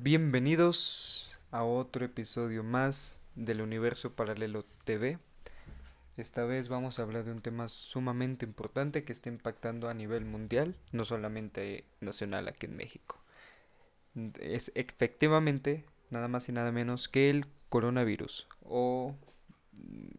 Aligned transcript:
Bienvenidos 0.00 1.36
a 1.50 1.64
otro 1.64 2.04
episodio 2.04 2.62
más 2.62 3.18
del 3.34 3.60
Universo 3.60 4.12
Paralelo 4.12 4.64
TV. 4.84 5.18
Esta 6.16 6.44
vez 6.44 6.68
vamos 6.68 6.98
a 6.98 7.02
hablar 7.02 7.24
de 7.24 7.32
un 7.32 7.42
tema 7.42 7.66
sumamente 7.66 8.46
importante 8.46 9.02
que 9.02 9.10
está 9.10 9.28
impactando 9.28 9.88
a 9.88 9.94
nivel 9.94 10.24
mundial, 10.24 10.76
no 10.92 11.04
solamente 11.04 11.84
nacional 12.00 12.46
aquí 12.46 12.66
en 12.66 12.76
México. 12.76 13.18
Es 14.38 14.70
efectivamente 14.76 15.84
nada 16.10 16.28
más 16.28 16.48
y 16.48 16.52
nada 16.52 16.70
menos 16.70 17.08
que 17.08 17.28
el 17.28 17.46
coronavirus 17.68 18.46
o 18.62 19.16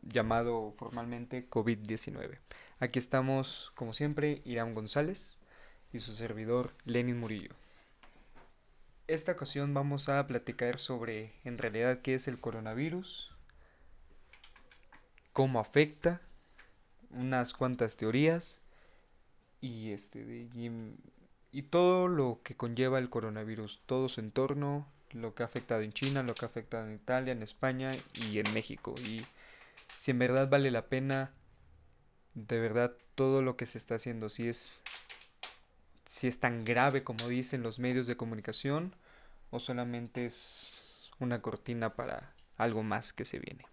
llamado 0.04 0.74
formalmente 0.78 1.50
COVID-19. 1.50 2.38
Aquí 2.82 3.00
estamos, 3.00 3.72
como 3.76 3.94
siempre, 3.94 4.42
Irán 4.44 4.74
González 4.74 5.40
y 5.94 6.00
su 6.00 6.12
servidor 6.12 6.74
Lenin 6.84 7.18
Murillo. 7.18 7.56
Esta 9.10 9.32
ocasión 9.32 9.74
vamos 9.74 10.08
a 10.08 10.28
platicar 10.28 10.78
sobre 10.78 11.34
en 11.44 11.58
realidad 11.58 12.04
qué 12.04 12.14
es 12.14 12.28
el 12.28 12.40
coronavirus, 12.40 13.32
cómo 15.34 15.60
afecta, 15.60 16.22
unas 17.10 17.54
cuantas 17.54 17.98
teorías 17.98 18.62
y 19.62 19.94
este 19.94 20.20
y, 20.54 20.72
y 21.52 21.62
todo 21.64 22.08
lo 22.08 22.42
que 22.44 22.56
conlleva 22.56 23.00
el 23.00 23.10
coronavirus, 23.10 23.82
todo 23.88 24.10
su 24.10 24.20
entorno, 24.20 24.88
lo 25.10 25.34
que 25.34 25.42
ha 25.42 25.48
afectado 25.48 25.82
en 25.82 25.92
China, 25.92 26.22
lo 26.22 26.36
que 26.36 26.46
ha 26.46 26.50
afectado 26.50 26.86
en 26.86 26.94
Italia, 26.94 27.34
en 27.34 27.42
España 27.42 27.90
y 28.14 28.38
en 28.38 28.54
México. 28.54 28.94
Y 29.04 29.26
si 29.96 30.12
en 30.12 30.20
verdad 30.20 30.52
vale 30.52 30.70
la 30.70 30.86
pena 30.86 31.34
de 32.36 32.60
verdad 32.60 32.96
todo 33.16 33.42
lo 33.42 33.58
que 33.58 33.66
se 33.66 33.80
está 33.80 33.96
haciendo, 33.96 34.30
si 34.30 34.48
es, 34.48 34.84
si 36.10 36.26
es 36.26 36.40
tan 36.40 36.66
grave 36.66 37.04
como 37.04 37.28
dicen 37.28 37.62
los 37.62 37.78
medios 37.78 38.08
de 38.08 38.18
comunicación 38.18 38.96
o 39.52 39.60
solamente 39.60 40.26
es 40.26 41.12
una 41.20 41.44
cortina 41.44 41.96
para 41.96 42.34
algo 42.58 42.82
más 42.82 43.14
que 43.14 43.26
se 43.26 43.38
viene. 43.38 43.68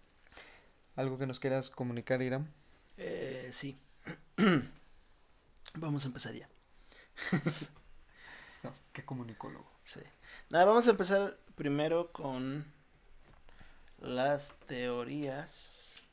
¿Algo 0.95 1.17
que 1.17 1.25
nos 1.25 1.39
quieras 1.39 1.71
comunicar, 1.71 2.21
Iram? 2.21 2.47
Eh, 2.97 3.49
sí. 3.51 3.75
vamos 5.73 6.05
a 6.05 6.07
empezar 6.09 6.35
ya. 6.35 6.47
no, 8.63 8.71
¿qué 8.93 9.03
comunicólogo? 9.03 9.71
Sí. 9.83 10.01
Nada, 10.51 10.65
vamos 10.65 10.85
a 10.85 10.91
empezar 10.91 11.39
primero 11.55 12.11
con 12.11 12.71
las 13.97 14.51
teorías 14.67 16.03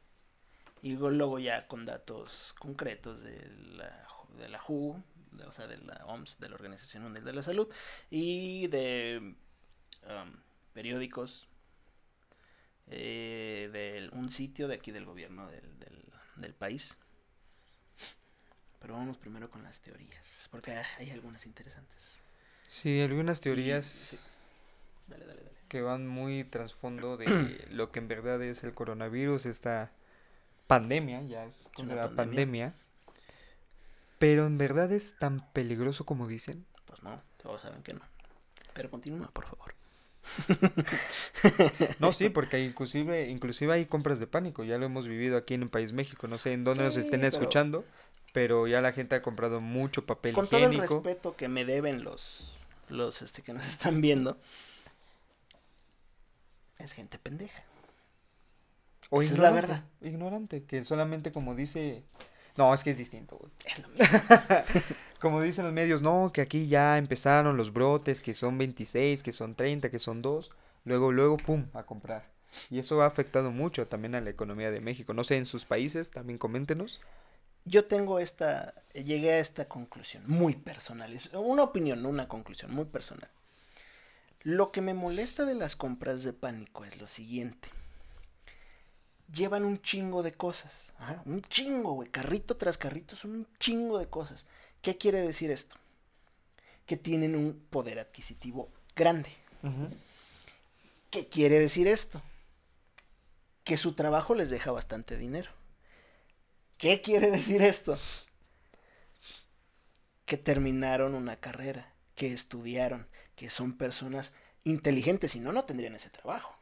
y 0.81 0.97
luego 0.97 1.39
ya 1.39 1.69
con 1.69 1.85
datos 1.85 2.55
concretos 2.59 3.23
de 3.23 3.47
la, 3.77 4.09
de 4.39 4.49
la 4.49 4.63
WHO, 4.67 5.03
o 5.47 5.53
sea, 5.53 5.67
de 5.67 5.79
la 5.79 6.05
OMS, 6.07 6.39
de 6.39 6.49
la 6.49 6.55
Organización 6.55 7.03
Mundial 7.03 7.25
de 7.25 7.33
la 7.33 7.43
Salud, 7.43 7.69
y 8.11 8.67
de 8.69 9.35
um, 10.09 10.33
periódicos, 10.73 11.49
eh, 12.89 13.71
de 13.73 14.11
un 14.17 14.29
sitio 14.29 14.69
de 14.69 14.75
aquí 14.75 14.93
del 14.93 15.05
gobierno 15.05 15.49
del, 15.49 15.79
del, 15.79 16.05
del, 16.37 16.55
país. 16.55 16.97
Pero 18.81 18.95
vamos 18.95 19.17
primero 19.17 19.51
con 19.51 19.63
las 19.63 19.81
teorías, 19.81 20.49
porque 20.51 20.73
hay 20.99 21.11
algunas 21.11 21.47
interesantes. 21.47 22.23
Sí, 22.69 23.01
algunas 23.01 23.41
teorías 23.41 24.13
y, 24.13 24.17
sí. 24.17 24.23
dale, 25.09 25.27
dale, 25.27 25.43
dale. 25.43 25.57
que 25.69 25.81
van 25.81 26.07
muy 26.07 26.45
trasfondo 26.45 27.17
de 27.17 27.67
lo 27.71 27.91
que 27.91 28.01
en 28.01 28.09
verdad 28.09 28.43
es 28.43 28.65
el 28.65 28.75
coronavirus, 28.75 29.47
esta 29.47 29.91
pandemia, 30.67 31.23
ya 31.23 31.45
es 31.45 31.71
considerada 31.75 32.09
pandemia. 32.09 32.73
pandemia. 32.73 32.84
Pero 34.19 34.47
en 34.47 34.59
verdad 34.59 34.93
es 34.93 35.19
tan 35.19 35.51
peligroso 35.53 36.05
como 36.07 36.27
dicen. 36.27 36.67
Pues 36.87 37.03
no, 37.03 37.21
todos 37.43 37.63
saben 37.63 37.83
que 37.83 37.95
no. 37.95 38.01
Pero 38.73 38.91
continúa, 38.91 39.29
por 39.29 39.45
favor. 39.45 39.75
no, 41.99 42.13
sí, 42.13 42.29
porque 42.29 42.61
inclusive, 42.61 43.29
inclusive 43.29 43.73
hay 43.73 43.87
compras 43.87 44.19
de 44.19 44.27
pánico, 44.27 44.65
ya 44.65 44.79
lo 44.79 44.87
hemos 44.87 45.07
vivido 45.07 45.37
aquí 45.37 45.55
en 45.55 45.63
el 45.63 45.69
país 45.69 45.93
México, 45.93 46.27
no 46.27 46.39
sé 46.39 46.53
en 46.53 46.65
dónde 46.65 46.81
sí, 46.81 46.87
nos 46.87 46.97
estén 46.97 47.21
pero... 47.21 47.29
escuchando, 47.29 47.85
pero 48.33 48.67
ya 48.67 48.81
la 48.81 48.93
gente 48.93 49.15
ha 49.17 49.23
comprado 49.23 49.61
mucho 49.61 50.07
papel 50.07 50.35
Con 50.35 50.47
higiénico. 50.47 50.87
todo 50.87 50.99
el 50.99 51.05
respeto 51.05 51.37
que 51.37 51.49
me 51.49 51.65
deben 51.65 52.05
los, 52.05 52.53
los 52.89 53.23
este, 53.23 53.43
que 53.43 53.53
nos 53.53 53.67
están 53.67 54.01
viendo, 54.01 54.39
es 56.79 56.93
gente 56.93 57.19
pendeja. 57.19 57.63
O 59.11 59.21
Esa 59.21 59.35
es 59.35 59.39
la 59.39 59.51
verdad. 59.51 59.85
Ignorante, 60.01 60.65
que 60.65 60.83
solamente 60.85 61.33
como 61.33 61.55
dice... 61.55 62.05
No, 62.57 62.73
es 62.73 62.85
que 62.85 62.91
es 62.91 62.99
distinto, 62.99 63.37
güey. 63.37 63.53
como 65.21 65.41
dicen 65.41 65.65
los 65.65 65.73
medios, 65.73 66.03
no, 66.03 66.31
que 66.33 66.41
aquí 66.41 66.69
ya 66.69 66.99
empezaron 66.99 67.57
los 67.57 67.73
brotes, 67.73 68.21
que 68.21 68.35
son 68.35 68.59
26, 68.59 69.23
que 69.23 69.33
son 69.33 69.55
30, 69.55 69.91
que 69.91 69.99
son 69.99 70.23
2. 70.23 70.51
Luego, 70.85 71.11
luego, 71.11 71.37
pum, 71.37 71.67
a 71.73 71.83
comprar. 71.83 72.29
Y 72.71 72.79
eso 72.79 73.03
ha 73.03 73.07
afectado 73.07 73.51
mucho 73.51 73.89
también 73.89 74.15
a 74.15 74.21
la 74.21 74.31
economía 74.31 74.71
de 74.71 74.81
México. 74.81 75.15
No 75.15 75.25
sé, 75.25 75.37
en 75.37 75.47
sus 75.47 75.65
países, 75.65 76.11
también 76.11 76.39
coméntenos. 76.39 77.01
Yo 77.65 77.87
tengo 77.87 78.19
esta, 78.19 78.75
llegué 78.93 79.33
a 79.33 79.39
esta 79.39 79.67
conclusión, 79.67 80.23
muy 80.27 80.55
personal. 80.55 81.13
Es 81.13 81.31
una 81.33 81.63
opinión, 81.65 82.03
no 82.03 82.11
una 82.11 82.29
conclusión, 82.29 82.73
muy 82.75 82.85
personal. 82.85 83.31
Lo 84.43 84.71
que 84.71 84.83
me 84.83 84.95
molesta 84.95 85.47
de 85.47 85.55
las 85.55 85.75
compras 85.75 86.23
de 86.23 86.35
pánico 86.35 86.85
es 86.85 87.01
lo 87.01 87.09
siguiente 87.09 87.69
llevan 89.33 89.65
un 89.65 89.81
chingo 89.81 90.23
de 90.23 90.35
cosas. 90.35 90.93
Ajá, 90.99 91.23
un 91.27 91.43
chingo, 91.43 91.93
güey. 91.93 92.11
Carrito 92.11 92.57
tras 92.57 92.79
carrito 92.79 93.17
son 93.17 93.33
un 93.33 93.49
chingo 93.59 93.99
de 93.99 94.09
cosas. 94.09 94.47
¿Qué 94.83 94.97
quiere 94.99 95.21
decir 95.21 95.51
esto? 95.51 95.77
Que 96.87 96.97
tienen 96.97 97.35
un 97.35 97.67
poder 97.71 97.99
adquisitivo 97.99 98.71
grande. 98.95 99.31
Uh 99.63 99.69
-huh. 99.69 99.89
¿Qué 101.11 101.29
quiere 101.29 101.59
decir 101.59 101.87
esto? 101.87 102.21
Que 103.63 103.77
su 103.77 103.95
trabajo 103.95 104.35
les 104.35 104.51
deja 104.51 104.73
bastante 104.73 105.17
dinero. 105.17 105.51
¿Qué 106.77 107.01
quiere 107.01 107.31
decir 107.31 107.63
esto? 107.63 107.99
Que 110.27 110.37
terminaron 110.37 111.15
una 111.15 111.37
carrera, 111.37 111.95
que 112.15 112.33
estudiaron, 112.33 113.09
que 113.37 113.49
son 113.49 113.77
personas 113.79 114.33
inteligentes, 114.65 115.33
si 115.33 115.41
no, 115.41 115.53
no 115.53 115.65
tendrían 115.65 115.95
ese 115.95 116.11
trabajo. 116.11 116.55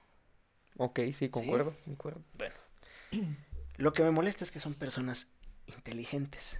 Ok, 0.77 1.01
sí, 1.15 1.29
concuerdo, 1.29 1.73
¿Sí? 1.73 1.83
concuerdo. 1.85 2.23
Bueno, 2.35 2.55
lo 3.77 3.93
que 3.93 4.03
me 4.03 4.11
molesta 4.11 4.45
es 4.45 4.51
que 4.51 4.61
son 4.61 4.75
personas 4.75 5.27
inteligentes. 5.67 6.59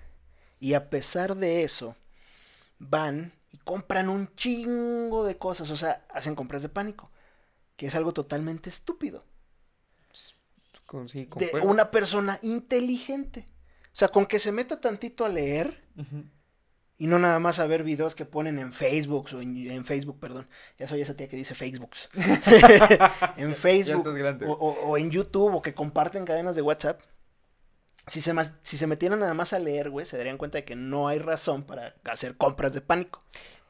Y 0.59 0.75
a 0.75 0.91
pesar 0.91 1.37
de 1.37 1.65
eso, 1.65 1.97
van 2.79 3.33
y 3.51 3.59
compran 3.59 4.09
un 4.09 4.35
chingo 4.37 5.25
de 5.25 5.37
cosas. 5.39 5.71
O 5.71 5.77
sea, 5.77 6.07
hacen 6.11 6.35
compras 6.35 6.63
de 6.63 6.69
pánico. 6.69 7.11
Que 7.77 7.87
es 7.87 7.95
algo 7.95 8.13
totalmente 8.13 8.69
estúpido. 8.69 9.25
Sí, 11.07 11.29
de 11.37 11.51
una 11.63 11.91
persona 11.91 12.39
inteligente. 12.43 13.47
O 13.87 13.97
sea, 13.97 14.09
con 14.09 14.27
que 14.27 14.39
se 14.39 14.53
meta 14.53 14.81
tantito 14.81 15.25
a 15.25 15.29
leer. 15.29 15.83
Uh 15.97 16.03
-huh. 16.03 16.31
Y 17.03 17.09
no 17.09 17.19
nada 17.19 17.41
más 17.41 17.59
a 17.59 17.67
ver 17.67 17.83
videos 17.83 18.15
que 18.15 18.25
ponen 18.25 18.61
en 18.61 18.73
Facebook, 18.73 19.31
o 19.35 19.41
en, 19.41 19.69
en 19.69 19.85
Facebook, 19.85 20.21
perdón. 20.21 20.47
Ya 20.79 20.87
soy 20.87 21.01
esa 21.01 21.17
tía 21.17 21.27
que 21.27 21.37
dice 21.37 21.53
Facebook. 21.57 21.91
en 23.37 23.57
Facebook. 23.57 24.07
O, 24.47 24.53
o, 24.53 24.71
o, 24.87 24.97
en 24.97 25.11
YouTube, 25.11 25.53
o 25.53 25.61
que 25.61 25.75
comparten 25.75 26.25
cadenas 26.25 26.55
de 26.55 26.63
WhatsApp. 26.63 27.01
Si 28.07 28.21
se, 28.21 28.33
si 28.63 28.77
se 28.77 28.87
metieran 28.87 29.19
nada 29.19 29.35
más 29.35 29.53
a 29.53 29.59
leer, 29.59 29.91
güey, 29.91 30.07
se 30.07 30.17
darían 30.17 30.39
cuenta 30.39 30.59
de 30.59 30.65
que 30.65 30.77
no 30.77 31.09
hay 31.09 31.19
razón 31.19 31.65
para 31.65 31.97
hacer 32.05 32.37
compras 32.37 32.73
de 32.73 32.83
pánico. 32.83 33.21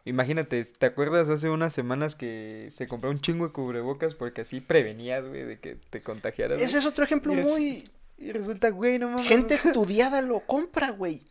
Imagínate, 0.05 0.63
¿te 0.67 0.85
acuerdas 0.85 1.31
hace 1.31 1.49
unas 1.49 1.73
semanas 1.73 2.15
que 2.15 2.69
se 2.71 2.87
compró 2.87 3.09
un 3.09 3.23
chingo 3.23 3.47
de 3.47 3.53
cubrebocas 3.55 4.15
porque 4.15 4.43
así 4.43 4.61
prevenías, 4.61 5.27
güey, 5.27 5.45
de 5.45 5.59
que 5.59 5.77
te 5.77 6.03
contagiaras? 6.03 6.61
Ese 6.61 6.77
es 6.77 6.85
otro 6.85 7.03
ejemplo 7.03 7.33
y 7.33 7.37
muy... 7.37 7.85
Y 8.19 8.31
resulta, 8.31 8.69
güey, 8.69 8.99
no 8.99 9.09
mames. 9.09 9.27
Gente 9.27 9.55
estudiada 9.55 10.21
lo 10.21 10.41
compra, 10.41 10.91
güey. 10.91 11.23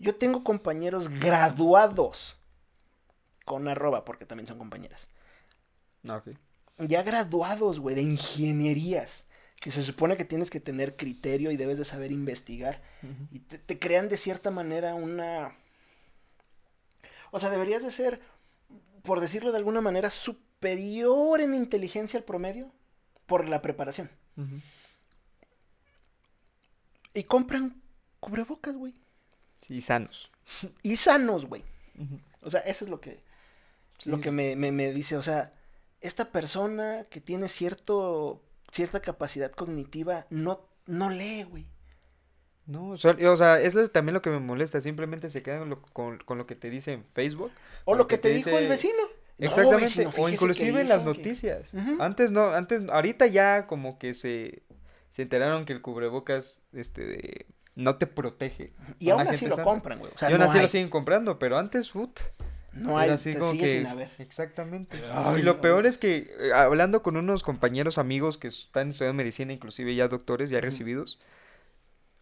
Yo 0.00 0.14
tengo 0.14 0.42
compañeros 0.42 1.08
graduados 1.08 2.36
con 3.44 3.68
arroba, 3.68 4.04
porque 4.04 4.24
también 4.24 4.46
son 4.46 4.58
compañeras. 4.58 5.08
Okay. 6.08 6.38
Ya 6.78 7.02
graduados, 7.02 7.78
güey, 7.78 7.94
de 7.94 8.02
ingenierías. 8.02 9.24
Que 9.60 9.70
se 9.70 9.82
supone 9.82 10.16
que 10.16 10.24
tienes 10.24 10.48
que 10.48 10.58
tener 10.58 10.96
criterio 10.96 11.50
y 11.50 11.56
debes 11.58 11.76
de 11.76 11.84
saber 11.84 12.12
investigar. 12.12 12.80
Uh 13.02 13.06
-huh. 13.06 13.28
Y 13.30 13.38
te, 13.40 13.58
te, 13.58 13.78
crean 13.78 14.08
de 14.08 14.16
cierta 14.16 14.50
manera 14.50 14.94
una... 14.94 15.54
O 17.30 17.38
sea, 17.38 17.50
deberías 17.50 17.82
de 17.82 17.90
ser, 17.90 18.22
por 19.02 19.20
decirlo 19.20 19.52
de 19.52 19.58
alguna 19.58 19.82
manera, 19.82 20.08
superior 20.08 21.42
en 21.42 21.54
inteligencia 21.54 22.18
al 22.18 22.24
promedio 22.24 22.72
por 23.26 23.50
la 23.50 23.60
preparación. 23.60 24.10
Uh 24.38 24.42
-huh. 24.42 24.62
Y 27.12 27.24
compran 27.24 27.82
cubrebocas, 28.18 28.76
güey. 28.76 28.94
Y 29.70 29.80
sanos. 29.80 30.30
Y 30.82 30.96
sanos, 30.96 31.46
güey. 31.46 31.62
Uh 31.98 32.02
-huh. 32.02 32.20
O 32.42 32.50
sea, 32.50 32.60
eso 32.60 32.84
es 32.84 32.90
lo 32.90 33.00
que, 33.00 33.16
sí, 33.98 34.10
lo 34.10 34.20
que 34.20 34.30
me, 34.30 34.56
me, 34.56 34.72
me, 34.72 34.92
dice. 34.92 35.16
O 35.16 35.22
sea, 35.22 35.52
esta 36.00 36.30
persona 36.32 37.04
que 37.08 37.20
tiene 37.20 37.48
cierto, 37.48 38.42
cierta 38.72 39.00
capacidad 39.00 39.52
cognitiva 39.52 40.26
no, 40.30 40.66
no 40.86 41.08
lee, 41.10 41.44
güey. 41.44 41.66
No, 42.66 42.90
o 42.90 42.96
sea, 42.98 43.16
o 43.30 43.36
sea, 43.36 43.60
eso 43.60 43.80
es 43.80 43.90
también 43.92 44.14
lo 44.14 44.22
que 44.22 44.30
me 44.30 44.38
molesta. 44.38 44.80
Simplemente 44.80 45.28
se 45.30 45.42
quedan 45.42 45.60
con 45.60 45.70
lo, 45.70 45.82
con, 45.82 46.18
con 46.18 46.38
lo 46.38 46.46
que 46.46 46.54
te 46.56 46.70
dice 46.70 46.92
en 46.92 47.04
Facebook. 47.04 47.50
O 47.84 47.94
lo 47.94 48.06
que, 48.06 48.16
que 48.16 48.22
te, 48.22 48.28
dijo 48.30 48.50
dice... 48.50 48.62
el 48.62 48.68
vecino. 48.68 48.94
No, 49.38 49.46
Exactamente, 49.46 49.88
sino 49.88 50.08
o 50.10 50.12
fíjese 50.12 50.28
que 50.28 50.34
inclusive 50.34 50.80
en 50.82 50.88
las 50.88 50.98
que- 50.98 51.04
noticias. 51.06 51.72
Antes 51.98 52.30
no, 52.30 52.50
antes, 52.50 52.82
ahorita 52.90 53.26
ya 53.26 53.66
como 53.66 53.98
que 53.98 54.12
se, 54.14 54.62
se 55.08 55.22
enteraron 55.22 55.64
que 55.64 55.72
el 55.72 55.80
cubrebocas, 55.80 56.62
este, 56.72 57.04
de- 57.06 57.46
no 57.80 57.96
te 57.96 58.06
protege. 58.06 58.72
Y 58.98 59.10
aún 59.10 59.26
así 59.28 59.46
lo 59.46 59.56
sana. 59.56 59.64
compran, 59.64 59.98
güey. 59.98 60.12
O 60.14 60.18
sea, 60.18 60.28
y 60.30 60.32
aún 60.32 60.40
no 60.40 60.46
así 60.46 60.58
hay. 60.58 60.62
lo 60.62 60.68
siguen 60.68 60.88
comprando, 60.88 61.38
pero 61.38 61.58
antes, 61.58 61.90
put, 61.90 62.20
No 62.72 62.96
hay, 62.98 63.10
así 63.10 63.32
te 63.32 63.38
como 63.40 63.52
sigue 63.52 63.64
que, 63.64 63.78
sin 63.78 63.86
haber. 63.86 64.10
exactamente. 64.18 64.96
Y 65.38 65.42
lo 65.42 65.54
no, 65.54 65.60
peor 65.60 65.86
es 65.86 65.98
que, 65.98 66.30
eh, 66.38 66.52
hablando 66.54 67.02
con 67.02 67.16
unos 67.16 67.42
compañeros 67.42 67.98
amigos 67.98 68.38
que 68.38 68.48
están 68.48 68.90
estudiando 68.90 69.16
medicina, 69.16 69.52
inclusive 69.52 69.94
ya 69.94 70.06
doctores, 70.08 70.50
ya 70.50 70.60
recibidos, 70.60 71.18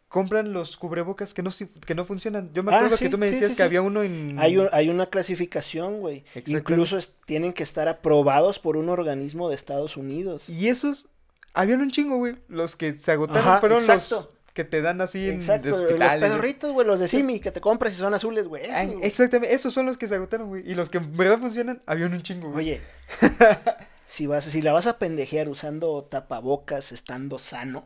compran 0.08 0.54
los 0.54 0.76
cubrebocas 0.78 1.34
que 1.34 1.42
no, 1.42 1.50
que 1.86 1.94
no 1.94 2.04
funcionan. 2.06 2.50
Yo 2.54 2.62
me 2.62 2.72
Ah, 2.72 2.76
acuerdo 2.76 2.96
sí, 2.96 3.04
que 3.04 3.10
tú 3.10 3.18
me 3.18 3.26
sí, 3.28 3.32
decías 3.34 3.50
sí, 3.50 3.56
que 3.58 3.62
había 3.62 3.82
uno 3.82 4.02
en... 4.02 4.38
Hay, 4.38 4.56
un- 4.56 4.68
hay 4.72 4.88
una 4.88 5.04
clasificación, 5.06 6.00
güey. 6.00 6.24
Incluso 6.46 6.96
es- 6.96 7.12
tienen 7.26 7.52
que 7.52 7.62
estar 7.62 7.88
aprobados 7.88 8.58
por 8.58 8.76
un 8.78 8.88
organismo 8.88 9.50
de 9.50 9.54
Estados 9.54 9.98
Unidos. 9.98 10.48
Y 10.48 10.68
esos, 10.68 11.08
habían 11.52 11.82
un 11.82 11.90
chingo, 11.90 12.16
güey. 12.16 12.36
Los 12.48 12.74
que 12.74 12.98
se 12.98 13.12
agotaron 13.12 13.42
Ajá, 13.42 13.60
fueron 13.60 13.78
exacto. 13.80 14.16
los 14.16 14.37
que 14.54 14.64
te 14.64 14.82
dan 14.82 15.00
así 15.00 15.28
en 15.28 15.36
Exacto, 15.36 15.68
los 15.68 15.80
hospitales. 15.80 16.20
pedorritos, 16.28 16.72
güey, 16.72 16.86
los 16.86 16.98
de 17.00 17.06
Simi, 17.08 17.38
que 17.40 17.52
te 17.52 17.60
compras 17.60 17.92
y 17.92 17.96
son 17.96 18.14
azules, 18.14 18.48
güey. 18.48 18.62
exactamente, 19.02 19.54
esos 19.54 19.72
son 19.72 19.86
los 19.86 19.96
que 19.96 20.08
se 20.08 20.16
agotaron, 20.16 20.48
güey. 20.48 20.68
Y 20.68 20.74
los 20.74 20.90
que 20.90 20.98
en 20.98 21.16
verdad 21.16 21.38
funcionan, 21.38 21.82
habían 21.86 22.12
un 22.12 22.22
chingo, 22.22 22.50
güey. 22.50 22.66
Oye, 22.66 22.82
si, 24.06 24.26
vas, 24.26 24.44
si 24.44 24.62
la 24.62 24.72
vas 24.72 24.86
a 24.86 24.98
pendejear 24.98 25.48
usando 25.48 26.02
tapabocas 26.04 26.92
estando 26.92 27.38
sano, 27.38 27.84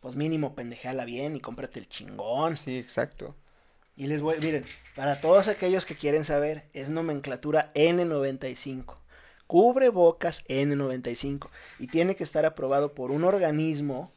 pues 0.00 0.14
mínimo 0.16 0.54
pendejeala 0.54 1.04
bien 1.04 1.36
y 1.36 1.40
cómprate 1.40 1.80
el 1.80 1.88
chingón. 1.88 2.56
Sí, 2.56 2.76
exacto. 2.78 3.34
Y 3.96 4.06
les 4.06 4.20
voy, 4.20 4.38
miren, 4.40 4.64
para 4.94 5.20
todos 5.20 5.48
aquellos 5.48 5.84
que 5.84 5.96
quieren 5.96 6.24
saber, 6.24 6.68
es 6.72 6.88
nomenclatura 6.88 7.72
N95. 7.74 8.96
Cubre 9.48 9.88
bocas 9.88 10.44
N95. 10.46 11.48
Y 11.78 11.88
tiene 11.88 12.14
que 12.14 12.22
estar 12.22 12.44
aprobado 12.46 12.94
por 12.94 13.10
un 13.10 13.24
organismo 13.24 14.12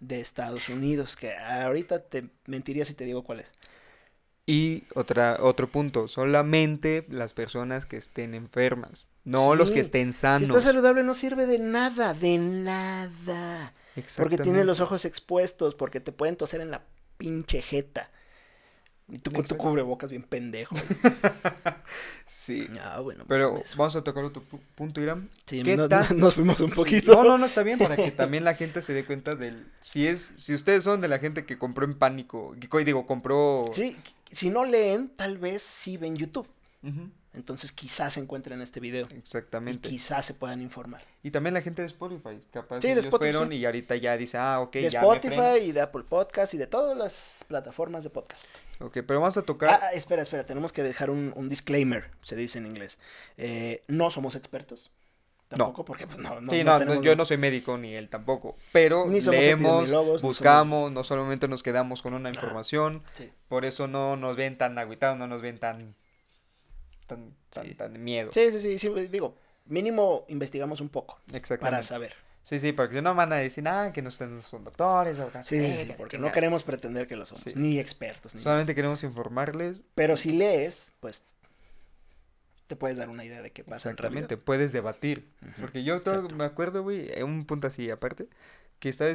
de 0.00 0.20
Estados 0.20 0.68
Unidos, 0.68 1.16
que 1.16 1.34
ahorita 1.36 2.00
te 2.04 2.30
mentiría 2.46 2.84
si 2.84 2.94
te 2.94 3.04
digo 3.04 3.24
cuál 3.24 3.40
es. 3.40 3.52
Y 4.46 4.84
otra, 4.94 5.38
otro 5.40 5.68
punto, 5.70 6.06
solamente 6.06 7.04
las 7.10 7.32
personas 7.32 7.84
que 7.84 7.96
estén 7.96 8.32
enfermas, 8.34 9.08
no 9.24 9.56
los 9.56 9.72
que 9.72 9.80
estén 9.80 10.12
Si 10.12 10.20
sanos. 10.20 10.48
está 10.48 10.60
saludable 10.60 11.02
no 11.02 11.14
sirve 11.14 11.46
de 11.46 11.58
nada, 11.58 12.14
de 12.14 12.38
nada. 12.38 13.74
Porque 14.16 14.38
tiene 14.38 14.64
los 14.64 14.80
ojos 14.80 15.04
expuestos, 15.04 15.74
porque 15.74 16.00
te 16.00 16.12
pueden 16.12 16.36
toser 16.36 16.60
en 16.60 16.70
la 16.70 16.84
pinche 17.16 17.60
jeta. 17.60 18.10
Y 19.08 19.18
tú 19.18 19.30
con 19.30 19.44
tu 19.44 19.56
cubrebocas 19.56 20.10
bien 20.10 20.22
pendejo. 20.22 20.74
Sí. 22.28 22.66
Ah, 22.82 23.00
bueno. 23.00 23.24
Pero 23.28 23.62
vamos 23.76 23.94
a 23.94 24.02
tocar 24.02 24.24
otro 24.24 24.42
pu- 24.42 24.58
punto, 24.74 25.00
Irán. 25.00 25.30
Sí, 25.46 25.62
¿qué 25.62 25.76
nos, 25.76 25.88
tan- 25.88 26.06
nos 26.18 26.34
fuimos 26.34 26.60
un 26.60 26.70
poquito. 26.70 27.14
No, 27.14 27.22
no, 27.22 27.38
no 27.38 27.46
está 27.46 27.62
bien 27.62 27.78
para 27.78 27.94
que 27.96 28.10
también 28.10 28.42
la 28.44 28.54
gente 28.54 28.82
se 28.82 28.92
dé 28.92 29.04
cuenta 29.04 29.36
del 29.36 29.70
si 29.80 30.08
es 30.08 30.32
si 30.36 30.52
ustedes 30.52 30.82
son 30.82 31.00
de 31.00 31.06
la 31.08 31.18
gente 31.20 31.44
que 31.46 31.56
compró 31.56 31.84
en 31.84 31.94
pánico, 31.96 32.54
que 32.58 32.84
digo, 32.84 33.06
compró 33.06 33.66
Sí, 33.72 33.96
si 34.30 34.50
no 34.50 34.64
leen, 34.64 35.08
tal 35.08 35.38
vez 35.38 35.62
sí 35.62 35.96
ven 35.96 36.16
YouTube. 36.16 36.48
Entonces 37.32 37.70
quizás 37.72 38.16
encuentren 38.16 38.60
este 38.62 38.80
video. 38.80 39.06
Y 39.12 39.18
exactamente. 39.18 39.88
quizás 39.88 40.24
se 40.26 40.34
puedan 40.34 40.62
informar. 40.62 41.02
Y 41.22 41.30
también 41.30 41.52
la 41.54 41.60
gente 41.60 41.82
de 41.82 41.86
Spotify, 41.88 42.40
capaz 42.50 42.80
Sí, 42.80 42.86
de 42.88 42.92
ellos 42.94 43.04
Spotify, 43.04 43.32
fueron 43.32 43.50
sí. 43.50 43.56
y 43.56 43.66
ahorita 43.66 43.94
ya 43.96 44.16
dice, 44.16 44.38
"Ah, 44.38 44.60
ok, 44.60 44.72
de 44.72 44.88
ya 44.90 45.02
me 45.02 45.18
freno". 45.20 45.34
Spotify 45.42 45.68
y 45.68 45.72
de 45.72 45.80
Apple 45.80 46.04
Podcast 46.08 46.54
y 46.54 46.58
de 46.58 46.66
todas 46.66 46.96
las 46.96 47.44
plataformas 47.46 48.04
de 48.04 48.10
podcast. 48.10 48.46
Ok, 48.80 48.98
pero 49.06 49.20
vamos 49.20 49.36
a 49.36 49.42
tocar 49.42 49.70
Ah, 49.70 49.80
ah, 49.84 49.92
espera, 49.92 50.22
espera, 50.22 50.44
tenemos 50.44 50.72
que 50.72 50.82
dejar 50.82 51.10
un, 51.10 51.32
un 51.36 51.48
disclaimer, 51.48 52.10
se 52.22 52.36
dice 52.36 52.58
en 52.58 52.66
inglés. 52.66 52.98
Eh, 53.38 53.82
no 53.88 54.10
somos 54.10 54.34
expertos. 54.34 54.90
Tampoco, 55.48 55.84
porque 55.84 56.06
pues, 56.08 56.18
no, 56.18 56.40
no, 56.40 56.50
Sí, 56.50 56.64
no 56.64 56.80
no, 56.80 57.00
yo 57.00 57.14
no 57.14 57.24
soy 57.24 57.36
médico 57.36 57.78
ni 57.78 57.94
él 57.94 58.08
tampoco, 58.08 58.56
pero 58.72 59.06
leemos, 59.08 60.20
buscamos, 60.20 60.90
no 60.90 61.04
solamente 61.04 61.46
nos 61.46 61.62
quedamos 61.62 62.02
con 62.02 62.14
una 62.14 62.30
información, 62.30 63.04
Sí. 63.16 63.30
por 63.48 63.64
eso 63.64 63.86
no 63.86 64.16
nos 64.16 64.36
ven 64.36 64.58
tan 64.58 64.76
agüitados, 64.76 65.16
no 65.16 65.28
nos 65.28 65.42
ven 65.42 65.60
tan 65.60 65.94
tan 67.06 67.32
tan, 67.50 67.64
Sí. 67.66 67.74
tan 67.76 68.02
miedo. 68.02 68.32
Sí, 68.32 68.50
sí, 68.50 68.60
sí, 68.60 68.76
sí, 68.78 68.88
digo, 69.06 69.36
mínimo 69.66 70.24
investigamos 70.26 70.80
un 70.80 70.88
poco 70.88 71.20
para 71.60 71.80
saber. 71.84 72.14
Sí, 72.48 72.60
sí, 72.60 72.70
porque 72.70 72.94
si 72.94 73.02
no 73.02 73.12
van 73.16 73.32
a 73.32 73.36
decir, 73.36 73.66
ah, 73.66 73.90
que 73.92 74.02
no 74.02 74.10
son 74.12 74.40
doctores 74.62 75.18
o 75.18 75.28
Sí, 75.42 75.56
eh, 75.56 75.84
la 75.88 75.96
porque 75.96 76.16
no 76.16 76.20
chingada". 76.26 76.32
queremos 76.32 76.62
pretender 76.62 77.08
que 77.08 77.16
lo 77.16 77.26
somos, 77.26 77.42
Sí. 77.42 77.52
ni 77.56 77.80
expertos. 77.80 78.36
Ni 78.36 78.40
Solamente 78.40 78.72
queremos 78.76 79.02
informarles. 79.02 79.82
Pero 79.96 80.16
si 80.16 80.30
lees, 80.30 80.92
pues 81.00 81.24
te 82.68 82.76
puedes 82.76 82.98
dar 82.98 83.08
una 83.08 83.24
idea 83.24 83.42
de 83.42 83.50
qué 83.50 83.64
pasa 83.64 83.88
en. 83.88 83.94
Exactamente, 83.94 84.36
puedes 84.36 84.70
debatir. 84.70 85.28
Porque 85.60 85.82
yo 85.82 86.00
todo- 86.02 86.28
me 86.30 86.44
acuerdo, 86.44 86.84
güey, 86.84 87.10
en 87.12 87.24
un 87.24 87.46
punto 87.46 87.66
así 87.66 87.90
aparte, 87.90 88.28
que 88.78 88.90
estaba 88.90 89.10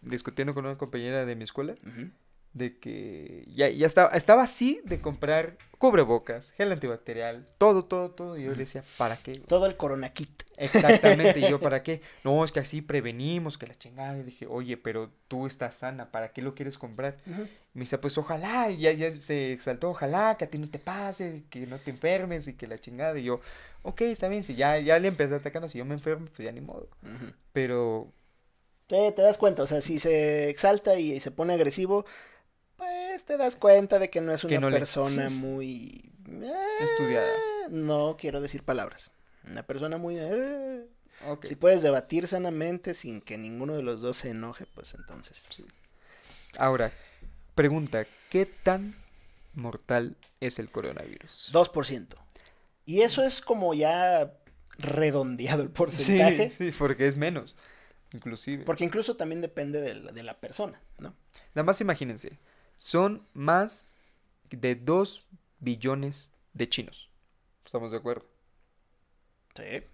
discutiendo 0.00 0.54
con 0.54 0.64
una 0.64 0.78
compañera 0.78 1.26
de 1.26 1.36
mi 1.36 1.44
escuela 1.44 1.74
Ujú. 1.86 2.10
De 2.52 2.78
que 2.78 3.44
ya, 3.54 3.68
ya 3.68 3.86
estaba, 3.86 4.10
estaba 4.10 4.42
así 4.42 4.80
de 4.84 5.00
comprar 5.00 5.56
cubrebocas, 5.78 6.50
gel 6.52 6.72
antibacterial, 6.72 7.46
todo, 7.56 7.84
todo, 7.84 8.10
todo. 8.10 8.36
Y 8.36 8.42
yo 8.44 8.50
le 8.50 8.58
decía, 8.58 8.84
¿para 8.98 9.16
qué? 9.16 9.32
güey? 9.32 9.44
Todo 9.46 9.66
el 9.66 9.76
corona 9.76 10.12
kit. 10.12 10.42
Exactamente, 10.56 11.40
y 11.40 11.48
yo, 11.48 11.58
¿para 11.62 11.82
qué? 11.82 12.02
No, 12.22 12.44
es 12.44 12.52
que 12.52 12.60
así 12.60 12.82
prevenimos 12.82 13.56
que 13.56 13.66
la 13.66 13.74
chingada. 13.74 14.18
Y 14.18 14.22
dije, 14.24 14.46
oye, 14.46 14.76
pero 14.76 15.10
tú 15.28 15.46
estás 15.46 15.76
sana, 15.76 16.10
¿para 16.10 16.32
qué 16.32 16.42
lo 16.42 16.54
quieres 16.54 16.76
comprar? 16.76 17.16
Ujú. 17.26 17.48
Me 17.72 17.80
dice, 17.82 17.96
pues 17.98 18.18
ojalá, 18.18 18.68
y 18.70 18.78
ya, 18.78 18.92
ya 18.92 19.16
se 19.16 19.52
exaltó, 19.52 19.90
ojalá 19.90 20.36
que 20.36 20.44
a 20.44 20.50
ti 20.50 20.58
no 20.58 20.68
te 20.68 20.80
pase, 20.80 21.44
que 21.50 21.66
no 21.66 21.78
te 21.78 21.92
enfermes 21.92 22.46
y 22.48 22.54
que 22.54 22.66
la 22.66 22.78
chingada. 22.78 23.18
Y 23.18 23.24
yo, 23.24 23.40
ok, 23.82 24.02
está 24.02 24.28
bien, 24.28 24.44
si 24.44 24.56
ya, 24.56 24.78
ya 24.78 24.98
le 24.98 25.08
empecé 25.08 25.34
a 25.34 25.36
atacar, 25.38 25.66
si 25.68 25.78
yo 25.78 25.84
me 25.86 25.94
enfermo, 25.94 26.26
pues 26.34 26.44
ya 26.44 26.52
ni 26.52 26.60
modo. 26.60 26.88
Pero, 27.52 28.12
Te, 28.88 29.12
te 29.12 29.22
das 29.22 29.38
cuenta, 29.38 29.62
o 29.62 29.66
sea, 29.68 29.80
si 29.80 29.98
se 30.00 30.50
exalta 30.50 30.98
y 30.98 31.20
se 31.20 31.30
pone 31.30 31.54
agresivo, 31.54 32.04
pues 32.80 33.24
te 33.24 33.36
das 33.36 33.54
cuenta 33.56 33.98
de 33.98 34.10
que 34.10 34.20
no 34.20 34.32
es 34.32 34.42
una 34.44 34.58
no 34.58 34.70
le- 34.70 34.78
persona 34.78 35.28
muy... 35.30 36.10
eh, 36.28 36.52
Estudiada. 36.80 37.28
No 37.70 38.16
quiero 38.18 38.40
decir 38.40 38.62
palabras. 38.62 39.12
Una 39.48 39.62
persona 39.62 39.98
muy... 39.98 40.16
eh. 40.18 40.86
Si 41.42 41.54
puedes 41.54 41.82
debatir 41.82 42.26
sanamente 42.26 42.94
sin 42.94 43.20
que 43.20 43.36
ninguno 43.36 43.74
de 43.76 43.82
los 43.82 44.00
dos 44.00 44.16
se 44.16 44.30
enoje, 44.30 44.64
pues 44.74 44.94
entonces... 44.94 45.44
Ahora, 46.56 46.92
pregunta, 47.54 48.06
¿qué 48.30 48.46
tan 48.46 48.94
mortal 49.52 50.16
es 50.40 50.58
el 50.58 50.70
coronavirus? 50.70 51.50
2%. 51.52 52.06
Y 52.86 53.02
eso 53.02 53.22
es 53.22 53.42
como 53.42 53.74
ya 53.74 54.32
redondeado 54.78 55.62
el 55.62 55.68
porcentaje. 55.70 56.48
Sí, 56.50 56.70
sí, 56.70 56.76
porque 56.78 57.06
es 57.06 57.16
menos, 57.16 57.54
inclusive. 58.12 58.64
Porque 58.64 58.84
incluso 58.84 59.16
también 59.16 59.42
depende 59.42 59.82
de 59.82 59.94
la, 59.96 60.12
de 60.12 60.22
la 60.22 60.40
persona, 60.40 60.80
¿no? 60.98 61.14
Nada 61.54 61.64
más 61.64 61.80
imagínense, 61.82 62.38
son 62.80 63.26
más 63.34 63.86
de 64.50 64.74
2 64.74 65.26
billones 65.58 66.30
de 66.54 66.66
chinos. 66.68 67.10
¿Estamos 67.64 67.92
de 67.92 67.98
acuerdo? 67.98 68.26
Sí. 69.54 69.84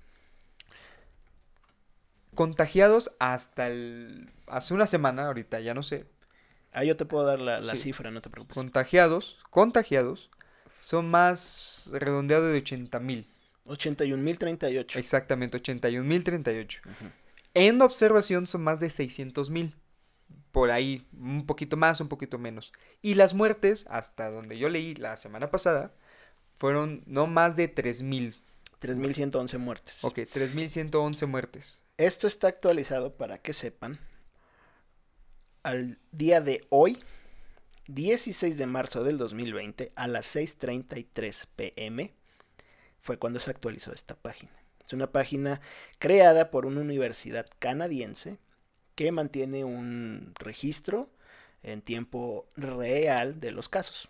Contagiados 2.35 3.11
hasta 3.19 3.67
el... 3.67 4.31
Hace 4.47 4.73
una 4.73 4.87
semana, 4.87 5.27
ahorita 5.27 5.61
ya 5.61 5.75
no 5.75 5.83
sé. 5.83 6.07
Ah, 6.73 6.85
yo 6.85 6.97
te 6.97 7.05
puedo 7.07 7.25
dar 7.25 7.41
la, 7.41 7.61
la 7.61 7.75
Sí. 7.75 7.83
cifra, 7.85 8.11
no 8.11 8.21
te 8.23 8.31
preocupes. 8.31 8.55
Contagiados, 8.55 9.39
contagiados, 9.51 10.31
son 10.81 11.11
más 11.11 11.91
redondeado 11.93 12.47
de 12.47 12.59
80 12.59 13.01
mil. 13.01 13.27
81.038. 13.67 14.97
Exactamente, 14.97 15.61
81.038. 15.61 16.81
Ujú. 16.85 16.95
En 17.55 17.83
observación 17.83 18.47
son 18.47 18.63
más 18.63 18.79
de 18.79 18.91
600 18.91 19.51
mil. 19.51 19.75
Por 20.53 20.71
ahí, 20.71 21.07
un 21.13 21.47
poquito 21.47 21.77
más, 21.77 22.01
un 22.01 22.09
poquito 22.09 22.39
menos. 22.39 22.73
Y 23.03 23.15
las 23.15 23.35
muertes, 23.35 23.87
hasta 23.91 24.31
donde 24.31 24.59
yo 24.59 24.69
leí 24.69 24.95
la 24.95 25.17
semana 25.17 25.51
pasada, 25.51 25.93
fueron 26.59 27.03
no 27.07 27.27
más 27.27 27.57
de 27.57 27.69
3 27.69 28.03
mil. 28.03 28.37
3.111 28.81 29.59
muertes. 29.59 30.05
Ok, 30.05 30.19
3.111 30.19 31.27
muertes. 31.27 31.83
Esto 31.97 32.27
está 32.27 32.49
actualizado 32.49 33.17
para 33.17 33.39
que 33.39 33.53
sepan. 33.53 33.99
Al 35.63 35.99
día 36.13 36.41
de 36.41 36.67
hoy, 36.69 36.99
16 37.89 38.59
de 38.59 38.67
marzo 38.67 39.03
del 39.03 39.19
2020, 39.19 39.93
a 39.97 40.07
las 40.07 40.37
6.33 40.37 41.47
pm, 41.57 42.15
fue 43.01 43.19
cuando 43.19 43.41
se 43.41 43.51
actualizó 43.51 43.93
esta 43.93 44.15
página. 44.15 44.53
Es 44.85 44.93
una 44.93 45.11
página 45.11 45.61
creada 45.99 46.51
por 46.51 46.67
una 46.67 46.81
universidad 46.81 47.47
canadiense 47.59 48.39
que 48.97 49.13
mantiene 49.13 49.63
un 49.65 50.33
registro 50.41 51.09
en 51.63 51.81
tiempo 51.83 52.47
real 52.57 53.39
de 53.41 53.53
los 53.53 53.69
casos. 53.69 54.09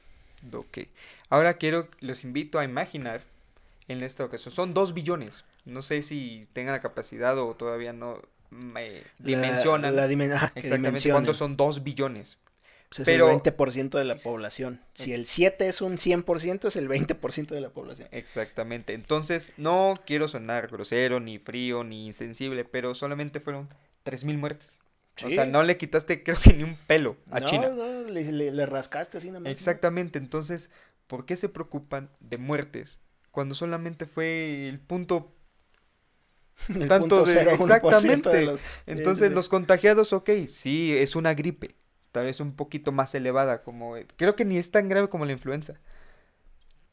Ok. 0.52 0.78
Ahora 1.28 1.54
quiero, 1.54 1.88
los 2.00 2.24
invito 2.24 2.58
a 2.58 2.64
imaginar 2.64 3.20
en 3.88 4.02
esta 4.02 4.24
ocasión. 4.24 4.54
Son 4.54 4.72
2 4.74 4.94
billones. 4.94 5.44
No 5.64 5.82
sé 5.82 6.02
si 6.02 6.46
tengan 6.52 6.72
la 6.74 6.80
capacidad 6.80 7.36
o 7.38 7.54
todavía 7.54 7.92
no 7.92 8.22
me 8.50 9.00
La- 9.00 9.04
dimensionan. 9.18 9.96
La, 9.96 10.06
dimen- 10.08 10.30
que 10.54 10.60
Exactamente. 10.60 11.10
¿cuántos 11.10 11.36
son 11.36 11.56
2 11.56 11.82
billones? 11.82 12.38
Pues 12.88 13.00
es 13.00 13.06
Pero- 13.06 13.28
el 13.30 13.40
20% 13.42 13.98
de 13.98 14.04
la 14.04 14.14
población. 14.14 14.80
Si 14.94 15.12
el 15.12 15.26
7 15.26 15.66
es 15.66 15.80
un 15.80 15.98
100%, 15.98 16.68
es 16.68 16.76
el 16.76 16.88
20% 16.88 17.54
de 17.56 17.60
la 17.60 17.70
población. 17.70 18.08
Exactamente. 18.12 18.94
Entonces, 18.94 19.50
no 19.56 20.00
quiero 20.06 20.28
sonar 20.28 20.68
grosero, 20.68 21.18
ni 21.18 21.38
frío, 21.40 21.82
ni 21.82 22.06
insensible, 22.06 22.64
pero 22.64 22.94
solamente 22.94 23.40
fueron 23.40 23.66
3.000 24.06 24.38
muertes. 24.38 24.80
O 25.24 25.28
sea, 25.30 25.46
no 25.46 25.62
le 25.62 25.76
quitaste 25.78 26.22
creo 26.22 26.36
que 26.42 26.52
ni 26.52 26.62
un 26.62 26.76
pelo 26.86 27.16
a 27.30 27.40
no, 27.40 27.46
China. 27.46 27.68
no, 27.70 28.02
le, 28.02 28.32
le- 28.32 28.52
le 28.52 28.66
rascaste 28.66 29.18
así 29.18 29.28
nada 29.28 29.40
más. 29.40 29.52
Exactamente. 29.52 30.18
Entonces, 30.18 30.70
¿por 31.06 31.24
qué 31.26 31.36
se 31.36 31.48
preocupan 31.48 32.10
de 32.20 32.36
muertes 32.38 33.00
cuando 33.30 33.54
solamente 33.54 34.06
fue 34.06 34.68
el 34.68 34.78
punto 34.78 35.32
El 36.68 36.88
tanto 36.88 37.24
punto 37.24 37.24
de- 37.24 37.44
0,1% 37.46 37.60
exactamente. 37.60 38.28
de 38.30 38.44
los- 38.46 38.60
Entonces 38.86 39.28
sí. 39.30 39.34
los 39.34 39.48
contagiados, 39.48 40.12
ok, 40.12 40.30
sí, 40.48 40.96
es 40.96 41.16
una 41.16 41.34
gripe, 41.34 41.76
tal 42.12 42.24
vez 42.26 42.40
un 42.40 42.52
poquito 42.54 42.92
más 42.92 43.14
elevada, 43.14 43.62
como 43.62 43.94
creo 44.16 44.36
que 44.36 44.44
ni 44.44 44.56
es 44.58 44.70
tan 44.70 44.88
grave 44.88 45.08
como 45.08 45.24
la 45.26 45.32
influenza, 45.32 45.80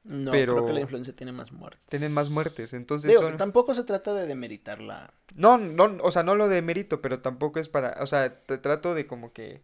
No, 0.06 0.32
pero- 0.32 0.54
creo 0.56 0.66
que 0.68 0.74
la 0.74 0.82
influencia 0.82 1.16
tiene 1.16 1.32
más 1.32 1.52
muertes. 1.54 1.82
tienen 1.90 2.12
más 2.12 2.30
muertes, 2.30 2.74
entonces 2.74 3.10
Digo, 3.10 3.22
son- 3.22 3.32
que 3.32 3.38
tampoco 3.38 3.74
se 3.74 3.84
trata 3.84 4.14
de 4.14 4.26
demeritar 4.28 4.82
la... 4.82 5.10
no, 5.36 5.58
no, 5.58 5.86
o 6.02 6.12
sea, 6.12 6.24
no 6.24 6.36
lo 6.36 6.50
de 6.50 6.62
mérito, 6.62 7.02
pero 7.02 7.20
tampoco 7.22 7.60
es 7.60 7.70
para, 7.70 7.96
o 8.02 8.06
sea, 8.08 8.36
te 8.44 8.58
trato 8.58 8.94
de 8.96 9.08
como 9.08 9.32
que 9.34 9.62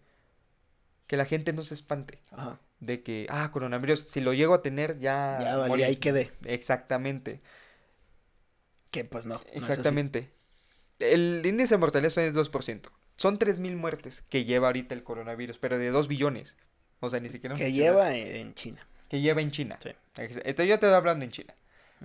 que 1.08 1.18
la 1.18 1.26
gente 1.26 1.54
no 1.54 1.64
se 1.64 1.74
espante, 1.74 2.20
Ajá. 2.32 2.60
de 2.80 3.02
que, 3.02 3.26
ah, 3.30 3.50
coronavirus, 3.52 4.02
si 4.02 4.22
lo 4.22 4.32
llego 4.34 4.54
a 4.54 4.62
tener 4.62 5.00
ya 5.00 5.40
Ya 5.42 5.68
morí". 5.68 5.82
ahí 5.84 5.96
quedé. 5.96 6.32
Exactamente, 6.46 7.42
Que 8.92 9.04
pues 9.06 9.26
no. 9.26 9.36
no 9.36 9.40
es 9.42 9.48
así. 9.50 9.58
exactamente. 9.58 10.30
El 11.00 11.42
índice 11.46 11.74
de 11.76 11.78
mortalidad 11.80 12.18
es 12.18 12.36
2%. 12.36 12.90
Son 13.18 13.38
3.000 13.40 13.76
muertes 13.76 14.24
que 14.30 14.46
lleva 14.46 14.68
ahorita 14.68 14.94
el 14.96 15.04
coronavirus, 15.04 15.58
pero 15.60 15.78
de 15.78 15.90
2 15.90 16.08
billones. 16.08 16.56
O 17.00 17.10
sea, 17.10 17.20
ni 17.20 17.30
siquiera 17.30 17.56
Que 17.56 17.72
lleva 17.72 18.16
en, 18.16 18.36
en 18.36 18.54
China. 18.54 18.80
que 19.10 19.20
lleva 19.22 19.42
en 19.42 19.52
China. 19.52 19.78
Sí. 19.82 19.90
Entonces 20.20 20.44
yo 20.46 20.54
te 20.56 20.74
estoy 20.74 20.94
hablando 20.94 21.26
en 21.26 21.32
China. 21.32 21.54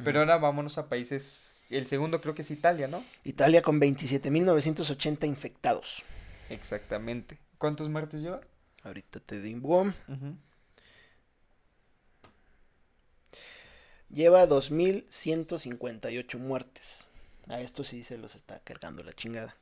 Pero 0.04 0.20
ahora 0.20 0.38
vámonos 0.38 0.78
a 0.78 0.88
países. 0.88 1.50
El 1.70 1.86
segundo 1.86 2.20
creo 2.20 2.34
que 2.34 2.42
es 2.42 2.50
Italia, 2.50 2.88
¿no? 2.88 3.04
Italia 3.24 3.62
con 3.62 3.80
27.980 3.80 5.26
infectados. 5.26 6.02
Exactamente. 6.48 7.38
¿Cuántos 7.58 7.88
muertes 7.88 8.20
lleva? 8.20 8.40
Ahorita 8.82 9.20
te 9.20 9.40
digo. 9.40 9.92
Lleva 14.10 14.46
2.158 14.46 16.38
muertes. 16.38 17.06
A 17.48 17.60
esto 17.60 17.84
sí 17.84 18.04
se 18.04 18.18
los 18.18 18.34
está 18.34 18.60
cargando 18.60 19.02
la 19.02 19.12
chingada. 19.12 19.56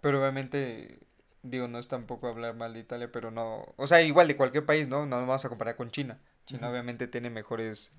Pero 0.00 0.20
obviamente, 0.20 1.00
digo, 1.42 1.66
no 1.68 1.78
es 1.78 1.88
tampoco 1.88 2.28
hablar 2.28 2.54
mal 2.54 2.74
de 2.74 2.80
Italia, 2.80 3.10
pero 3.10 3.30
no. 3.30 3.74
O 3.76 3.86
sea, 3.86 4.02
igual 4.02 4.28
de 4.28 4.36
cualquier 4.36 4.66
país, 4.66 4.88
¿no? 4.88 5.06
No 5.06 5.18
nos 5.18 5.28
vamos 5.28 5.44
a 5.44 5.48
comparar 5.48 5.76
con 5.76 5.90
China. 5.90 6.18
China 6.46 6.70
obviamente 6.70 7.06
tiene 7.08 7.30
mejores. 7.30 7.92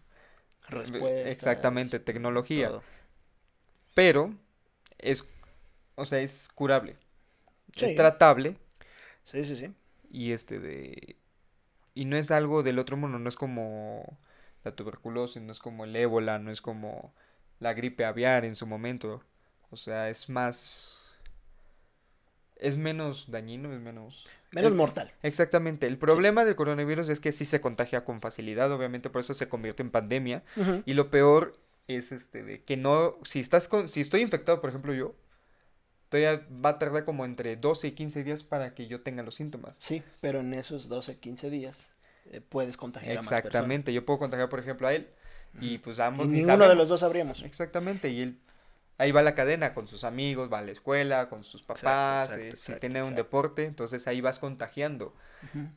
Respuestas. 0.67 1.27
Exactamente, 1.27 1.99
tecnología. 1.99 2.69
todo. 2.69 2.83
Pero 3.93 4.33
es. 4.97 5.23
O 5.95 6.05
sea, 6.05 6.19
es 6.19 6.49
curable. 6.53 6.97
Sí. 7.75 7.85
Es 7.85 7.95
tratable. 7.95 8.57
Sí, 9.23 9.43
sí, 9.43 9.55
sí. 9.55 9.73
Y 10.09 10.31
este 10.31 10.59
de. 10.59 11.17
Y 11.93 12.05
no 12.05 12.17
es 12.17 12.29
algo 12.31 12.61
del 12.63 12.79
otro 12.79 12.97
mundo, 12.97 13.19
no 13.19 13.29
es 13.29 13.35
como 13.35 14.17
la 14.63 14.75
tuberculosis, 14.75 15.41
no 15.41 15.51
es 15.51 15.59
como 15.59 15.85
el 15.85 15.95
ébola, 15.95 16.39
no 16.39 16.51
es 16.51 16.61
como 16.61 17.13
la 17.59 17.73
gripe 17.73 18.05
aviar 18.05 18.43
en 18.43 18.55
su 18.55 18.67
momento. 18.67 19.23
O 19.69 19.77
sea, 19.77 20.09
es 20.09 20.29
más. 20.29 20.99
Es 22.57 22.77
menos 22.77 23.29
dañino, 23.29 23.73
es 23.73 23.79
menos. 23.79 24.25
Menos 24.55 24.71
El- 24.71 24.77
mortal. 24.77 25.11
Exactamente. 25.21 25.85
El 25.85 25.97
problema 25.97 26.45
del 26.45 26.55
coronavirus 26.55 27.09
es 27.09 27.19
que 27.19 27.33
sí 27.33 27.43
se 27.43 27.59
contagia 27.59 28.05
con 28.05 28.21
facilidad, 28.21 28.71
obviamente 28.71 29.09
por 29.09 29.19
eso 29.19 29.33
se 29.33 29.49
convierte 29.49 29.83
en 29.83 29.91
pandemia. 29.91 30.43
Y 30.85 30.93
lo 30.93 31.11
peor 31.11 31.59
es 31.89 32.13
este 32.13 32.41
de 32.41 32.63
que 32.63 32.77
no. 32.77 33.17
Si 33.25 33.41
estás 33.41 33.67
con. 33.67 33.89
Si 33.89 33.99
estoy 33.99 34.21
infectado, 34.21 34.61
por 34.61 34.69
ejemplo, 34.69 34.93
yo. 34.93 35.13
Todavía 36.07 36.47
va 36.63 36.69
a 36.69 36.79
tardar 36.79 37.03
como 37.03 37.25
entre 37.25 37.57
12 37.57 37.87
y 37.87 37.91
15 37.91 38.23
días 38.23 38.43
para 38.43 38.73
que 38.73 38.87
yo 38.87 39.01
tenga 39.01 39.23
los 39.23 39.35
síntomas. 39.35 39.75
Sí, 39.77 40.03
pero 40.21 40.39
en 40.39 40.53
esos 40.53 40.87
12, 40.87 41.17
15 41.17 41.49
días 41.49 41.89
eh, 42.31 42.39
puedes 42.39 42.77
contagiar 42.77 43.17
a 43.17 43.21
más 43.21 43.27
personas. 43.27 43.45
Exactamente, 43.45 43.91
yo 43.91 44.05
puedo 44.05 44.19
contagiar, 44.19 44.47
por 44.47 44.59
ejemplo, 44.59 44.87
a 44.87 44.93
él 44.93 45.09
y 45.59 45.79
pues 45.79 45.97
Y 45.97 46.01
ambos 46.01 46.27
ni 46.27 46.39
ninguno 46.39 46.69
de 46.69 46.75
los 46.75 46.87
dos 46.87 47.01
sabríamos. 47.01 47.43
Exactamente, 47.43 48.09
y 48.09 48.21
él 48.21 48.39
ahí 48.97 49.11
va 49.11 49.21
la 49.21 49.35
cadena 49.35 49.73
con 49.73 49.87
sus 49.87 50.03
amigos, 50.03 50.51
va 50.51 50.59
a 50.59 50.61
la 50.63 50.71
escuela, 50.71 51.29
con 51.29 51.43
sus 51.43 51.63
papás, 51.63 52.31
exacto, 52.31 52.55
eh, 52.55 52.57
si 52.57 52.79
tiene 52.79 53.03
un 53.03 53.15
deporte, 53.15 53.65
entonces 53.65 54.07
ahí 54.07 54.21
vas 54.21 54.39
contagiando. 54.39 55.13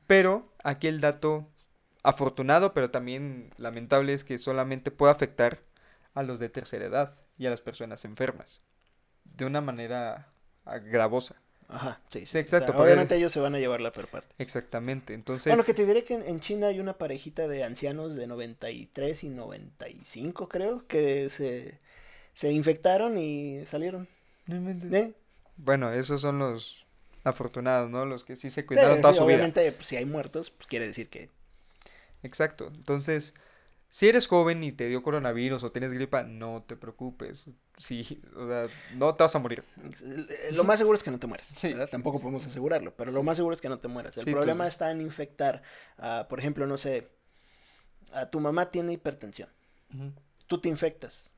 Pero 0.07 0.53
aquí 0.63 0.87
el 0.87 1.01
dato 1.01 1.47
afortunado, 2.03 2.73
pero 2.73 2.91
también 2.91 3.51
lamentable 3.59 4.15
es 4.15 4.25
que 4.25 4.39
solamente 4.39 4.91
puede 4.91 5.13
afectar 5.13 5.61
a 6.15 6.23
los 6.23 6.39
de 6.39 6.49
tercera 6.49 6.87
edad 6.87 7.17
y 7.37 7.47
a 7.47 7.51
las 7.51 7.61
personas 7.61 8.05
enfermas 8.05 8.63
de 9.25 9.45
una 9.45 9.61
manera 9.61 10.33
gravosa. 10.85 11.37
Ajá, 11.69 12.01
sí, 12.09 12.25
sí. 12.25 12.37
O 12.37 12.41
exacto, 12.41 12.73
sea, 12.73 12.81
obviamente 12.81 13.17
ellos 13.17 13.31
se 13.31 13.41
van 13.41 13.55
a 13.55 13.59
llevar 13.59 13.83
la 13.83 13.93
peor 13.93 14.09
parte. 14.09 14.35
Exactamente, 14.39 15.13
entonces 15.13 15.51
Bueno, 15.51 15.65
que 15.65 15.75
te 15.75 15.85
diré 15.85 16.03
que 16.03 16.15
en, 16.15 16.23
en 16.23 16.41
China 16.41 16.69
hay 16.69 16.81
una 16.81 16.97
parejita 16.97 17.47
de 17.47 17.63
ancianos 17.63 18.15
de 18.17 18.27
93 18.27 19.25
y 19.25 19.29
95, 19.29 20.49
creo, 20.49 20.87
que 20.87 21.29
se, 21.29 21.79
se 22.38 22.52
infectaron 22.52 23.18
y 23.18 23.66
salieron. 23.66 24.07
¿Eh? 24.49 25.12
Bueno, 25.57 25.90
esos 25.90 26.21
son 26.21 26.38
los 26.38 26.87
afortunados, 27.25 27.90
¿no? 27.90 28.07
Los 28.07 28.23
que 28.25 28.37
sí 28.37 28.49
se 28.49 28.61
Sí, 28.61 28.66
cuidaron 28.66 29.00
toda 29.00 29.12
sí, 29.12 29.18
su 29.18 29.26
vida. 29.26 29.37
obviamente, 29.37 29.73
pues, 29.73 29.88
si 29.88 29.97
hay 29.97 30.04
muertos, 30.04 30.50
pues 30.50 30.68
quiere 30.68 30.87
decir 30.87 31.11
que 31.11 31.30
Exacto. 32.23 32.68
Entonces, 32.75 33.35
si 33.88 34.09
eres 34.09 34.26
joven 34.26 34.62
y 34.64 34.73
te 34.73 34.88
dio 34.88 35.02
coronavirus 35.02 35.62
o 35.64 35.73
tienes 35.73 35.92
gripa, 35.95 36.23
no 36.23 36.62
te 36.66 36.76
preocupes. 36.76 37.50
Sí, 37.76 38.21
o 38.37 38.47
sea, 38.49 38.64
no 38.97 39.14
te 39.14 39.25
vas 39.25 39.35
a 39.37 39.38
morir. 39.38 39.64
eh, 40.02 40.50
lo 40.52 40.64
más 40.64 40.78
seguro 40.78 40.97
es 40.97 41.02
que 41.02 41.11
no 41.11 41.18
te 41.18 41.26
mueras. 41.26 41.49
Sí. 41.57 41.68
¿verdad? 41.68 41.88
Tampoco 41.90 42.21
podemos 42.21 42.47
asegurarlo, 42.47 42.95
pero 42.97 43.12
lo 43.12 43.23
más 43.23 43.37
seguro 43.37 43.54
es 43.54 43.61
que 43.61 43.68
no 43.68 43.78
te 43.78 43.88
mueras. 43.88 44.16
El 44.16 44.25
Sí, 44.25 44.33
problema 44.33 44.66
está 44.66 44.90
en 44.90 45.00
infectar, 45.00 45.62
por 46.28 46.38
ejemplo, 46.38 46.66
no 46.66 46.76
sé, 46.76 47.09
a 48.12 48.26
tu 48.30 48.40
mamá 48.40 48.71
tiene 48.71 48.92
hipertensión. 48.92 49.49
Tú 50.47 50.61
te 50.61 50.68
infectas 50.68 51.30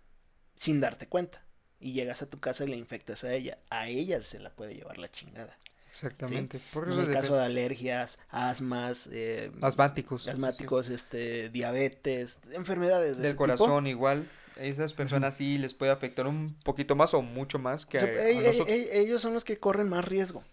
sin 0.61 0.79
darte 0.83 1.09
cuenta 1.09 1.43
y 1.81 1.95
llegas 1.95 2.21
a 2.21 2.29
tu 2.29 2.39
casa 2.39 2.65
y 2.65 2.69
le 2.69 2.77
infectas 2.77 3.25
a 3.25 3.33
ella. 3.33 3.59
A 3.71 3.89
ella 3.89 4.21
se 4.21 4.39
la 4.39 4.51
puede 4.51 4.75
llevar 4.75 4.99
la 4.99 5.11
chingada. 5.11 5.57
Exactamente. 5.89 6.61
Por 6.73 6.93
En 6.93 6.99
el 7.01 7.13
caso 7.13 7.35
de 7.35 7.45
alergias, 7.45 8.19
asmas, 8.29 9.09
eh, 9.11 9.51
asmáticos. 9.63 10.29
asmáticos, 10.29 10.91
este, 10.91 11.49
diabetes, 11.49 12.41
enfermedades 12.53 13.17
de 13.17 13.23
Del 13.23 13.27
ese 13.31 13.37
corazón 13.37 13.87
igual. 13.87 14.29
Esas 14.57 14.93
personas 14.93 15.35
sí 15.39 15.57
les 15.57 15.73
puede 15.73 15.93
afectar 15.93 16.27
un 16.27 16.55
poquito 16.63 16.95
más 16.95 17.15
o 17.15 17.23
mucho 17.23 17.59
más 17.59 17.87
que 17.87 17.99
tipo. 17.99 18.11
O 18.11 18.15
sea, 18.15 18.23
a 18.23 18.29
e- 18.29 18.31
e- 18.33 18.45
nosotros. 18.45 18.69
e- 18.69 19.01
ellos 19.01 19.23
son 19.23 19.33
los 19.33 19.45
que 19.45 19.57
corren 19.59 19.89
más 19.89 20.05
riesgo. 20.05 20.45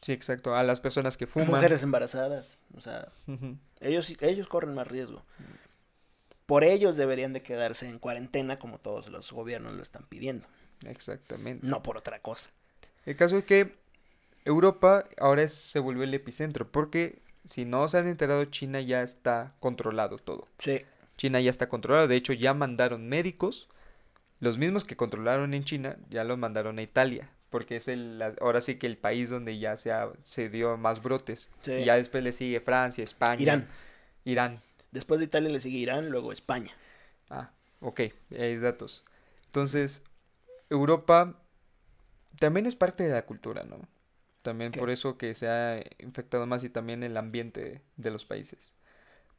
Sí, 0.00 0.12
exacto. 0.12 0.54
A 0.54 0.62
las 0.62 0.78
personas 0.78 1.16
que 1.16 1.26
fuman. 1.26 1.48
Mujeres 1.50 1.82
embarazadas, 1.82 2.56
o 2.76 2.80
sea, 2.80 3.08
ellos 3.80 4.14
ellos 4.20 4.46
corren 4.46 4.74
más 4.74 4.86
riesgo. 4.86 5.24
Por 6.50 6.64
ellos 6.64 6.96
deberían 6.96 7.32
de 7.32 7.42
quedarse 7.42 7.88
en 7.88 7.98
cuarentena 7.98 8.58
como 8.58 8.78
todos 8.78 9.08
los 9.08 9.30
gobiernos 9.32 9.74
lo 9.76 9.82
están 9.82 10.02
pidiendo, 10.08 10.44
Exactamente. 10.84 11.66
no 11.66 11.82
por 11.82 11.96
otra 11.96 12.20
cosa. 12.20 12.50
El 13.06 13.14
caso 13.16 13.38
es 13.38 13.44
que 13.44 13.76
Europa 14.44 15.04
ahora 15.18 15.42
es- 15.42 15.54
se 15.54 15.78
volvió 15.78 16.02
el 16.02 16.12
epicentro, 16.14 16.70
porque 16.70 17.22
si 17.44 17.64
no 17.64 17.86
se 17.88 17.98
han 17.98 18.08
enterado, 18.08 18.44
China 18.46 18.80
ya 18.80 19.02
está 19.02 19.54
controlado 19.60 20.18
todo. 20.18 20.48
Sí, 20.58 20.82
China 21.16 21.40
ya 21.40 21.50
está 21.50 21.68
controlado, 21.68 22.08
de 22.08 22.16
hecho 22.16 22.32
ya 22.32 22.52
mandaron 22.54 23.08
médicos, 23.08 23.68
los 24.40 24.58
mismos 24.58 24.84
que 24.84 24.96
controlaron 24.96 25.54
en 25.54 25.64
China, 25.64 25.96
ya 26.08 26.24
los 26.24 26.38
mandaron 26.38 26.78
a 26.78 26.82
Italia, 26.82 27.30
porque 27.50 27.76
es 27.76 27.88
el, 27.88 28.20
ahora 28.40 28.60
sí 28.60 28.76
que 28.76 28.86
el 28.86 28.96
país 28.96 29.28
donde 29.30 29.58
ya 29.58 29.76
se, 29.76 29.92
ha- 29.92 30.10
se 30.24 30.48
dio 30.48 30.76
más 30.78 31.02
brotes. 31.02 31.50
Sí. 31.60 31.72
Y 31.72 31.84
ya 31.84 31.96
después 31.96 32.24
le 32.24 32.32
sigue 32.32 32.60
Francia, 32.60 33.04
España. 33.04 33.42
Irán. 33.42 33.68
Irán. 34.24 34.62
Después 34.90 35.20
de 35.20 35.26
Italia 35.26 35.50
le 35.50 35.60
sigue 35.60 35.78
Irán, 35.78 36.10
luego 36.10 36.32
España. 36.32 36.72
Ah, 37.28 37.50
ok, 37.80 38.00
hay 38.38 38.56
datos. 38.56 39.04
Entonces, 39.46 40.02
Europa 40.68 41.40
también 42.38 42.66
es 42.66 42.76
parte 42.76 43.04
de 43.04 43.12
la 43.12 43.26
cultura, 43.26 43.64
¿no? 43.64 43.78
También 44.42 44.72
por 44.72 44.90
eso 44.90 45.18
que 45.18 45.34
se 45.34 45.48
ha 45.48 45.82
infectado 45.98 46.46
más 46.46 46.64
y 46.64 46.70
también 46.70 47.02
el 47.02 47.16
ambiente 47.16 47.82
de 47.96 48.10
los 48.10 48.24
países. 48.24 48.72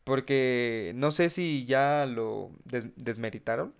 Porque 0.04 0.92
no 0.96 1.12
sé 1.12 1.30
si 1.30 1.66
ya 1.66 2.06
lo 2.06 2.52
des- 2.66 2.90
desmeritaron, 2.96 3.74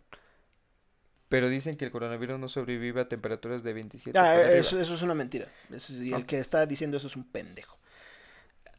pero 1.30 1.48
dicen 1.48 1.78
que 1.78 1.86
el 1.86 1.92
coronavirus 1.92 2.40
no 2.40 2.48
sobrevive 2.50 3.02
a 3.02 3.08
temperaturas 3.08 3.64
de 3.64 3.74
27 3.74 4.18
Ah, 4.20 4.42
eso, 4.52 4.80
eso 4.80 4.94
es 4.96 5.02
una 5.02 5.14
mentira. 5.16 5.48
Eso 5.72 5.94
Ah. 6.14 6.18
el 6.18 6.26
que 6.26 6.40
está 6.40 6.66
diciendo 6.66 6.98
eso 6.98 7.08
es 7.08 7.16
un 7.16 7.24
pendejo. 7.24 7.78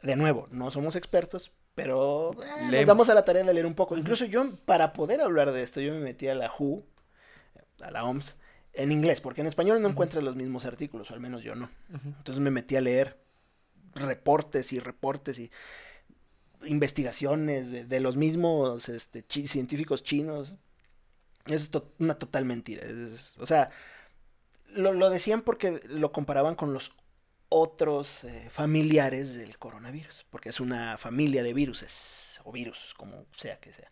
De 0.03 0.17
nuevo, 0.17 0.49
no 0.51 0.71
somos 0.71 0.97
expertos, 0.97 1.53
pero 1.75 2.33
eh, 2.33 2.37
nos 2.63 2.71
Leemos. 2.71 2.87
damos 2.89 3.09
a 3.09 3.15
la 3.15 3.25
tarea 3.25 3.45
de 3.45 3.55
leer 3.55 3.67
un 3.67 3.75
poco. 3.75 3.97
Incluso 3.97 4.25
yo, 4.27 4.57
para 4.65 4.93
poder 4.93 5.21
hablar 5.21 5.53
de 5.53 5.63
esto, 5.63 5.81
yo 5.81 5.93
me 5.93 6.01
metí 6.01 6.29
a 6.29 6.35
la 6.35 6.51
WHO, 6.51 6.85
a 7.81 7.91
la 7.91 8.05
OMS, 8.05 8.37
en 8.75 8.93
inglés, 8.93 9.21
porque 9.21 9.41
en 9.41 9.47
español 9.47 9.81
no 9.81 9.89
Ujú. 9.89 9.93
encuentras 9.93 10.23
los 10.25 10.37
mismos 10.37 10.65
artículos, 10.65 11.11
o 11.11 11.15
al 11.15 11.21
menos 11.21 11.43
yo 11.43 11.55
no. 11.55 11.71
Entonces 11.93 12.41
me 12.41 12.51
metí 12.51 12.77
a 12.77 12.81
leer 12.81 13.19
reportes 13.95 14.73
y 14.73 14.81
reportes 14.81 15.39
y 15.39 15.51
investigaciones 16.65 17.71
de, 17.71 17.85
de 17.85 18.01
los 18.01 18.17
mismos 18.17 18.89
este, 18.89 19.25
chi- 19.27 19.49
científicos 19.49 20.03
chinos. 20.03 20.57
Eso 21.47 21.55
es 21.57 21.71
to- 21.71 21.93
una 21.99 22.15
total 22.15 22.45
mentira. 22.45 22.87
es- 22.87 23.37
o 23.39 23.47
sea, 23.47 23.71
lo, 24.69 24.93
lo 24.93 25.11
decían 25.11 25.43
porque 25.43 25.81
lo 25.89 26.13
comparaban 26.13 26.55
con 26.55 26.73
los 26.73 26.93
otros 27.53 28.25
eh, 28.25 28.49
familiares 28.51 29.37
del 29.37 29.59
coronavirus, 29.59 30.27
porque 30.31 30.49
es 30.49 30.61
una 30.61 30.97
familia 30.99 31.43
de 31.43 31.53
viruses, 31.55 32.41
o 32.45 32.53
virus, 32.53 32.95
como 32.97 33.27
sea 33.37 33.59
que 33.61 33.73
sea. 33.73 33.91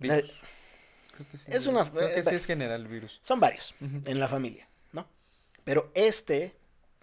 La-. 0.00 0.16
Creo 0.20 1.28
que 1.30 1.38
sí, 1.38 1.44
es 1.46 1.66
una- 1.66 1.90
Creo 1.90 2.14
que 2.14 2.20
eh, 2.20 2.24
sí 2.24 2.34
es 2.34 2.44
general 2.46 2.82
el 2.82 2.88
virus. 2.88 3.20
Son 3.22 3.40
varios 3.40 3.74
en 3.80 4.20
la 4.20 4.28
familia, 4.28 4.68
¿no? 4.92 5.06
Pero 5.64 5.90
este 5.94 6.54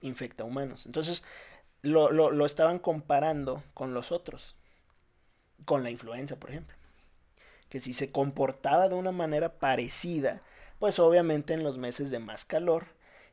infecta 0.02 0.44
humanos. 0.44 0.86
Entonces, 0.86 1.24
lo, 1.82 2.12
lo, 2.12 2.30
lo 2.32 2.46
estaban 2.46 2.78
comparando 2.80 3.64
con 3.74 3.94
los 3.94 4.12
otros. 4.12 4.56
Con 5.66 5.82
la 5.84 5.90
influenza, 5.90 6.36
por 6.36 6.50
ejemplo. 6.52 6.76
Que 7.70 7.80
si 7.80 7.94
se 7.94 8.12
comportaba 8.12 8.90
de 8.90 8.96
una 8.96 9.12
manera 9.12 9.58
parecida, 9.60 10.42
pues 10.80 11.00
obviamente 11.00 11.54
en 11.54 11.64
los 11.64 11.78
meses 11.78 12.12
de 12.12 12.20
más 12.20 12.46
calor 12.46 12.86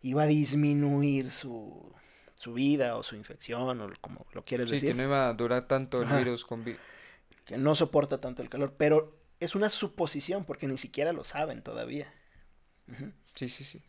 iba 0.03 0.23
a 0.23 0.27
disminuir 0.27 1.31
su, 1.33 1.93
su 2.35 2.53
vida 2.55 2.97
o 2.97 3.03
su 3.03 3.17
infección 3.17 3.81
o 3.81 3.91
como 4.01 4.27
lo 4.33 4.45
quieres 4.45 4.67
Sí, 4.69 4.73
decir. 4.75 4.91
que 4.91 4.95
no 4.95 5.03
iba 5.05 5.29
a 5.29 5.35
durar 5.35 5.67
tanto 5.69 6.01
el 6.01 6.07
Ajá. 6.09 6.19
virus 6.19 6.45
con 6.45 6.65
vi- 6.65 6.77
que 7.45 7.59
no 7.59 7.75
soporta 7.75 8.21
tanto 8.21 8.43
el 8.43 8.49
calor, 8.49 8.75
pero 8.77 9.19
es 9.41 9.55
una 9.55 9.69
suposición 9.71 10.45
porque 10.45 10.67
ni 10.67 10.77
siquiera 10.79 11.13
lo 11.13 11.25
saben 11.25 11.63
todavía. 11.63 12.13
Sí, 13.35 13.49
sí, 13.49 13.65
sí. 13.65 13.83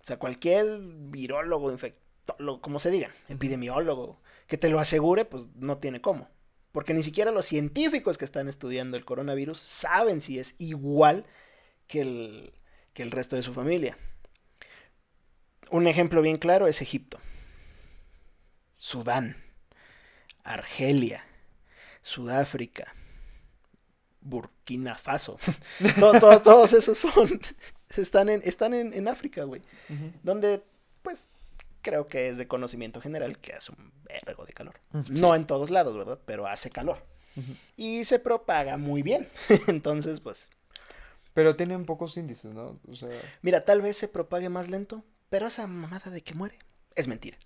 O 0.00 0.04
sea, 0.04 0.18
cualquier 0.18 0.78
virólogo, 0.80 1.70
infectólogo, 1.70 2.60
como 2.60 2.80
se 2.80 2.90
diga, 2.90 3.10
epidemiólogo, 3.28 4.20
que 4.46 4.56
te 4.56 4.68
lo 4.70 4.78
asegure, 4.80 5.24
pues 5.24 5.44
no 5.54 5.78
tiene 5.78 6.00
cómo. 6.00 6.28
Porque 6.72 6.94
ni 6.94 7.02
siquiera 7.02 7.30
los 7.32 7.46
científicos 7.46 8.18
que 8.18 8.24
están 8.24 8.48
estudiando 8.48 8.96
el 8.96 9.04
coronavirus 9.04 9.58
saben 9.58 10.20
si 10.20 10.38
es 10.38 10.54
igual 10.58 11.26
que 11.86 12.00
el, 12.02 12.52
que 12.92 13.02
el 13.02 13.10
resto 13.10 13.36
de 13.36 13.42
su 13.42 13.52
familia. 13.54 13.96
Un 15.70 15.86
ejemplo 15.86 16.22
bien 16.22 16.36
claro 16.38 16.66
es 16.66 16.80
Egipto, 16.82 17.18
Sudán, 18.76 19.36
Argelia, 20.44 21.24
Sudáfrica, 22.02 22.94
Burkina 24.20 24.96
Faso. 24.96 25.38
To- 26.00 26.18
to- 26.20 26.42
todos 26.42 26.72
esos 26.72 26.98
son, 26.98 27.40
están 27.96 28.28
en, 28.28 28.42
están 28.44 28.74
en, 28.74 28.92
en 28.94 29.08
África, 29.08 29.44
güey 29.44 29.62
donde 30.22 30.62
pues 31.02 31.28
creo 31.82 32.08
que 32.08 32.28
es 32.28 32.36
de 32.38 32.48
conocimiento 32.48 33.00
general 33.00 33.38
que 33.38 33.52
hace 33.52 33.70
un 33.72 33.92
vergo 34.24 34.44
de 34.44 34.52
calor. 34.52 34.80
No 35.08 35.34
en 35.36 35.46
todos 35.46 35.70
lados, 35.70 35.96
¿verdad? 35.96 36.18
Pero 36.26 36.46
hace 36.48 36.68
calor. 36.70 37.04
Y 37.76 38.04
se 38.04 38.18
propaga 38.18 38.76
muy 38.76 39.02
bien. 39.02 39.28
Entonces, 39.68 40.18
pues, 40.20 40.50
Pero 41.34 41.54
tienen 41.54 41.84
pocos 41.84 42.16
índices, 42.16 42.52
¿no? 42.52 42.80
O 42.88 42.96
sea, 42.96 43.10
mira, 43.42 43.60
tal 43.60 43.82
vez 43.82 43.96
se 43.96 44.08
propague 44.08 44.48
más 44.48 44.68
lento, 44.68 45.04
pero 45.28 45.46
esa 45.46 45.66
mamada 45.66 46.10
de 46.10 46.22
que 46.22 46.34
muere 46.34 46.56
es 46.94 47.08
mentira. 47.08 47.36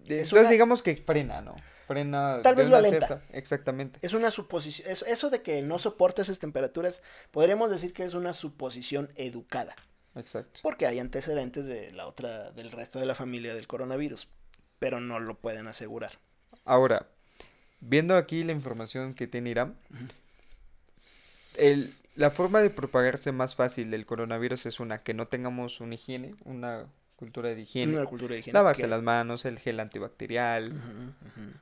entonces 0.00 0.32
una- 0.32 0.48
digamos 0.50 0.82
que 0.82 0.96
frena, 0.96 1.40
¿no? 1.40 1.56
Frena 1.86 2.40
Tal 2.42 2.56
vez 2.56 2.68
lo 2.68 2.76
alenta. 2.76 3.06
cierta- 3.06 3.36
Exactamente. 3.36 3.98
Es 4.02 4.12
una 4.12 4.30
suposición. 4.32 4.90
Eso, 4.90 5.06
eso 5.06 5.30
de 5.30 5.42
que 5.42 5.62
no 5.62 5.78
soporta 5.78 6.22
esas 6.22 6.38
temperaturas, 6.40 7.00
podríamos 7.30 7.70
decir 7.70 7.92
que 7.92 8.04
es 8.04 8.14
una 8.14 8.32
suposición 8.32 9.10
educada. 9.16 9.74
Exacto. 10.16 10.60
Porque 10.62 10.86
hay 10.86 10.98
antecedentes 10.98 11.66
de 11.66 11.92
la 11.92 12.06
otra, 12.08 12.50
del 12.52 12.72
resto 12.72 12.98
de 12.98 13.06
la 13.06 13.14
familia 13.14 13.54
del 13.54 13.66
coronavirus. 13.68 14.28
Pero 14.78 15.00
no 15.00 15.20
lo 15.20 15.36
pueden 15.38 15.68
asegurar. 15.68 16.18
Ahora, 16.64 17.06
viendo 17.80 18.16
aquí 18.16 18.42
la 18.42 18.52
información 18.52 19.14
que 19.14 19.26
tiene 19.28 19.50
Irán, 19.50 19.76
el, 21.56 21.94
la 22.16 22.30
forma 22.30 22.60
de 22.60 22.70
propagarse 22.70 23.30
más 23.32 23.54
fácil 23.54 23.90
del 23.90 24.06
coronavirus 24.06 24.66
es 24.66 24.80
una, 24.80 25.02
que 25.02 25.14
no 25.14 25.26
tengamos 25.28 25.80
una 25.80 25.94
higiene, 25.94 26.34
una 26.44 26.86
cultura 27.14 27.48
de 27.54 27.60
higiene. 27.62 27.96
Una 27.96 28.04
cultura 28.06 28.34
de 28.34 28.40
higiene. 28.40 28.54
Lavarse 28.58 28.86
las 28.88 29.02
manos, 29.02 29.44
el 29.44 29.58
gel 29.58 29.80
antibacterial. 29.80 30.72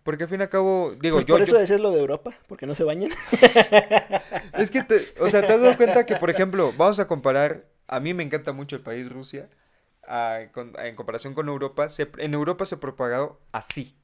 Porque 0.03 0.25
al 0.25 0.29
fin 0.29 0.41
y 0.41 0.43
al 0.45 0.49
cabo, 0.49 0.95
digo, 1.01 1.17
Pues 1.19 1.27
yo, 1.27 1.35
por 1.35 1.43
eso 1.43 1.53
yo- 1.53 1.59
decías 1.59 1.81
lo 1.81 1.91
de 1.93 2.01
Europa, 2.01 2.31
porque 2.49 2.67
no 2.67 2.75
se 2.75 2.83
bañan. 2.85 3.11
es 4.55 4.71
que, 4.71 4.83
te- 4.83 5.15
o 5.21 5.29
sea, 5.29 5.47
te 5.47 5.53
has 5.53 5.61
dado 5.61 5.77
cuenta 5.77 6.07
que, 6.07 6.17
por 6.17 6.31
ejemplo, 6.31 6.73
vamos 6.77 6.99
a 7.01 7.07
comparar, 7.07 7.67
a 7.87 8.01
mí 8.01 8.15
me 8.15 8.23
encanta 8.23 8.53
mucho 8.53 8.77
el 8.77 8.83
país 8.83 9.09
Rusia, 9.11 9.49
a- 10.07 10.41
con- 10.53 10.73
en 10.79 10.97
comparación 10.97 11.35
con 11.35 11.49
Europa, 11.49 11.89
se- 11.89 12.11
en 12.19 12.35
Europa 12.35 12.65
se 12.67 12.77
ha 12.77 12.81
propagado 12.81 13.41
así. 13.53 13.97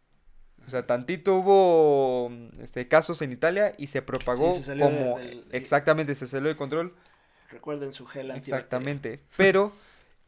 O 0.67 0.71
sea, 0.71 0.87
tantito 0.87 1.37
hubo 1.37 2.31
este, 2.61 2.87
casos 2.87 3.23
en 3.23 3.33
Italia 3.33 3.75
y 3.79 3.89
se 3.89 4.03
propagó 4.03 4.53
se 4.63 4.79
como 4.79 5.19
del- 5.19 5.45
exactamente, 5.53 6.15
se 6.15 6.27
salió 6.27 6.49
de 6.49 6.57
control, 6.57 6.95
Recuerden 7.51 7.93
su 7.93 8.07
gel 8.07 8.31
exactamente, 8.31 9.21
pero 9.37 9.73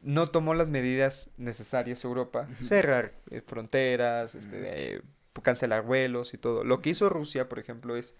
no 0.00 0.28
tomó 0.28 0.54
las 0.54 0.68
medidas 0.68 1.30
necesarias 1.36 2.02
Europa, 2.02 2.48
cerrar 2.64 3.12
eh, 3.30 3.40
fronteras, 3.46 4.34
este, 4.34 4.96
eh, 4.96 5.02
cancelar 5.42 5.82
vuelos 5.82 6.34
y 6.34 6.38
todo. 6.38 6.64
Lo 6.64 6.80
que 6.82 6.90
hizo 6.90 7.08
Rusia, 7.08 7.48
por 7.48 7.60
ejemplo, 7.60 7.96
es 7.96 8.14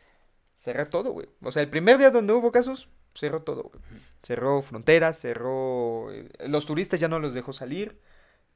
cerrar 0.54 0.86
todo, 0.86 1.10
güey. 1.10 1.28
O 1.42 1.50
sea, 1.50 1.62
el 1.62 1.68
primer 1.68 1.98
día 1.98 2.10
donde 2.12 2.32
hubo 2.32 2.52
casos, 2.52 2.88
cerró 3.14 3.42
todo, 3.42 3.64
güey. 3.64 3.82
Cerró 4.22 4.62
fronteras, 4.62 5.18
cerró... 5.18 6.12
eh, 6.12 6.28
los 6.46 6.64
turistas 6.66 7.00
ya 7.00 7.08
no 7.08 7.18
los 7.18 7.34
dejó 7.34 7.52
salir, 7.52 7.98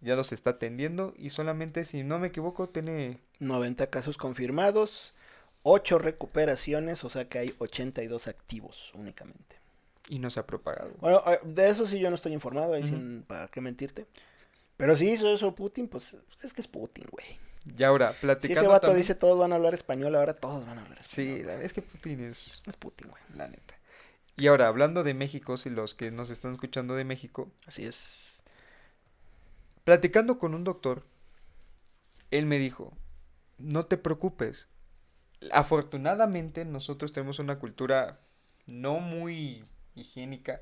ya 0.01 0.15
los 0.17 0.33
está 0.33 0.51
atendiendo 0.51 1.15
y 1.17 1.31
solamente, 1.31 1.85
si 1.85 2.03
no 2.03 2.19
me 2.19 2.29
equivoco, 2.29 2.69
tiene... 2.69 3.19
90 3.41 3.89
casos 3.89 4.17
confirmados, 4.19 5.15
8 5.63 5.99
recuperaciones, 5.99 7.05
o 7.05 7.11
sea 7.11 7.29
que 7.29 7.39
hay 7.39 7.55
82 7.59 8.29
activos 8.29 8.91
únicamente. 8.95 9.57
y 10.09 10.19
no 10.21 10.31
se 10.31 10.41
ha 10.41 10.47
propagado. 10.47 10.91
Bueno, 11.01 11.23
eh, 11.27 11.41
de 11.45 11.69
eso 11.69 11.87
sí 11.87 11.99
yo 11.99 12.09
no 12.11 12.15
estoy 12.17 12.33
informado, 12.33 12.75
ahí 12.75 12.85
sin 12.85 13.23
para 13.27 13.49
qué 13.49 13.61
mentirte. 13.61 14.07
Pero 14.77 14.95
si 14.97 15.09
hizo 15.11 15.33
eso 15.33 15.55
Putin, 15.55 15.89
pues 15.89 16.17
es 16.43 16.53
que 16.53 16.61
es 16.61 16.69
Putin, 16.69 17.07
güey. 17.11 17.27
Y 17.77 17.83
ahora, 17.83 18.13
Si 18.13 18.19
platicando 18.21 18.61
ese 18.61 18.69
vato 18.69 18.81
también- 18.89 18.99
dice 19.03 19.15
todos 19.17 19.37
van 19.39 19.53
a 19.53 19.57
hablar 19.57 19.75
español, 19.75 20.15
ahora 20.15 20.35
todos 20.35 20.65
van 20.67 20.79
a 20.79 20.83
hablar 20.83 21.01
español. 21.01 21.37
Sí, 21.39 21.43
la- 21.43 21.61
es 21.63 21.73
que 21.73 21.83
Putin 21.83 22.21
es... 22.25 22.63
Es 22.67 22.77
Putin, 22.77 23.09
güey. 23.09 23.23
La 23.35 23.49
neta. 23.49 23.75
Y 24.37 24.47
ahora, 24.47 24.69
hablando 24.69 25.03
de 25.03 25.15
México, 25.15 25.57
si 25.57 25.71
los 25.71 25.95
que 25.95 26.11
nos 26.13 26.31
están 26.31 26.53
escuchando 26.53 26.95
de 26.95 27.05
México, 27.05 27.51
Así 27.67 27.85
es. 27.85 28.36
Platicando 29.87 30.37
con 30.37 30.53
un 30.53 30.64
doctor, 30.64 31.07
él 32.33 32.44
me 32.44 32.59
dijo, 32.59 32.92
no 33.57 33.87
te 33.87 33.96
preocupes. 33.96 34.66
Afortunadamente 35.53 36.64
nosotros 36.64 37.12
tenemos 37.12 37.38
una 37.38 37.61
cultura 37.61 38.18
no 38.66 38.99
muy 38.99 39.64
higiénica. 39.94 40.61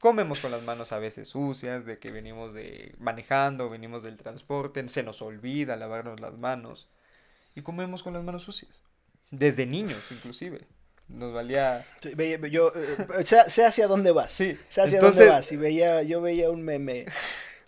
Comemos 0.00 0.40
con 0.40 0.50
las 0.50 0.64
manos 0.64 0.90
a 0.90 0.98
veces 0.98 1.28
sucias, 1.28 1.86
de 1.86 2.00
que 2.00 2.10
venimos 2.10 2.52
de 2.52 2.96
manejando, 2.98 3.70
venimos 3.70 4.02
del 4.02 4.16
transporte, 4.16 4.86
se 4.88 5.04
nos 5.04 5.22
olvida 5.22 5.76
lavarnos 5.76 6.18
las 6.18 6.36
manos 6.36 6.88
y 7.54 7.62
comemos 7.62 8.02
con 8.02 8.12
las 8.12 8.24
manos 8.24 8.42
sucias. 8.42 8.82
Desde 9.30 9.66
niños, 9.66 10.02
inclusive. 10.10 10.66
Nos 11.06 11.32
valía... 11.32 11.86
Sí, 12.02 12.12
veía- 12.16 12.40
yo 12.48 12.72
eh, 12.74 13.22
sé, 13.22 13.48
sé 13.48 13.64
hacia 13.64 13.86
dónde 13.86 14.10
vas. 14.10 14.32
Sí, 14.32 14.58
sé 14.68 14.82
hacia 14.82 14.96
entonces- 14.96 15.18
dónde 15.20 15.30
vas. 15.30 15.52
Y 15.52 15.56
veía, 15.56 16.02
yo 16.02 16.20
veía 16.20 16.50
un 16.50 16.62
meme 16.62 17.06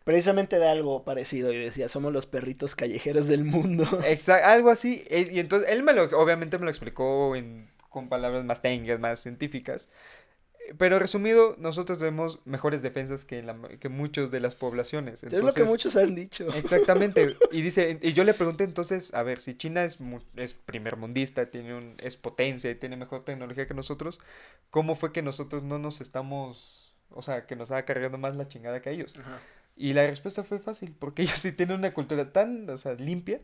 precisamente 0.06 0.60
de 0.60 0.68
algo 0.68 1.02
parecido 1.04 1.52
y 1.52 1.58
decía, 1.58 1.88
somos 1.88 2.12
los 2.12 2.26
perritos 2.26 2.76
callejeros 2.76 3.26
del 3.26 3.44
mundo. 3.44 3.82
Exa- 4.08 4.40
algo 4.44 4.70
así. 4.70 5.04
e- 5.10 5.30
Y 5.32 5.40
entonces 5.40 5.68
él 5.68 5.82
me 5.82 5.92
lo, 5.92 6.04
obviamente 6.16 6.58
me 6.58 6.64
lo 6.64 6.70
explicó 6.70 7.34
en, 7.34 7.68
con 7.90 8.08
palabras 8.08 8.44
más 8.44 8.62
técnicas, 8.62 9.00
más 9.00 9.18
científicas. 9.20 9.88
Eh, 10.60 10.74
Pero 10.78 11.00
resumido, 11.00 11.56
nosotros 11.58 11.98
tenemos 11.98 12.38
mejores 12.44 12.82
defensas 12.82 13.24
que, 13.24 13.42
la, 13.42 13.56
que 13.80 13.88
muchos 13.88 14.30
de 14.30 14.38
las 14.38 14.54
poblaciones. 14.54 15.24
es 15.24 15.32
lo 15.42 15.52
que 15.52 15.64
muchos 15.64 15.96
han 15.96 16.14
dicho. 16.14 16.46
Exactamente. 16.54 17.36
Y 17.50 17.62
dice, 17.62 17.98
y 18.00 18.12
yo 18.12 18.22
le 18.22 18.34
pregunté 18.34 18.62
entonces, 18.62 19.12
a 19.12 19.24
ver, 19.24 19.40
si 19.40 19.54
China 19.54 19.82
es, 19.84 20.00
mu- 20.00 20.22
es 20.36 20.54
primermundista, 20.54 21.50
tiene 21.50 21.74
un, 21.74 21.96
es 21.98 22.16
potencia 22.16 22.70
y 22.70 22.76
tiene 22.76 22.96
mejor 22.96 23.24
tecnología 23.24 23.66
que 23.66 23.74
nosotros, 23.74 24.20
¿cómo 24.70 24.94
fue 24.94 25.12
que 25.12 25.22
nosotros 25.22 25.64
no 25.64 25.80
nos 25.80 26.00
estamos, 26.00 26.94
o 27.10 27.22
sea, 27.22 27.46
que 27.46 27.56
nos 27.56 27.72
ha 27.72 27.84
cargado 27.84 28.18
más 28.18 28.36
la 28.36 28.46
chingada 28.46 28.80
que 28.82 28.90
ellos? 28.92 29.12
Ajá. 29.18 29.40
Y 29.76 29.92
la 29.92 30.06
respuesta 30.06 30.42
fue 30.44 30.58
fácil, 30.58 30.94
porque 30.98 31.22
ellos 31.24 31.38
sí 31.40 31.52
tienen 31.52 31.78
una 31.78 31.94
cultura 31.94 32.32
tan, 32.32 32.68
o 32.70 32.78
sea, 32.78 32.94
limpia, 32.94 33.40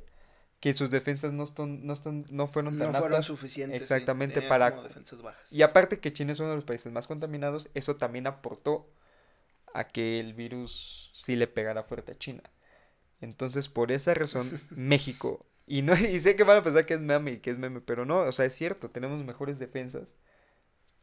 que 0.61 0.75
sus 0.75 0.91
defensas 0.91 1.33
no, 1.33 1.45
están, 1.45 1.87
no, 1.87 1.93
están, 1.93 2.25
no 2.31 2.47
fueron 2.49 2.79
tan 2.79 2.93
No 2.93 2.99
fueron 2.99 3.15
aptas. 3.15 3.27
suficientes. 3.27 3.81
exactamente, 3.83 4.43
para- 4.43 4.71
como 4.73 4.89
defensas 4.89 5.23
bajas. 5.23 5.53
Y 5.53 5.63
aparte 5.63 6.01
que 6.01 6.13
China 6.13 6.33
es 6.33 6.41
uno 6.41 6.51
de 6.51 6.57
los 6.57 6.65
países 6.65 6.93
más 6.93 7.07
contaminados, 7.07 7.69
eso 7.75 7.97
también 7.97 8.27
aportó 8.27 8.89
a 9.75 9.89
que 9.89 10.21
el 10.21 10.35
virus 10.35 11.11
sí 11.15 11.37
le 11.37 11.47
pegara 11.49 11.83
fuerte 11.85 12.13
a 12.13 12.19
China. 12.19 12.43
Entonces, 13.21 13.69
por 13.69 13.93
esa 13.93 14.15
razón, 14.15 14.61
México, 14.71 15.47
y 15.67 15.83
no 15.83 15.95
y 15.97 16.21
sé 16.21 16.37
que 16.37 16.45
van 16.45 16.59
a 16.59 16.65
pensar 16.65 16.87
que 16.87 16.95
es 16.95 17.01
meme 17.01 17.33
y 17.33 17.39
que 17.39 17.51
es 17.51 17.59
meme, 17.59 17.81
pero 17.81 18.05
no, 18.05 18.21
o 18.21 18.33
sea, 18.33 18.47
es 18.47 18.55
cierto, 18.55 18.91
tenemos 18.91 19.25
mejores 19.25 19.59
defensas 19.59 20.15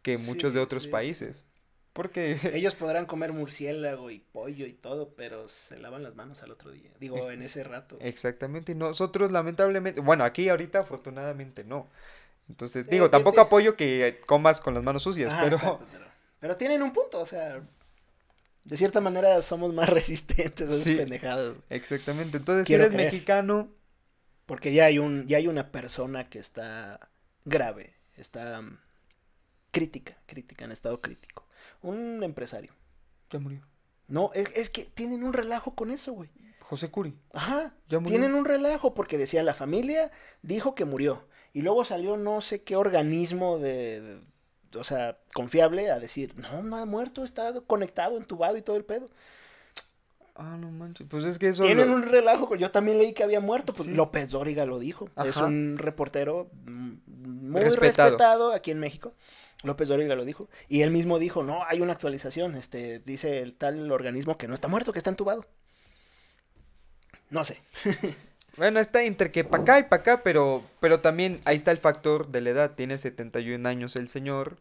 que 0.01 0.17
muchos 0.17 0.53
de 0.53 0.59
otros 0.59 0.83
sí. 0.83 0.89
países. 0.89 1.45
Porque 1.93 2.39
Ellos 2.53 2.75
podrán 2.75 3.05
comer 3.05 3.33
murciélago 3.33 4.09
y 4.11 4.19
pollo 4.19 4.65
y 4.65 4.73
todo, 4.73 5.09
pero 5.15 5.47
se 5.47 5.77
lavan 5.77 6.03
las 6.03 6.15
manos 6.15 6.41
al 6.43 6.51
otro 6.51 6.71
día. 6.71 6.91
Digo, 6.99 7.29
en 7.31 7.41
ese 7.41 7.63
rato. 7.63 7.97
Exactamente, 7.99 8.71
y 8.71 8.75
nosotros 8.75 9.31
lamentablemente, 9.31 9.99
bueno, 10.01 10.23
aquí 10.23 10.49
ahorita 10.49 10.79
afortunadamente 10.79 11.63
no. 11.63 11.89
Entonces, 12.49 12.87
Eh, 12.87 12.89
digo, 12.91 13.05
que 13.05 13.11
tampoco 13.11 13.41
apoyo 13.41 13.75
que 13.75 14.21
comas 14.25 14.61
con 14.61 14.73
las 14.73 14.83
manos 14.83 15.03
sucias, 15.03 15.33
Ajá, 15.33 15.43
pero 15.43 15.55
exacto, 15.57 15.87
pero, 15.91 16.05
pero 16.39 16.57
tienen 16.57 16.81
un 16.81 16.93
punto, 16.93 17.19
o 17.21 17.25
sea, 17.25 17.61
de 18.63 18.77
cierta 18.77 19.01
manera 19.01 19.41
somos 19.41 19.73
más 19.73 19.89
resistentes 19.89 20.69
a 20.69 20.73
esas 20.75 20.83
Sí. 20.83 20.95
pendejadas. 20.95 21.55
exactamente. 21.69 22.37
Entonces, 22.37 22.67
Quiero 22.67 22.83
si 22.85 22.87
eres 22.87 22.93
creer. 22.93 23.13
mexicano, 23.13 23.69
Porque 24.45 24.73
ya 24.73 24.85
hay 24.85 24.99
un, 24.99 25.27
ya 25.27 25.37
hay 25.37 25.47
una 25.47 25.71
persona 25.71 26.29
que 26.29 26.39
está 26.39 26.99
grave, 27.45 27.93
está 28.17 28.61
mm, 28.61 28.77
crítica, 29.71 30.17
crítica, 30.27 30.65
en 30.65 30.71
estado 30.71 31.01
crítico. 31.01 31.45
Un 31.81 32.23
empresario. 32.23 32.73
ya 33.29 33.39
murió. 33.39 33.61
No, 34.07 34.31
es, 34.33 34.55
es 34.55 34.69
que 34.69 34.85
tienen 34.85 35.23
un 35.23 35.33
relajo 35.33 35.75
con 35.75 35.91
eso, 35.91 36.13
güey. 36.13 36.29
José 36.61 36.89
Curi, 36.91 37.15
Ajá. 37.33 37.73
ya 37.87 37.99
murió. 37.99 38.17
Tienen 38.19 38.35
un 38.35 38.45
relajo 38.45 38.93
porque 38.93 39.17
decía 39.17 39.41
la 39.43 39.53
familia 39.53 40.11
dijo 40.41 40.75
que 40.75 40.85
murió. 40.85 41.27
Y 41.53 41.61
luego 41.61 41.83
salió 41.85 42.15
no 42.17 42.41
sé 42.41 42.61
qué 42.63 42.75
organismo 42.75 43.57
de, 43.59 44.01
de- 44.01 44.21
o 44.79 44.83
sea, 44.83 45.17
confiable 45.33 45.89
a 45.89 45.99
decir, 45.99 46.35
no, 46.37 46.61
no 46.61 46.75
ha 46.75 46.85
muerto, 46.85 47.23
está 47.23 47.59
conectado, 47.61 48.17
entubado 48.17 48.55
y 48.57 48.61
todo 48.61 48.75
el 48.77 48.85
pedo. 48.85 49.09
Ah, 50.41 50.55
no 50.57 50.71
manches, 50.71 51.05
pues 51.09 51.25
es 51.25 51.37
que 51.37 51.49
eso 51.49 51.63
Tienen 51.63 51.89
lo- 51.89 51.95
un 51.97 52.03
relajo, 52.03 52.55
yo 52.55 52.71
también 52.71 52.97
leí 52.97 53.13
que 53.13 53.23
había 53.23 53.41
muerto, 53.41 53.73
pues 53.73 53.87
Sí. 53.89 53.93
López 53.95 54.29
Dóriga 54.29 54.65
lo 54.65 54.79
dijo. 54.79 55.09
Es 55.25 55.35
un 55.37 55.77
reportero 55.77 56.49
muy 56.65 57.61
Respetado. 57.61 58.09
respetado. 58.11 58.53
aquí 58.53 58.71
en 58.71 58.79
México. 58.79 59.13
López 59.63 59.89
Dóriga 59.89 60.15
lo 60.15 60.23
dijo. 60.23 60.47
Y 60.69 60.81
él 60.81 60.91
mismo 60.91 61.19
dijo, 61.19 61.43
no, 61.43 61.63
hay 61.67 61.81
una 61.81 61.91
actualización. 61.91 62.55
Este, 62.55 62.99
dice 62.99 63.39
el 63.39 63.53
tal 63.53 63.91
organismo 63.91 64.37
que 64.37 64.47
no 64.47 64.53
está 64.53 64.69
muerto, 64.69 64.93
que 64.93 64.99
está 64.99 65.09
entubado. 65.09 65.45
No 67.29 67.43
sé. 67.43 67.61
Bueno, 68.57 68.81
está 68.81 69.03
entre 69.03 69.31
que 69.31 69.45
para 69.45 69.63
acá 69.63 69.79
y 69.79 69.83
para 69.83 70.01
acá, 70.01 70.21
pero, 70.21 70.61
pero 70.81 70.99
también 70.99 71.39
ahí 71.45 71.55
está 71.55 71.71
el 71.71 71.77
factor 71.77 72.27
de 72.27 72.41
la 72.41 72.49
edad. 72.49 72.71
Tiene 72.75 72.97
71 72.97 73.65
años 73.65 73.95
el 73.95 74.09
señor, 74.09 74.57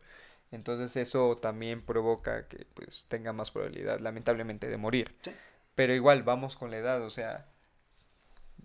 entonces 0.53 0.95
eso 0.97 1.37
también 1.39 1.83
provoca 1.83 2.47
que 2.47 2.65
pues 2.75 3.07
tenga 3.09 3.33
más 3.33 3.51
probabilidad, 3.51 3.99
lamentablemente, 3.99 4.69
de 4.69 4.77
morir. 4.77 5.17
Sí. 5.25 5.33
Pero 5.79 5.95
igual, 5.95 6.25
vamos 6.25 6.57
con 6.57 6.73
la 6.73 6.79
edad, 6.79 7.01
o 7.03 7.09
sea, 7.11 7.47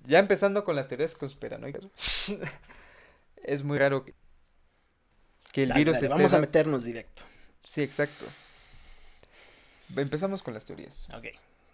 ya 0.01 0.17
empezando 0.17 0.63
con 0.63 0.75
las 0.75 0.87
teorías 0.87 1.13
conspiranoicas, 1.13 1.83
es 3.43 3.63
muy 3.63 3.77
raro 3.77 4.03
que, 4.03 4.15
que 5.51 5.61
el 5.61 5.69
Dale, 5.69 5.79
virus 5.81 5.93
dale, 5.97 6.07
esté... 6.07 6.17
vamos 6.17 6.33
a 6.33 6.39
meternos 6.39 6.83
directo. 6.83 7.21
Sí, 7.63 7.83
exacto. 7.83 8.25
Empezamos 9.95 10.41
con 10.41 10.55
las 10.55 10.65
teorías. 10.65 11.07
Ok. 11.15 11.27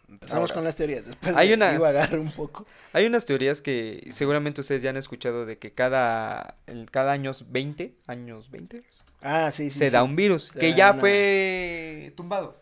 Empezamos 0.10 0.50
Ahora, 0.50 0.54
con 0.56 0.64
las 0.66 0.76
teorías. 0.76 1.06
Después 1.06 1.36
hay 1.38 1.54
una- 1.54 1.72
divagar 1.72 2.20
un 2.20 2.32
poco. 2.34 2.66
Hay 2.92 3.06
unas 3.06 3.26
teorías 3.26 3.62
que 3.62 4.10
seguramente 4.12 4.60
ustedes 4.60 4.82
ya 4.82 4.90
han 4.90 4.98
escuchado 4.98 5.46
de 5.46 5.58
que 5.58 5.72
cada, 5.74 6.58
el- 6.68 6.92
cada 6.92 7.14
años 7.14 7.46
20, 7.50 7.96
años 8.08 8.52
20, 8.52 8.84
Ah, 9.22 9.52
sí, 9.54 9.70
sí. 9.70 9.80
se 9.80 9.86
sí. 9.86 9.92
da 9.94 10.04
un 10.04 10.18
virus 10.18 10.48
Se 10.48 10.60
que 10.60 10.74
ya 10.74 10.92
una- 10.92 11.00
fue 11.00 12.14
tumbado. 12.18 12.60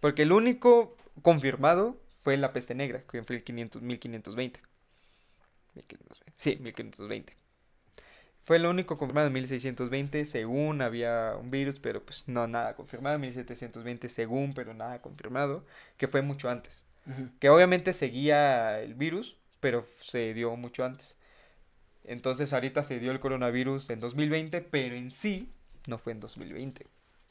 Porque 0.00 0.22
el 0.22 0.32
único 0.32 0.96
confirmado 1.22 1.96
fue 2.24 2.36
la 2.36 2.52
peste 2.52 2.74
negra, 2.74 3.02
que 3.02 3.22
fue 3.22 3.36
el 3.36 3.44
500, 3.44 3.82
1520. 3.82 4.60
1520. 5.74 6.32
Sí, 6.36 6.56
1520. 6.56 7.36
Fue 8.44 8.56
el 8.56 8.64
único 8.64 8.96
confirmado 8.96 9.26
en 9.26 9.34
1620, 9.34 10.24
según 10.24 10.80
había 10.80 11.34
un 11.38 11.50
virus, 11.50 11.78
pero 11.80 12.02
pues 12.02 12.24
no, 12.28 12.46
nada 12.46 12.74
confirmado. 12.76 13.18
1720, 13.18 14.08
según, 14.08 14.54
pero 14.54 14.72
nada 14.72 15.02
confirmado, 15.02 15.66
que 15.98 16.08
fue 16.08 16.22
mucho 16.22 16.48
antes. 16.48 16.82
Que 17.40 17.50
obviamente 17.50 17.92
seguía 17.92 18.80
el 18.80 18.94
virus, 18.94 19.36
pero 19.60 19.86
se 20.00 20.32
dio 20.34 20.56
mucho 20.56 20.84
antes. 20.84 21.16
Entonces 22.04 22.54
ahorita 22.54 22.84
se 22.84 22.98
dio 22.98 23.12
el 23.12 23.20
coronavirus 23.20 23.90
en 23.90 24.00
2020, 24.00 24.62
pero 24.62 24.94
en 24.94 25.10
sí 25.10 25.50
no 25.86 25.98
fue 25.98 26.12
en 26.12 26.20
2020. 26.20 26.86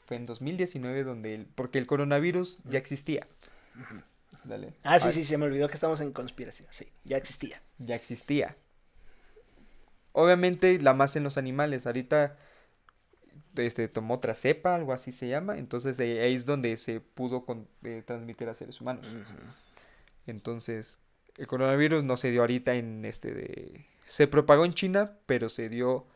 Fue 0.06 0.16
en 0.16 0.26
2019 0.26 1.02
donde 1.02 1.34
el, 1.34 1.46
porque 1.46 1.78
el 1.78 1.86
coronavirus 1.86 2.58
ya 2.64 2.78
existía. 2.78 3.26
Dale. 4.44 4.74
Ah, 4.84 4.98
sí, 5.00 5.12
sí, 5.12 5.24
se 5.24 5.36
me 5.38 5.46
olvidó 5.46 5.68
que 5.68 5.74
estamos 5.74 6.00
en 6.00 6.12
conspiración. 6.12 6.68
Sí, 6.70 6.86
ya 7.04 7.16
existía. 7.16 7.60
Ya 7.78 7.94
existía. 7.96 8.56
Obviamente 10.12 10.80
la 10.80 10.94
más 10.94 11.16
en 11.16 11.24
los 11.24 11.36
animales. 11.38 11.86
Ahorita 11.86 12.36
este, 13.56 13.88
tomó 13.88 14.14
otra 14.14 14.34
cepa, 14.34 14.74
algo 14.74 14.92
así 14.92 15.12
se 15.12 15.28
llama. 15.28 15.58
Entonces 15.58 15.98
eh, 16.00 16.22
ahí 16.22 16.34
es 16.34 16.44
donde 16.44 16.76
se 16.76 17.00
pudo 17.00 17.44
con- 17.44 17.68
eh, 17.84 18.02
transmitir 18.06 18.48
a 18.48 18.54
seres 18.54 18.80
humanos. 18.80 19.06
Entonces, 20.26 20.98
el 21.36 21.46
coronavirus 21.46 22.04
no 22.04 22.16
se 22.16 22.30
dio 22.30 22.42
ahorita 22.42 22.74
en 22.74 23.04
este 23.04 23.32
de... 23.32 23.86
Se 24.04 24.26
propagó 24.26 24.64
en 24.64 24.74
China, 24.74 25.18
pero 25.26 25.48
se 25.48 25.68
dio 25.68 26.06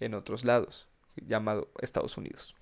en 0.00 0.14
otros 0.14 0.44
lados, 0.44 0.88
llamado 1.16 1.68
Estados 1.80 2.16
Unidos. 2.16 2.54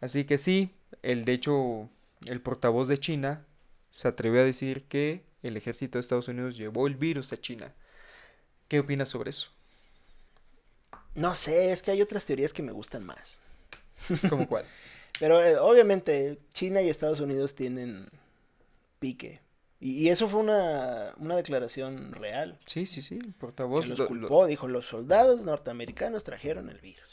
Así 0.00 0.24
que 0.24 0.36
sí, 0.38 0.74
el 1.02 1.24
de 1.24 1.32
hecho, 1.32 1.88
el 2.26 2.40
portavoz 2.42 2.88
de 2.88 2.98
China 2.98 3.46
se 3.90 4.08
atrevió 4.08 4.40
a 4.42 4.44
decir 4.44 4.84
que 4.88 5.24
el 5.42 5.56
ejército 5.56 5.98
de 5.98 6.00
Estados 6.00 6.28
Unidos 6.28 6.56
llevó 6.56 6.86
el 6.86 6.96
virus 6.96 7.32
a 7.32 7.40
China. 7.40 7.74
¿Qué 8.68 8.80
opinas 8.80 9.10
sobre 9.10 9.30
eso? 9.30 9.48
No 11.14 11.34
sé, 11.34 11.72
es 11.72 11.82
que 11.82 11.90
hay 11.90 12.02
otras 12.02 12.24
teorías 12.26 12.52
que 12.52 12.62
me 12.62 12.72
gustan 12.72 13.04
más. 13.04 13.40
¿Cómo 14.28 14.46
cuál? 14.48 14.70
Pero 15.18 15.42
eh, 15.42 15.56
obviamente 15.58 16.38
China 16.52 16.82
y 16.82 16.88
Estados 16.88 17.20
Unidos 17.20 17.54
tienen 17.54 18.10
pique. 18.98 19.42
Y, 19.80 20.04
y 20.04 20.10
eso 20.10 20.28
fue 20.28 20.40
una, 20.40 21.14
una 21.18 21.36
declaración 21.36 22.12
real. 22.12 22.60
Sí, 22.66 22.86
sí, 22.86 23.02
sí, 23.02 23.16
el 23.16 23.34
Que 23.76 23.86
portavoz 23.86 23.86
los 23.86 23.98
lo- 23.98 24.10
lo- 24.14 24.32
culpó, 24.32 24.46
dijo, 24.46 24.66
los 24.66 24.86
soldados 24.86 25.42
norteamericanos 25.42 26.24
trajeron 26.24 26.70
el 26.70 26.80
virus. 26.80 27.11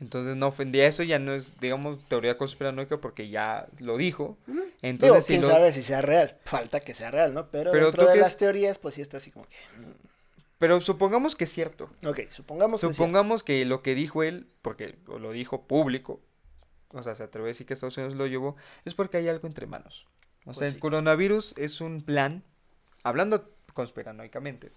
Entonces 0.00 0.34
no 0.36 0.48
ofendía 0.48 0.86
eso, 0.86 1.02
ya 1.04 1.18
no 1.20 1.32
es, 1.32 1.58
digamos, 1.60 2.02
teoría 2.08 2.36
conspiranoica 2.36 2.98
porque 2.98 3.28
ya 3.28 3.66
lo 3.78 3.96
dijo. 3.96 4.36
Ujú. 4.48 4.54
Digo, 4.58 4.66
Entonces, 4.82 5.24
si 5.26 5.32
quién 5.34 5.42
lo- 5.42 5.48
sabe 5.48 5.72
si 5.72 5.82
sea 5.82 6.02
real. 6.02 6.36
Falta 6.44 6.80
que 6.80 6.94
sea 6.94 7.10
real, 7.10 7.32
¿no? 7.32 7.48
Pero, 7.50 7.70
Pero 7.70 7.86
dentro 7.86 8.06
de 8.08 8.16
las 8.16 8.32
es- 8.32 8.36
teorías, 8.38 8.78
pues 8.78 8.96
sí 8.96 9.00
está 9.00 9.18
así 9.18 9.30
como 9.30 9.46
que... 9.46 9.56
Pero 10.58 10.80
supongamos 10.80 11.34
que 11.36 11.44
es 11.44 11.52
cierto. 11.52 11.90
mm, 12.02 12.08
Ok, 12.08 12.20
supongamos 12.30 12.80
que. 12.80 12.92
Supongamos 12.92 13.42
que 13.42 13.64
lo 13.64 13.82
que 13.82 13.94
dijo 13.94 14.22
él, 14.22 14.46
porque 14.62 14.96
lo 15.06 15.32
dijo 15.32 15.62
público, 15.62 16.20
o 16.90 17.02
sea, 17.02 17.14
se 17.14 17.22
atreve 17.24 17.48
a 17.48 17.52
decir 17.52 17.66
que 17.66 17.74
Estados 17.74 17.96
Unidos 17.96 18.14
lo 18.16 18.26
llevó, 18.26 18.56
es 18.84 18.94
porque 18.94 19.16
hay 19.18 19.28
algo 19.28 19.46
entre 19.46 19.66
manos. 19.66 20.06
O 20.40 20.44
Pues 20.46 20.58
sea, 20.58 20.68
el 20.68 20.78
coronavirus 20.78 21.54
es 21.58 21.80
un 21.80 22.02
plan, 22.02 22.42
hablando 23.02 23.50
conspiranoicamente, 23.74 24.72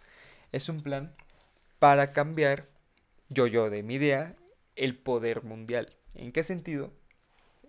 es 0.52 0.68
un 0.70 0.82
plan 0.82 1.14
para 1.80 2.12
cambiar, 2.12 2.68
yo, 3.30 3.46
yo, 3.48 3.70
de 3.70 3.84
mi 3.84 3.96
idea, 3.96 4.36
el 4.78 4.96
poder 4.96 5.44
mundial. 5.44 5.94
¿En 6.16 6.32
qué 6.32 6.44
sentido? 6.44 6.94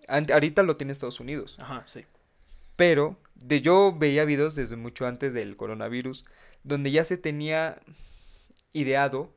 Ahorita 0.07 0.63
lo 0.63 0.77
tiene 0.77 0.93
Estados 0.93 1.19
Unidos. 1.19 1.57
Ajá, 1.59 1.85
sí. 1.87 2.05
Pero 2.75 3.17
de 3.35 3.61
yo 3.61 3.93
veía 3.97 4.25
videos 4.25 4.55
desde 4.55 4.77
mucho 4.77 5.05
antes 5.05 5.33
del 5.33 5.57
coronavirus, 5.57 6.23
donde 6.63 6.91
ya 6.91 7.03
se 7.03 7.17
tenía 7.17 7.81
ideado 8.73 9.33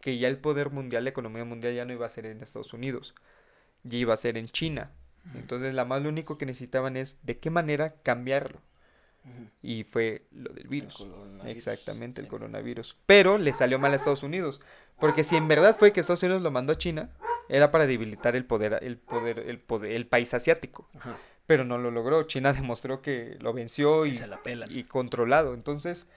que 0.00 0.18
ya 0.18 0.28
el 0.28 0.38
poder 0.38 0.70
mundial, 0.70 1.04
la 1.04 1.10
economía 1.10 1.44
mundial 1.44 1.74
ya 1.74 1.84
no 1.84 1.92
iba 1.92 2.06
a 2.06 2.10
ser 2.10 2.26
en 2.26 2.40
Estados 2.40 2.72
Unidos, 2.72 3.14
ya 3.82 3.98
iba 3.98 4.14
a 4.14 4.16
ser 4.16 4.38
en 4.38 4.48
China. 4.48 4.92
Entonces, 5.34 5.74
la 5.74 5.84
más 5.84 6.02
lo 6.02 6.08
único 6.08 6.38
que 6.38 6.46
necesitaban 6.46 6.96
es 6.96 7.18
de 7.24 7.38
qué 7.38 7.50
manera 7.50 7.96
cambiarlo. 8.02 8.60
Y 9.60 9.82
fue 9.82 10.22
lo 10.30 10.52
del 10.52 10.68
virus. 10.68 11.04
Exactamente, 11.46 12.20
el 12.20 12.28
coronavirus. 12.28 12.96
Pero 13.06 13.38
le 13.38 13.52
salió 13.52 13.78
mal 13.80 13.92
a 13.92 13.96
Estados 13.96 14.22
Unidos. 14.22 14.60
Porque 14.98 15.24
si 15.24 15.36
en 15.36 15.48
verdad 15.48 15.76
fue 15.78 15.92
que 15.92 16.00
Estados 16.00 16.22
Unidos 16.22 16.42
lo 16.42 16.50
mandó 16.50 16.72
a 16.72 16.78
China, 16.78 17.10
era 17.48 17.70
para 17.70 17.86
debilitar 17.86 18.34
el 18.34 18.44
poder, 18.44 18.78
el 18.82 18.96
poder, 18.98 19.38
el 19.40 19.58
poder, 19.60 19.92
el 19.92 20.06
país 20.06 20.34
asiático 20.34 20.88
Ajá, 20.98 21.18
pero 21.46 21.64
no 21.64 21.78
lo 21.78 21.90
logró. 21.90 22.24
China 22.24 22.52
demostró 22.54 23.02
que 23.02 23.36
lo 23.40 23.52
venció 23.52 24.02
que 24.02 24.10
y, 24.10 24.14
se 24.16 24.26
la 24.26 24.42
pelan. 24.42 24.68
y 24.70 24.84
controlado. 24.84 25.54
Entonces, 25.54 26.08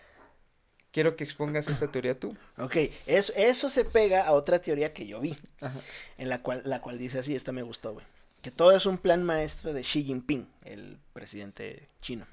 quiero 0.92 1.16
que 1.16 1.24
expongas 1.24 1.68
esa 1.68 1.92
teoría 1.92 2.20
tú. 2.20 2.36
Ok, 2.58 2.78
eso, 3.06 3.34
eso 3.36 3.70
se 3.70 3.86
pega 3.86 4.26
a 4.26 4.32
otra 4.32 4.60
teoría 4.60 4.94
que 4.94 5.06
yo 5.06 5.20
vi, 5.20 5.38
Ajá. 5.62 5.80
en 6.18 6.30
la 6.30 6.42
cual, 6.42 6.62
la 6.66 6.82
cual 6.82 6.98
dice 6.98 7.20
así, 7.20 7.36
esta 7.36 7.52
me 7.52 7.62
gustó, 7.62 7.94
güey. 7.94 8.06
Que 8.42 8.52
todo 8.52 8.72
es 8.72 8.86
un 8.86 8.98
plan 8.98 9.24
maestro 9.24 9.74
de 9.74 9.82
Xi 9.82 10.04
Jinping, 10.04 10.48
el 10.64 10.98
presidente 11.14 11.90
chino. 12.02 12.26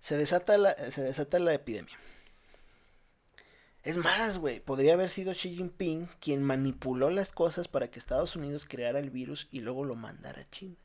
Se 0.00 0.16
desata 0.16 0.58
la, 0.58 0.74
se 0.90 1.02
desata 1.02 1.38
la 1.38 1.54
epidemia. 1.54 1.96
Es 3.82 3.96
más, 3.96 4.38
güey, 4.38 4.60
podría 4.60 4.94
haber 4.94 5.08
sido 5.08 5.32
Xi 5.32 5.54
Jinping 5.56 6.06
quien 6.20 6.42
manipuló 6.42 7.10
las 7.10 7.32
cosas 7.32 7.68
para 7.68 7.88
que 7.90 7.98
Estados 7.98 8.36
Unidos 8.36 8.66
creara 8.68 8.98
el 8.98 9.10
virus 9.10 9.48
y 9.50 9.60
luego 9.60 9.84
lo 9.84 9.94
mandara 9.94 10.42
a 10.42 10.50
China. 10.50 10.76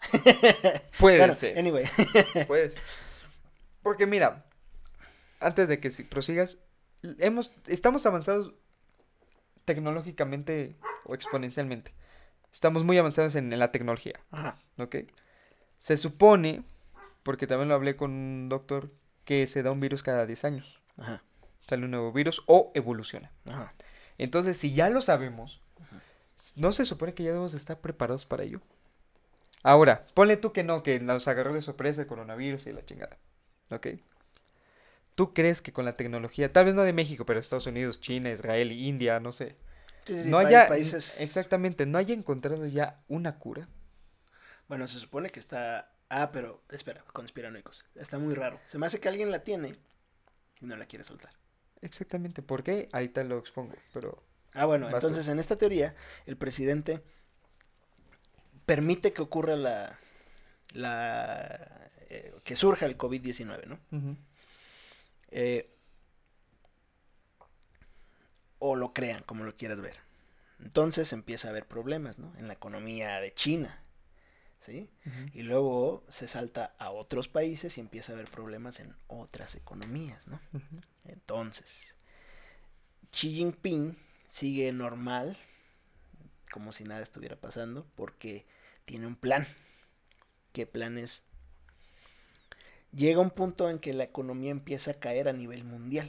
Puede 0.98 1.18
Bueno, 1.18 1.34
ser. 1.34 1.58
anyway. 1.58 1.84
Puede 2.46 2.70
ser. 2.70 2.82
Porque 3.82 4.06
mira, 4.06 4.44
antes 5.40 5.68
de 5.68 5.80
que 5.80 5.90
si- 5.90 6.04
prosigas, 6.04 6.58
hemos, 7.18 7.52
estamos 7.66 8.04
avanzados 8.06 8.54
tecnológicamente 9.64 10.76
o 11.04 11.14
exponencialmente. 11.14 11.92
Estamos 12.52 12.84
muy 12.84 12.96
avanzados 12.98 13.34
en, 13.34 13.52
en 13.52 13.58
la 13.58 13.70
tecnología, 13.70 14.18
Ajá. 14.30 14.58
¿ok? 14.78 14.96
Se 15.78 15.96
supone, 15.96 16.62
porque 17.22 17.46
también 17.46 17.68
lo 17.68 17.74
hablé 17.74 17.96
con 17.96 18.10
un 18.10 18.48
doctor, 18.48 18.90
que 19.24 19.46
se 19.46 19.62
da 19.62 19.70
un 19.70 19.80
virus 19.80 20.02
cada 20.02 20.24
10 20.26 20.44
años. 20.44 20.77
Ajá. 20.98 21.22
Sale 21.66 21.84
un 21.84 21.90
nuevo 21.90 22.12
virus 22.12 22.42
o 22.46 22.72
evoluciona. 22.74 23.30
Ajá. 23.46 23.74
Entonces, 24.18 24.56
si 24.56 24.74
ya 24.74 24.90
lo 24.90 25.00
sabemos, 25.00 25.60
¿no 26.56 26.72
se 26.72 26.84
supone 26.84 27.14
que 27.14 27.22
ya 27.22 27.30
debemos 27.30 27.52
de 27.52 27.58
estar 27.58 27.80
preparados 27.80 28.26
para 28.26 28.42
ello? 28.42 28.60
Ahora, 29.62 30.06
ponle 30.14 30.36
tú 30.36 30.52
que 30.52 30.64
no, 30.64 30.82
que 30.82 31.00
nos 31.00 31.28
agarró 31.28 31.54
de 31.54 31.62
sorpresa 31.62 32.02
el 32.02 32.06
coronavirus 32.06 32.66
y 32.66 32.72
la 32.72 32.84
chingada. 32.84 33.18
¿Ok? 33.70 33.88
¿Tú 35.14 35.34
crees 35.34 35.60
que 35.60 35.72
con 35.72 35.84
la 35.84 35.96
tecnología, 35.96 36.52
tal 36.52 36.66
vez 36.66 36.74
no 36.74 36.82
de 36.82 36.92
México, 36.92 37.26
pero 37.26 37.40
Estados 37.40 37.66
Unidos, 37.66 38.00
China, 38.00 38.30
Israel, 38.30 38.70
India, 38.72 39.18
no 39.20 39.32
sé, 39.32 39.56
Sí, 40.04 40.14
sí, 40.14 40.22
sí, 40.22 40.30
no 40.30 40.38
haya, 40.38 40.68
países... 40.68 41.20
exactamente, 41.20 41.84
no 41.84 41.98
haya 41.98 42.14
encontrado 42.14 42.66
ya 42.66 43.02
una 43.08 43.38
cura? 43.38 43.68
Bueno, 44.66 44.88
se 44.88 44.98
supone 44.98 45.28
que 45.28 45.38
está... 45.38 45.92
Ah, 46.08 46.30
pero 46.32 46.62
espera, 46.70 47.04
conspiranoicos. 47.12 47.84
Está 47.94 48.18
muy 48.18 48.34
raro. 48.34 48.58
Se 48.68 48.78
me 48.78 48.86
hace 48.86 49.00
que 49.00 49.08
alguien 49.08 49.30
la 49.30 49.40
tiene 49.40 49.76
y 50.60 50.66
no 50.66 50.76
la 50.76 50.86
quiere 50.86 51.04
soltar. 51.04 51.32
Exactamente, 51.80 52.42
¿por 52.42 52.62
qué? 52.62 52.88
Ahorita 52.92 53.22
lo 53.24 53.38
expongo, 53.38 53.74
pero 53.92 54.22
Ah, 54.54 54.64
bueno, 54.64 54.88
tú. 54.88 54.94
entonces 54.96 55.28
en 55.28 55.38
esta 55.38 55.56
teoría 55.56 55.94
el 56.26 56.36
presidente 56.36 57.02
permite 58.66 59.12
que 59.12 59.22
ocurra 59.22 59.56
la... 59.56 59.98
la 60.74 61.90
eh, 62.10 62.34
que 62.42 62.56
surja 62.56 62.86
el 62.86 62.96
COVID-19, 62.96 63.66
¿no? 63.66 63.78
Eh, 65.30 65.68
o 68.58 68.74
lo 68.76 68.92
crean, 68.92 69.22
como 69.22 69.44
lo 69.44 69.54
quieras 69.56 69.80
ver. 69.80 69.96
Entonces 70.60 71.12
empieza 71.12 71.48
a 71.48 71.50
haber 71.50 71.66
problemas, 71.66 72.18
¿no? 72.18 72.34
En 72.38 72.48
la 72.48 72.54
economía 72.54 73.20
de 73.20 73.32
China, 73.34 73.80
¿sí? 74.60 74.90
Y 75.32 75.42
luego 75.42 76.04
se 76.08 76.28
salta 76.28 76.74
a 76.78 76.90
otros 76.90 77.28
países 77.28 77.78
y 77.78 77.80
empieza 77.80 78.12
a 78.12 78.14
haber 78.14 78.30
problemas 78.30 78.80
en 78.80 78.94
otras 79.06 79.54
economías, 79.54 80.26
¿no? 80.26 80.40
Entonces, 81.04 81.94
Xi 83.10 83.34
Jinping 83.34 83.96
sigue 84.28 84.72
normal, 84.72 85.36
como 86.50 86.72
si 86.72 86.84
nada 86.84 87.02
estuviera 87.02 87.36
pasando, 87.36 87.86
porque 87.94 88.46
tiene 88.84 89.06
un 89.06 89.16
plan. 89.16 89.46
¿Qué 90.52 90.66
plan 90.66 90.98
es? 90.98 91.22
Llega 92.92 93.20
un 93.20 93.30
punto 93.30 93.68
en 93.68 93.78
que 93.78 93.92
la 93.92 94.04
economía 94.04 94.50
empieza 94.50 94.92
a 94.92 94.94
caer 94.94 95.28
a 95.28 95.32
nivel 95.32 95.64
mundial. 95.64 96.08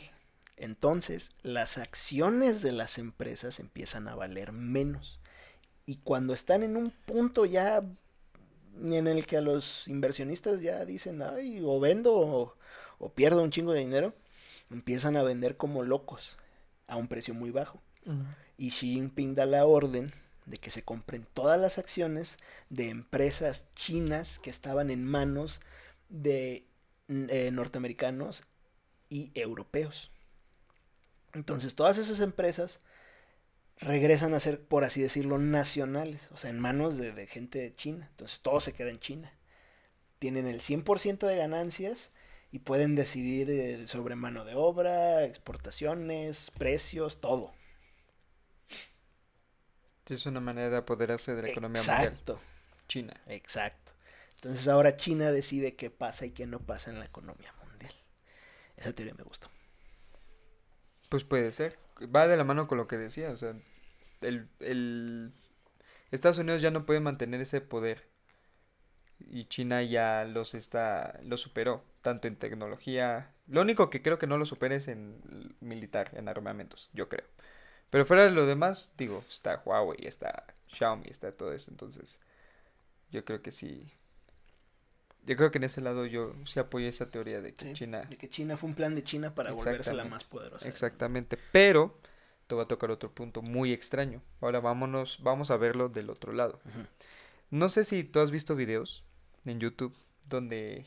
Entonces, 0.56 1.32
las 1.42 1.78
acciones 1.78 2.62
de 2.62 2.72
las 2.72 2.98
empresas 2.98 3.60
empiezan 3.60 4.08
a 4.08 4.16
valer 4.16 4.52
menos. 4.52 5.20
Y 5.86 5.98
cuando 5.98 6.34
están 6.34 6.64
en 6.64 6.78
un 6.78 6.92
punto 6.92 7.46
ya 7.46 7.82
en 8.82 9.08
el 9.08 9.26
que 9.26 9.38
a 9.38 9.42
los 9.42 9.88
inversionistas 9.88 10.62
ya 10.62 10.86
dicen, 10.86 11.22
ay, 11.22 11.62
o 11.64 11.80
vendo 11.80 12.16
o, 12.16 12.56
o 12.98 13.10
pierdo 13.10 13.44
un 13.44 13.52
chingo 13.52 13.74
de 13.74 13.80
dinero, 13.80 14.14
empiezan 14.70 15.18
a 15.18 15.24
vender 15.24 15.58
como 15.58 15.84
locos 15.84 16.38
a 16.88 16.98
un 16.98 17.08
precio 17.08 17.34
muy 17.34 17.52
bajo. 17.52 17.82
Y 18.58 18.72
Xi 18.72 18.94
Jinping 18.94 19.36
da 19.36 19.46
la 19.46 19.66
orden 19.66 20.12
de 20.46 20.58
que 20.58 20.72
se 20.72 20.84
compren 20.84 21.28
todas 21.34 21.60
las 21.60 21.78
acciones 21.78 22.38
de 22.70 22.90
empresas 22.90 23.66
chinas 23.76 24.40
que 24.40 24.50
estaban 24.50 24.90
en 24.90 25.06
manos 25.06 25.62
de 26.10 26.66
eh, 27.08 27.52
norteamericanos 27.52 28.44
y 29.10 29.32
europeos. 29.36 30.12
Entonces 31.34 31.76
todas 31.76 31.98
esas 32.00 32.20
empresas 32.20 32.80
regresan 33.80 34.34
a 34.34 34.40
ser, 34.40 34.62
por 34.62 34.84
así 34.84 35.02
decirlo, 35.02 35.38
nacionales, 35.38 36.30
o 36.32 36.38
sea, 36.38 36.50
en 36.50 36.60
manos 36.60 36.98
de, 36.98 37.12
de 37.12 37.28
gente 37.28 37.74
china. 37.76 38.08
Entonces 38.12 38.40
todo 38.42 38.62
se 38.62 38.74
queda 38.74 38.90
en 38.90 39.00
China. 39.00 39.34
Tienen 40.20 40.48
el 40.48 40.62
100% 40.62 41.26
de 41.26 41.38
ganancias 41.38 42.12
y 42.52 42.60
pueden 42.60 42.96
decidir 42.96 43.50
eh, 43.50 43.88
sobre 43.88 44.16
mano 44.16 44.44
de 44.44 44.56
obra, 44.56 45.24
exportaciones, 45.24 46.52
precios, 46.58 47.22
todo. 47.22 47.54
Es 50.08 50.26
una 50.26 50.40
manera 50.40 50.72
de 50.72 50.78
apoderarse 50.78 51.36
de 51.36 51.44
la 51.44 51.50
economía 51.50 51.82
mundial. 51.82 52.04
Exacto, 52.04 52.42
China. 52.88 53.14
exacto. 53.28 53.92
Entonces 54.36 54.68
ahora 54.68 54.98
China 54.98 55.32
decide 55.32 55.76
qué 55.76 55.92
pasa 55.92 56.26
y 56.26 56.32
qué 56.32 56.48
no 56.48 56.60
pasa 56.60 56.90
en 56.90 56.98
la 56.98 57.06
economía 57.06 57.54
mundial. 57.64 57.94
Esa 58.76 58.94
teoría 58.94 59.14
me 59.14 59.24
gustó. 59.24 59.50
Pues 61.10 61.24
puede 61.24 61.52
ser. 61.52 61.78
Va 62.16 62.28
de 62.28 62.38
la 62.38 62.44
mano 62.44 62.68
con 62.68 62.78
lo 62.78 62.88
que 62.88 62.98
decía. 62.98 63.30
O 63.32 63.36
sea, 63.38 63.56
el, 64.22 64.48
el 64.60 65.34
Estados 66.12 66.38
Unidos 66.40 66.62
ya 66.62 66.72
no 66.72 66.86
puede 66.86 67.00
mantener 67.00 67.42
ese 67.42 67.62
poder. 67.62 68.08
Y 69.20 69.46
China 69.46 69.84
ya 69.84 70.26
los 70.26 70.56
está, 70.56 71.20
lo 71.24 71.38
superó, 71.38 71.84
tanto 72.02 72.28
en 72.28 72.38
tecnología. 72.38 73.32
Lo 73.48 73.62
único 73.62 73.90
que 73.90 74.02
creo 74.02 74.18
que 74.20 74.28
no 74.28 74.38
lo 74.38 74.46
supera 74.46 74.76
es 74.76 74.88
en 74.88 75.56
militar, 75.60 76.12
en 76.14 76.30
armamentos, 76.30 76.90
yo 76.94 77.10
creo. 77.10 77.26
Pero 77.90 78.06
fuera 78.06 78.24
de 78.24 78.32
lo 78.32 78.46
demás, 78.46 78.92
digo, 78.98 79.24
está 79.30 79.62
Huawei, 79.66 80.06
está 80.08 80.46
Xiaomi, 80.68 81.08
está 81.10 81.32
todo 81.32 81.54
eso. 81.54 81.72
Entonces, 81.72 82.20
yo 83.12 83.26
creo 83.26 83.42
que 83.42 83.52
sí. 83.52 83.92
Yo 85.26 85.36
creo 85.36 85.52
que 85.52 85.58
en 85.60 85.66
ese 85.66 85.82
lado 85.82 86.06
yo 86.06 86.34
sí 86.46 86.60
apoyo 86.60 86.88
esa 86.88 87.12
teoría 87.12 87.42
de 87.42 87.54
que 87.54 87.66
Sí, 87.66 87.74
China 87.74 88.02
De 88.04 88.18
que 88.18 88.30
China 88.30 88.58
fue 88.58 88.70
un 88.70 88.76
plan 88.76 88.96
de 88.96 89.04
China 89.04 89.36
para 89.36 89.52
volverse 89.52 89.94
la 89.94 90.06
más 90.06 90.24
poderosa. 90.24 90.68
Exactamente, 90.68 91.38
pero 91.52 92.00
te 92.48 92.56
va 92.56 92.64
a 92.64 92.68
tocar 92.68 92.90
otro 92.90 93.12
punto 93.14 93.42
muy 93.44 93.72
extraño. 93.74 94.22
Ahora 94.42 94.60
vámonos, 94.60 95.20
vamos 95.22 95.52
a 95.52 95.58
verlo 95.58 95.90
del 95.90 96.10
otro 96.10 96.34
lado. 96.34 96.60
No 97.52 97.70
sé 97.70 97.86
si 97.86 98.04
tú 98.04 98.20
has 98.22 98.32
visto 98.32 98.56
videos 98.56 99.04
en 99.46 99.60
YouTube 99.60 99.96
donde 100.28 100.86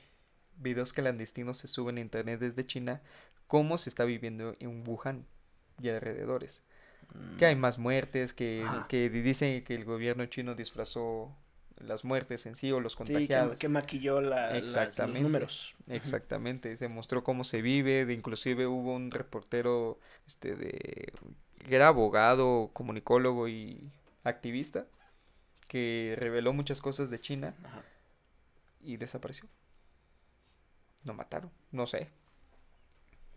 videos 0.57 0.93
clandestinos 0.93 1.59
se 1.59 1.69
suben 1.69 1.99
a 1.99 2.01
internet 2.01 2.41
desde 2.41 2.67
China, 2.67 3.01
cómo 3.47 3.79
se 3.79 3.91
está 3.91 4.05
viviendo 4.05 4.57
en 4.61 4.87
Wuhan 4.87 5.27
y 5.81 5.89
alrededores. 5.89 6.63
Que 7.39 7.47
hay 7.47 7.57
más 7.57 7.79
muertes, 7.79 8.33
que, 8.33 8.65
Mm. 8.65 8.87
Que 8.89 9.11
di- 9.11 9.21
dicen 9.23 9.63
que 9.65 9.75
el 9.75 9.85
gobierno 9.85 10.25
chino 10.27 10.55
disfrazó 10.55 11.37
las 11.83 12.05
muertes 12.05 12.47
en 12.47 12.57
sí 12.57 12.71
o 12.73 12.81
los 12.81 12.93
Sí, 12.93 12.99
que, 12.99 13.05
contagiados. 13.13 13.57
que 13.57 13.69
maquilló 13.69 14.21
la- 14.21 14.51
las- 14.51 14.61
los 14.63 14.63
Exactamente. 14.63 15.21
números. 15.21 15.75
Exactamente, 15.89 16.77
se 16.77 16.89
mostró 16.89 17.25
cómo 17.25 17.45
se 17.45 17.63
vive, 17.63 18.07
de 18.07 18.15
inclusive 18.15 18.67
hubo 18.67 18.95
un 18.95 19.11
reportero 19.11 19.99
este 20.27 20.55
de 20.57 21.13
que 21.69 21.77
era 21.77 21.89
abogado, 21.89 22.71
comunicólogo 22.73 23.49
y 23.49 23.91
activista 24.25 24.87
que 25.69 26.15
reveló 26.19 26.53
muchas 26.53 26.81
cosas 26.81 27.09
de 27.11 27.19
China 27.21 27.55
Ajá. 27.65 27.83
y 28.83 28.97
desapareció. 28.97 29.49
Lo 31.05 31.15
mataron, 31.15 31.51
no 31.73 31.87
sé. 31.87 32.09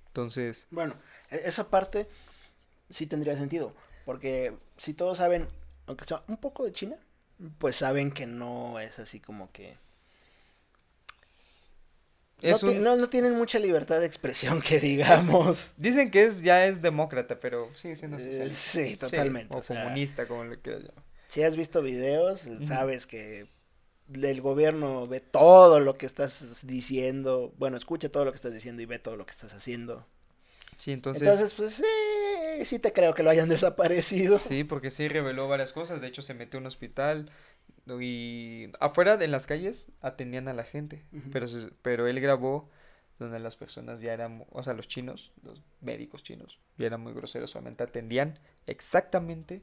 Entonces, 0.07 0.67
Bueno, 0.71 0.95
e- 1.29 1.41
esa 1.45 1.69
parte 1.69 2.07
sí 2.89 3.05
tendría 3.07 3.35
sentido. 3.35 3.73
Porque 4.05 4.53
si 4.77 4.93
todos 4.93 5.17
saben, 5.17 5.47
aunque 5.87 6.05
sea 6.05 6.23
un 6.27 6.37
poco 6.37 6.63
de 6.63 6.71
China, 6.71 6.95
pues 7.59 7.75
saben 7.77 8.11
que 8.11 8.25
no 8.25 8.79
es 8.79 8.99
así 8.99 9.19
como 9.19 9.51
que. 9.51 9.77
No, 12.41 12.57
un- 12.61 12.83
no- 12.83 12.95
no 12.95 13.09
tienen 13.09 13.33
mucha 13.35 13.57
libertad 13.59 13.99
de 14.01 14.05
expresión, 14.05 14.61
que 14.61 14.79
digamos. 14.79 15.71
dicen 15.77 16.11
que 16.11 16.25
es 16.25 16.41
ya 16.41 16.67
es 16.67 16.81
demócrata, 16.81 17.39
pero 17.39 17.73
sigue 17.73 17.95
siendo 17.95 18.17
Eh, 18.17 18.25
socialista. 18.25 18.59
sí, 18.71 18.87
Sí, 18.89 18.97
totalmente. 18.97 19.55
o 19.55 19.59
o 19.59 19.63
sea, 19.63 19.81
comunista, 19.83 20.27
como 20.27 20.43
le 20.45 20.59
quieras 20.59 20.83
llamar. 20.83 21.03
Si 21.27 21.41
has 21.43 21.55
visto 21.55 21.81
videos, 21.81 22.45
sabes 22.65 23.07
que 23.07 23.47
el 24.13 24.41
gobierno 24.41 25.07
ve 25.07 25.19
todo 25.21 25.79
lo 25.79 25.97
que 25.97 26.05
estás 26.05 26.65
diciendo. 26.67 27.53
Bueno, 27.57 27.77
escucha 27.77 28.09
todo 28.09 28.25
lo 28.25 28.31
que 28.31 28.35
estás 28.37 28.53
diciendo 28.53 28.81
y 28.81 28.85
ve 28.85 28.99
todo 28.99 29.15
lo 29.17 29.25
que 29.25 29.31
estás 29.31 29.53
haciendo. 29.53 30.05
Sí, 30.77 30.91
entonces, 30.91 31.23
Entonces, 31.23 31.53
pues 31.53 31.73
sí, 31.73 31.83
sí 32.63 32.79
te 32.79 32.93
creo 32.93 33.13
que 33.13 33.23
lo 33.23 33.29
hayan 33.31 33.49
desaparecido. 33.49 34.39
Sí, 34.39 34.63
porque 34.63 34.91
sí 34.91 35.07
reveló 35.07 35.47
varias 35.47 35.73
cosas. 35.73 35.99
De 35.99 36.07
hecho, 36.07 36.21
se 36.21 36.33
metió 36.33 36.57
a 36.59 36.61
un 36.61 36.67
hospital 36.67 37.29
y 37.99 38.69
afuera 38.79 39.17
de 39.17 39.25
en 39.25 39.31
las 39.31 39.47
calles 39.47 39.89
atendían 40.01 40.47
a 40.47 40.53
la 40.53 40.63
gente. 40.63 41.03
Pero, 41.31 41.47
pero 41.81 42.07
él 42.07 42.19
grabó 42.19 42.69
donde 43.19 43.39
las 43.39 43.55
personas 43.57 44.01
ya 44.01 44.13
eran, 44.13 44.45
o 44.51 44.63
sea, 44.63 44.73
los 44.73 44.87
chinos, 44.87 45.31
los 45.43 45.61
médicos 45.81 46.23
chinos, 46.23 46.59
ya 46.77 46.87
eran 46.87 47.01
muy 47.01 47.13
groseros. 47.13 47.51
Solamente 47.51 47.83
atendían 47.83 48.39
exactamente 48.65 49.61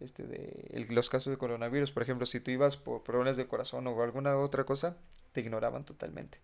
este 0.00 0.24
de 0.24 0.68
el- 0.70 0.94
los 0.94 1.10
casos 1.10 1.30
de 1.32 1.38
coronavirus. 1.38 1.92
Por 1.92 2.02
ejemplo, 2.02 2.26
si 2.26 2.40
tú 2.40 2.50
ibas 2.50 2.76
por 2.76 3.02
problemas 3.02 3.36
de 3.36 3.46
corazón 3.46 3.86
o 3.86 4.02
alguna 4.02 4.36
otra 4.38 4.64
cosa, 4.64 4.96
te 5.32 5.40
ignoraban 5.40 5.84
totalmente. 5.84 6.38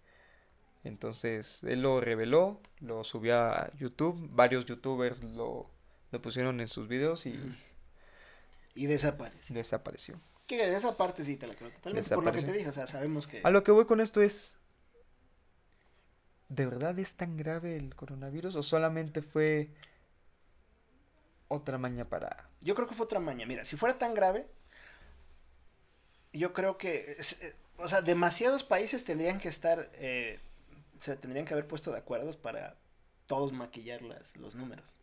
Entonces, 0.85 1.63
él 1.65 1.83
lo 1.83 2.01
reveló, 2.01 2.61
lo 2.81 3.03
subió 3.05 3.39
a 3.39 3.73
YouTube, 3.79 4.29
varios 4.31 4.67
youtubers 4.67 5.23
lo, 5.25 5.71
lo 6.11 6.23
pusieron 6.23 6.61
en 6.61 6.69
sus 6.69 6.87
videos 6.89 7.27
y. 7.27 7.39
Y 8.75 8.87
desaparece. 8.87 9.55
desapareció. 9.55 10.21
Que 10.47 10.75
esa 10.75 10.97
parte 10.97 11.25
sí 11.25 11.37
te 11.37 11.47
la 11.47 11.55
creo 11.55 11.71
totalmente. 11.71 12.15
Por 12.15 12.25
lo 12.25 12.33
que 12.33 12.43
te 12.43 12.47
Desapareció. 12.47 12.53
dije, 12.53 12.69
o 12.69 12.73
sea, 12.73 12.87
sabemos 12.87 13.27
que. 13.27 13.41
A 13.43 13.51
lo 13.51 13.65
que 13.65 13.73
voy 13.73 13.87
con 13.87 14.01
esto 14.01 14.21
es, 14.21 14.59
¿de 16.49 16.67
verdad 16.67 16.99
es 16.99 17.15
tan 17.15 17.37
grave 17.37 17.77
el 17.77 17.95
coronavirus 17.95 18.55
o 18.57 18.63
solamente 18.63 19.23
fue 19.23 19.71
otra 21.49 21.79
maña 21.79 22.05
para... 22.09 22.49
Yo 22.61 22.75
creo 22.75 22.89
que 22.89 22.95
fue 22.95 23.05
otra 23.05 23.21
maña. 23.21 23.47
Mira, 23.47 23.65
si 23.65 23.77
fuera 23.77 23.97
tan 23.99 24.13
grave, 24.13 24.47
yo 26.33 26.53
creo 26.53 26.77
que, 26.77 27.17
eh, 27.19 27.55
o 27.79 27.89
sea, 27.89 28.03
demasiados 28.03 28.65
países 28.65 29.05
tendrían 29.05 29.39
que 29.39 29.49
estar, 29.49 29.91
eh, 29.95 30.41
se 31.05 31.17
tendrían 31.17 31.45
que 31.45 31.53
haber 31.53 31.69
puesto 31.69 31.93
de 31.93 31.99
acuerdo 31.99 32.33
para 32.41 32.77
todos 33.27 33.53
maquillar 33.53 34.01
las, 34.01 34.35
los 34.37 34.55
números. 34.55 35.01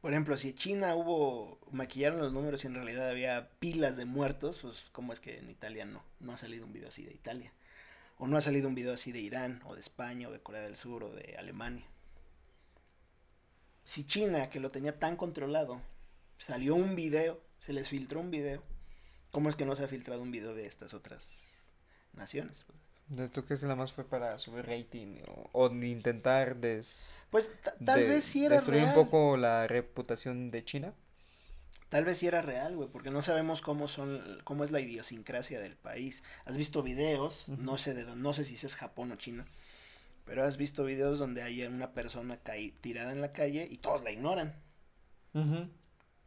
Por 0.00 0.12
ejemplo, 0.12 0.36
si 0.36 0.50
en 0.50 0.54
China 0.54 0.94
hubo, 0.94 1.58
maquillaron 1.72 2.20
los 2.20 2.32
números 2.32 2.62
y 2.62 2.68
en 2.68 2.74
realidad 2.74 3.10
había 3.10 3.50
pilas 3.58 3.96
de 3.96 4.04
muertos, 4.04 4.60
pues 4.60 4.84
cómo 4.92 5.12
es 5.12 5.18
que 5.18 5.38
en 5.38 5.50
Italia 5.50 5.84
no, 5.86 6.04
no 6.20 6.34
ha 6.34 6.36
salido 6.36 6.64
un 6.66 6.72
video 6.72 6.88
así 6.88 7.04
de 7.04 7.14
Italia. 7.14 7.52
O 8.18 8.28
no 8.28 8.36
ha 8.36 8.42
salido 8.42 8.68
un 8.68 8.76
video 8.76 8.94
así 8.94 9.10
de 9.10 9.18
Irán, 9.18 9.60
o 9.64 9.74
de 9.74 9.80
España, 9.80 10.28
o 10.28 10.32
de 10.32 10.40
Corea 10.40 10.62
del 10.62 10.76
Sur, 10.76 11.02
o 11.02 11.10
de 11.10 11.34
Alemania. 11.36 11.84
Si 13.82 14.06
China, 14.06 14.50
que 14.50 14.60
lo 14.60 14.70
tenía 14.70 15.00
tan 15.00 15.16
controlado, 15.16 15.80
salió 16.38 16.76
un 16.76 16.94
video, 16.94 17.40
se 17.58 17.72
les 17.72 17.88
filtró 17.88 18.20
un 18.20 18.30
video, 18.30 18.62
¿cómo 19.32 19.48
es 19.48 19.56
que 19.56 19.66
no 19.66 19.74
se 19.74 19.82
ha 19.82 19.88
filtrado 19.88 20.22
un 20.22 20.30
video 20.30 20.54
de 20.54 20.66
estas 20.66 20.94
otras 20.94 21.28
naciones? 22.12 22.64
¿Tú 23.32 23.44
crees 23.44 23.60
que 23.60 23.66
la 23.66 23.76
más 23.76 23.92
fue 23.92 24.04
para 24.04 24.38
subir 24.38 24.64
rating 24.64 25.18
o, 25.52 25.68
intentar 25.70 26.56
des, 26.56 27.22
pues 27.30 27.50
tal 27.84 28.04
vez 28.04 28.24
sí 28.24 28.46
era 28.46 28.56
destruir 28.56 28.84
un 28.84 28.94
poco 28.94 29.36
la 29.36 29.66
reputación 29.66 30.50
de 30.50 30.64
China? 30.64 30.94
Tal 31.90 32.06
vez 32.06 32.18
sí 32.18 32.26
era 32.26 32.40
real, 32.40 32.74
güey, 32.74 32.88
porque 32.88 33.10
no 33.10 33.20
sabemos 33.20 33.60
cómo 33.60 33.88
son, 33.88 34.40
cómo 34.44 34.64
es 34.64 34.70
la 34.70 34.80
idiosincrasia 34.80 35.60
del 35.60 35.76
país. 35.76 36.24
Has 36.46 36.56
visto 36.56 36.82
videos, 36.82 37.46
no 37.48 37.76
sé 37.76 37.92
de 37.92 38.04
no 38.16 38.32
sé 38.32 38.44
si 38.44 38.54
es 38.54 38.74
Japón 38.74 39.12
o 39.12 39.16
China, 39.16 39.44
pero 40.24 40.42
has 40.42 40.56
visto 40.56 40.82
videos 40.84 41.18
donde 41.18 41.42
hay 41.42 41.62
una 41.62 41.92
persona 41.92 42.38
tirada 42.80 43.12
en 43.12 43.20
la 43.20 43.32
calle 43.32 43.68
y 43.70 43.76
todos 43.78 44.02
la 44.02 44.12
ignoran. 44.12 44.54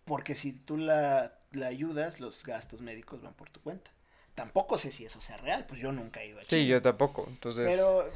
Porque 0.05 0.35
si 0.35 0.53
tú 0.53 0.77
la, 0.77 1.39
la 1.51 1.67
ayudas, 1.67 2.19
los 2.19 2.43
gastos 2.43 2.81
médicos 2.81 3.21
van 3.21 3.33
por 3.33 3.49
tu 3.49 3.61
cuenta 3.61 3.96
tampoco 4.37 4.77
sé 4.77 4.91
si 4.91 5.03
eso 5.03 5.19
sea 5.19 5.35
real, 5.37 5.65
pues 5.65 5.81
yo 5.81 5.91
nunca 5.91 6.21
he 6.21 6.27
ido 6.27 6.37
a 6.37 6.43
China. 6.43 6.61
Sí, 6.61 6.67
yo 6.67 6.79
tampoco, 6.79 7.25
entonces... 7.27 7.65
Pero, 7.67 8.07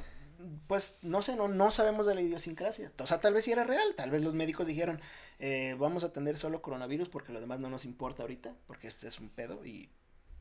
pues, 0.68 0.96
no 1.02 1.24
sé, 1.24 1.36
no, 1.36 1.48
no 1.48 1.72
sabemos 1.72 2.06
de 2.06 2.14
la 2.14 2.22
idiosincrasia. 2.22 2.92
O 3.00 3.08
sea, 3.08 3.20
tal 3.20 3.34
vez 3.34 3.44
sí 3.44 3.52
era 3.52 3.64
real, 3.64 3.96
tal 3.98 4.12
vez 4.12 4.22
los 4.22 4.36
médicos 4.36 4.68
dijeron, 4.68 5.02
eh, 5.40 5.76
vamos 5.80 6.04
a 6.04 6.08
atender 6.08 6.38
solo 6.38 6.62
coronavirus 6.62 7.10
porque 7.10 7.34
lo 7.34 7.42
demás 7.42 7.60
no 7.60 7.72
nos 7.72 7.86
importa 7.86 8.22
ahorita, 8.22 8.54
porque 8.68 8.94
es 9.02 9.20
un 9.20 9.30
pedo 9.30 9.66
y 9.66 9.90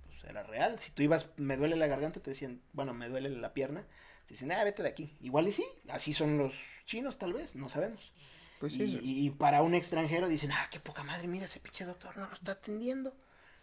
pues 0.04 0.22
era 0.24 0.42
real. 0.42 0.78
Si 0.80 0.90
tú 0.90 1.02
ibas, 1.02 1.28
me 1.38 1.56
duele 1.56 1.76
la 1.76 1.86
garganta, 1.86 2.20
te 2.20 2.28
decían, 2.28 2.60
bueno, 2.74 2.92
me 2.92 3.08
duele 3.08 3.30
la 3.30 3.54
pierna, 3.54 3.80
te 4.26 4.34
dicen, 4.34 4.52
ah, 4.52 4.62
vete 4.62 4.82
de 4.82 4.90
aquí. 4.90 5.16
Igual 5.22 5.48
y 5.48 5.52
sí, 5.52 5.64
así 5.88 6.12
son 6.12 6.36
los 6.36 6.52
chinos 6.84 7.16
tal 7.16 7.32
vez, 7.32 7.56
no 7.56 7.70
sabemos. 7.70 8.12
Pues 8.58 8.74
sí, 8.74 9.00
y, 9.02 9.26
y, 9.26 9.30
para 9.30 9.62
un 9.62 9.74
extranjero 9.74 10.28
dicen, 10.28 10.52
ah, 10.52 10.68
qué 10.70 10.78
poca 10.78 11.04
madre, 11.04 11.26
mira 11.26 11.46
ese 11.46 11.58
pinche 11.58 11.86
doctor, 11.86 12.18
no 12.18 12.26
lo 12.26 12.34
está 12.34 12.52
atendiendo. 12.52 13.14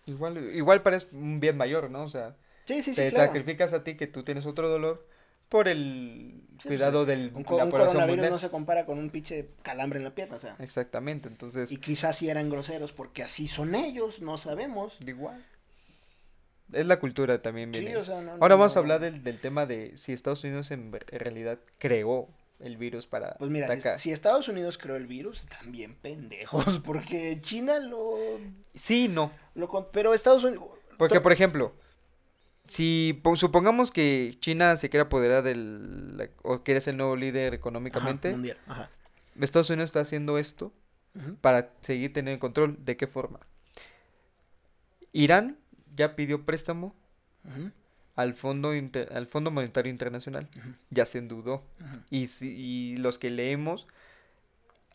Igual, 0.07 0.55
igual 0.55 0.81
parece 0.81 1.15
un 1.15 1.39
bien 1.39 1.57
mayor, 1.57 1.91
¿no? 1.91 2.03
O 2.03 2.09
sea, 2.09 2.35
sí, 2.65 2.81
sí, 2.81 2.95
te 2.95 3.11
sacrificas 3.11 3.73
a 3.73 3.83
ti 3.83 3.95
que 3.95 4.07
tú 4.07 4.23
tienes 4.23 4.45
otro 4.45 4.69
dolor 4.69 5.05
por 5.49 5.67
el 5.67 6.41
cuidado 6.65 7.05
del 7.05 7.29
un, 7.29 7.37
un 7.37 7.43
coronavirus 7.43 8.29
no 8.29 8.39
se 8.39 8.49
compara 8.49 8.85
con 8.85 8.97
un 8.97 9.09
pinche 9.09 9.49
calambre 9.61 9.99
en 9.99 10.05
la 10.05 10.15
pierna, 10.15 10.37
o 10.37 10.39
sea. 10.39 10.55
Exactamente, 10.59 11.27
entonces. 11.27 11.71
Y 11.71 11.77
quizás 11.77 12.17
sí 12.17 12.29
eran 12.29 12.49
groseros 12.49 12.93
porque 12.93 13.21
así 13.21 13.47
son 13.47 13.75
ellos, 13.75 14.21
no 14.21 14.37
sabemos. 14.37 14.97
Igual. 15.05 15.45
Es 16.71 16.85
la 16.85 16.99
cultura 16.99 17.41
también 17.41 17.71
viene. 17.71 17.93
Ahora 17.93 18.55
vamos 18.55 18.75
a 18.75 18.79
hablar 18.79 18.99
del, 18.99 19.23
del, 19.23 19.39
tema 19.39 19.65
de 19.65 19.95
si 19.95 20.11
Estados 20.11 20.43
Unidos 20.43 20.71
en 20.71 20.91
realidad 20.91 21.59
creó 21.77 22.27
el 22.59 22.77
virus 22.77 23.07
para 23.07 23.35
Pues 23.35 23.51
mira, 23.51 23.97
si, 23.97 24.11
Estados 24.11 24.47
Unidos 24.47 24.77
creó 24.77 24.95
el 24.95 25.07
virus, 25.07 25.45
también 25.45 25.95
pendejos, 25.95 26.79
porque 26.85 27.39
China 27.41 27.79
lo... 27.79 28.17
Sí, 28.73 29.07
no. 29.07 29.31
Lo, 29.55 29.91
pero 29.91 30.13
Estados 30.13 30.43
Unidos... 30.43 30.65
Porque, 30.97 31.21
por 31.21 31.31
ejemplo, 31.31 31.73
si 32.67 33.21
supongamos 33.35 33.91
que 33.91 34.35
China 34.39 34.77
se 34.77 34.89
quiere 34.89 35.03
apoderar 35.03 35.43
del... 35.43 36.31
o 36.43 36.63
quiere 36.63 36.81
ser 36.81 36.93
el 36.93 36.97
nuevo 36.97 37.15
líder 37.15 37.53
económicamente, 37.53 38.31
mundial. 38.31 38.57
Estados 39.39 39.69
Unidos 39.69 39.89
está 39.89 39.99
haciendo 39.99 40.37
esto 40.37 40.73
para 41.41 41.71
seguir 41.81 42.13
teniendo 42.13 42.39
control. 42.39 42.77
¿De 42.83 42.97
qué 42.97 43.07
forma? 43.07 43.39
Irán 45.11 45.57
ya 45.95 46.15
pidió 46.15 46.45
préstamo 46.45 46.95
al 48.17 48.33
Fondo, 48.33 48.71
al 48.71 49.27
Fondo 49.27 49.51
Monetario 49.51 49.91
Internacional. 49.91 50.49
Ya 50.89 51.05
se 51.05 51.19
endeudó. 51.19 51.63
y, 52.09 52.27
y 52.41 52.97
los 52.97 53.17
que 53.17 53.29
leemos, 53.29 53.87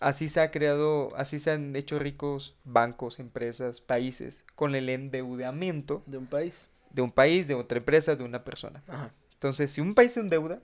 así 0.01 0.29
se 0.29 0.41
ha 0.41 0.51
creado, 0.51 1.17
así 1.17 1.39
se 1.39 1.53
han 1.53 1.75
hecho 1.77 1.99
ricos 2.01 2.57
bancos, 2.65 3.21
empresas, 3.21 3.81
países, 3.81 4.45
con 4.57 4.75
el 4.75 4.89
endeudamiento. 4.89 6.03
De 6.07 6.19
un 6.19 6.27
país. 6.27 6.69
De 6.91 7.01
un 7.01 7.13
país, 7.13 7.47
de 7.47 7.55
otra 7.55 7.79
empresa, 7.79 8.17
de 8.17 8.25
una 8.25 8.45
persona. 8.45 8.83
Entonces, 9.35 9.71
si 9.71 9.81
un 9.81 9.95
país 9.95 10.13
se 10.13 10.21
endeuda, 10.21 10.61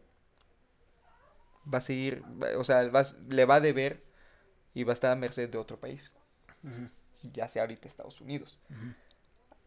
va 1.73 1.79
a 1.79 1.81
seguir, 1.81 2.25
o 2.57 2.65
sea, 2.65 2.91
le 3.29 3.45
va 3.45 3.55
a 3.55 3.61
deber 3.61 4.03
y 4.75 4.83
va 4.83 4.93
a 4.93 4.95
estar 4.95 5.13
a 5.13 5.17
merced 5.17 5.49
de 5.49 5.59
otro 5.59 5.79
país. 5.79 6.11
Ya 7.33 7.47
sea 7.47 7.63
ahorita 7.63 7.87
Estados 7.87 8.21
Unidos. 8.21 8.59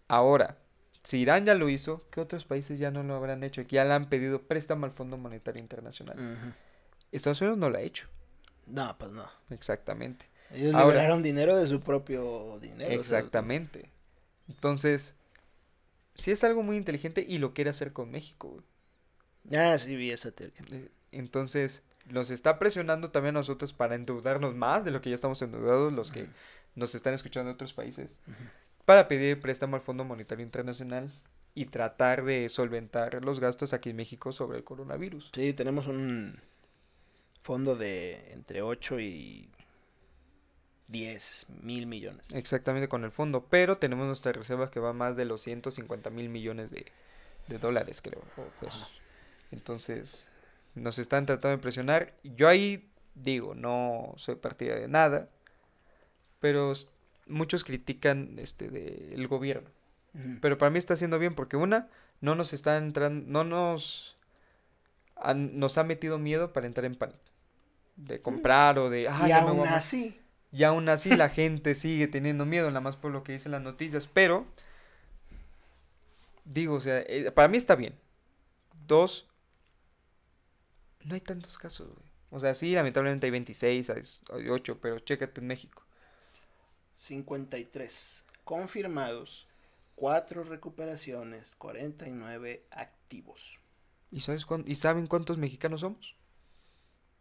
Ahora, 0.10 0.58
si 1.04 1.18
Irán 1.20 1.46
ya 1.46 1.56
lo 1.56 1.70
hizo, 1.70 2.04
¿qué 2.12 2.22
otros 2.22 2.46
países 2.46 2.80
ya 2.80 2.92
no 2.92 3.04
lo 3.04 3.16
habrán 3.16 3.44
hecho? 3.44 3.66
Que 3.66 3.78
ya 3.78 3.86
le 3.86 3.94
han 3.94 4.10
pedido 4.10 4.42
préstamo 4.44 4.86
al 4.86 4.92
Fondo 4.92 5.18
Monetario 5.18 5.60
Internacional. 5.60 6.18
Estados 7.12 7.42
Unidos 7.42 7.58
no 7.58 7.70
lo 7.70 7.78
ha 7.78 7.82
hecho. 7.82 8.08
No, 8.68 8.96
pues 8.98 9.12
no. 9.12 9.28
Exactamente. 9.50 10.26
Ellos 10.52 10.76
liberaron 10.76 11.24
dinero 11.24 11.56
de 11.56 11.68
su 11.68 11.80
propio 11.82 12.60
dinero. 12.60 12.92
Exactamente. 12.92 13.90
Entonces, 14.48 15.16
sí 16.16 16.32
es 16.32 16.44
algo 16.44 16.62
muy 16.62 16.78
inteligente 16.78 17.26
y 17.28 17.38
lo 17.38 17.54
quiere 17.54 17.70
hacer 17.70 17.94
con 17.94 18.12
México. 18.12 18.64
Ah, 19.56 19.78
sí, 19.78 19.96
vi 19.96 20.12
esa 20.12 20.32
teoría. 20.32 20.62
Eh, 20.72 20.90
entonces, 21.12 21.84
nos 22.06 22.30
está 22.30 22.60
presionando 22.60 23.10
también 23.12 23.36
a 23.36 23.40
nosotros 23.40 23.74
para 23.74 23.96
endeudarnos 23.96 24.56
más 24.56 24.86
de 24.86 24.92
lo 24.92 25.02
que 25.02 25.10
ya 25.10 25.16
estamos 25.16 25.42
endeudados 25.42 25.94
los 25.94 26.12
que 26.12 26.28
nos 26.76 26.94
están 26.96 27.14
escuchando 27.14 27.50
en 27.50 27.56
otros 27.56 27.74
países 27.74 28.20
para 28.92 29.08
pedir 29.08 29.40
préstamo 29.40 29.78
al 29.78 29.82
Fondo 29.82 30.04
Monetario 30.04 30.44
Internacional 30.44 31.10
y 31.56 31.68
tratar 31.68 32.26
de 32.26 32.50
solventar 32.50 33.24
los 33.24 33.40
gastos 33.40 33.72
aquí 33.72 33.92
en 33.92 33.96
México 33.96 34.34
sobre 34.34 34.58
el 34.58 34.66
coronavirus. 34.66 35.32
Sí, 35.34 35.54
tenemos 35.54 35.88
un 35.88 36.38
fondo 37.42 37.78
de 37.78 38.34
entre 38.34 38.62
8 38.62 39.00
y 39.00 39.50
10 40.90 41.46
mil 41.64 41.88
millones. 41.88 42.34
Exactamente 42.34 42.90
con 42.90 43.06
el 43.06 43.12
fondo, 43.12 43.46
pero 43.50 43.78
tenemos 43.78 44.08
nuestras 44.08 44.36
reservas 44.36 44.72
que 44.72 44.82
van 44.82 44.98
más 44.98 45.16
de 45.16 45.24
los 45.24 45.42
150 45.42 46.10
mil 46.10 46.28
millones 46.28 46.70
de, 46.70 46.92
dólares, 47.60 48.02
creo. 48.02 48.22
Entonces, 49.52 50.28
nos 50.76 51.00
están 51.00 51.26
tratando 51.26 51.56
de 51.56 51.62
presionar. 51.62 52.14
Yo 52.26 52.50
ahí 52.50 52.92
digo, 53.16 53.56
no 53.56 54.16
soy 54.18 54.36
partida 54.36 54.76
de 54.76 54.90
nada, 54.90 55.30
pero 56.42 56.74
muchos 57.28 57.64
critican 57.64 58.38
este 58.38 58.70
del 58.70 59.28
gobierno. 59.28 59.70
Pero 60.42 60.58
para 60.58 60.70
mí 60.70 60.78
está 60.78 60.96
haciendo 60.96 61.20
bien 61.20 61.36
porque 61.36 61.56
una, 61.56 61.88
no 62.20 62.36
nos 62.36 62.52
está 62.52 62.78
entrando, 62.78 63.24
no 63.28 63.46
nos 63.46 64.18
nos 65.36 65.78
ha 65.78 65.84
metido 65.84 66.18
miedo 66.18 66.52
para 66.52 66.68
entrar 66.68 66.86
en 66.86 66.96
pánico. 66.96 67.20
De 67.96 68.20
mm. 68.20 68.22
comprar 68.22 68.80
o 68.80 68.90
de... 68.90 69.04
y 69.04 69.32
aún 69.32 69.68
así. 69.68 70.20
Y 70.52 70.64
aún 70.64 70.90
así 70.90 71.16
la 71.16 71.30
gente 71.30 71.76
sigue 71.76 72.08
teniendo 72.08 72.46
miedo, 72.46 72.68
nada 72.68 72.82
más 72.82 72.98
por 72.98 73.12
lo 73.12 73.24
que 73.24 73.34
dicen 73.34 73.52
las 73.52 73.62
noticias. 73.62 74.08
Pero, 74.08 74.46
digo, 76.44 76.76
o 76.76 76.80
sea, 76.80 77.00
eh, 77.08 77.32
para 77.32 77.48
mí 77.48 77.58
está 77.58 77.76
bien. 77.76 77.96
Dos, 78.88 79.30
no 81.04 81.16
hay 81.16 81.22
tantos 81.22 81.58
casos, 81.58 81.90
O 82.30 82.40
sea, 82.40 82.54
sí, 82.54 82.74
lamentablemente 82.74 83.28
hay 83.28 83.32
26, 83.32 83.90
hay 83.90 84.50
8, 84.50 84.80
pero 84.82 85.00
chécate 85.00 85.40
en 85.40 85.48
México. 85.48 85.84
53 87.02 88.24
confirmados, 88.44 89.48
4 89.96 90.44
recuperaciones, 90.44 91.56
49 91.56 92.66
activos. 92.70 93.60
¿Y, 94.12 94.22
sabes 94.22 94.46
¿Y 94.66 94.76
saben 94.76 95.08
cuántos 95.08 95.38
mexicanos 95.38 95.82
somos? 95.82 96.16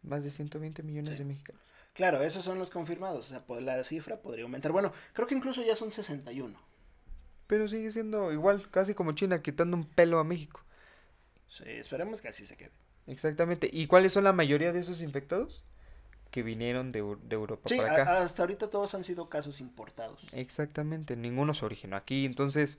Más 0.02 0.22
de 0.22 0.30
120 0.30 0.82
millones 0.82 1.18
de 1.18 1.24
mexicanos. 1.24 1.62
Claro, 1.94 2.22
esos 2.22 2.44
son 2.44 2.58
los 2.58 2.70
confirmados. 2.70 3.26
O 3.26 3.28
sea, 3.28 3.60
la 3.60 3.82
cifra 3.84 4.20
podría 4.20 4.44
aumentar. 4.44 4.72
Bueno, 4.72 4.92
creo 5.12 5.26
que 5.26 5.34
incluso 5.34 5.62
ya 5.62 5.76
son 5.76 5.90
61. 5.90 6.58
Pero 7.46 7.66
sigue 7.66 7.90
siendo 7.90 8.32
igual, 8.32 8.70
casi 8.70 8.94
como 8.94 9.12
China, 9.12 9.42
quitando 9.42 9.76
un 9.76 9.84
pelo 9.84 10.18
a 10.18 10.24
México. 10.24 10.62
Sí, 11.48 11.64
esperemos 11.66 12.20
que 12.20 12.28
así 12.28 12.46
se 12.46 12.56
quede. 12.56 12.72
Exactamente. 13.06 13.68
¿Y 13.72 13.86
cuáles 13.86 14.12
son 14.12 14.24
la 14.24 14.32
mayoría 14.32 14.72
de 14.72 14.80
esos 14.80 15.00
infectados? 15.00 15.64
Que 16.30 16.42
vinieron 16.42 16.92
de, 16.92 17.00
de 17.22 17.34
Europa 17.34 17.68
sí, 17.68 17.76
para 17.76 17.92
acá. 17.92 18.22
hasta 18.22 18.42
ahorita 18.42 18.68
todos 18.70 18.94
han 18.94 19.04
sido 19.04 19.28
casos 19.28 19.60
importados. 19.60 20.20
Exactamente, 20.32 21.16
ninguno 21.16 21.54
se 21.54 21.64
originó 21.64 21.96
aquí, 21.96 22.24
entonces 22.24 22.78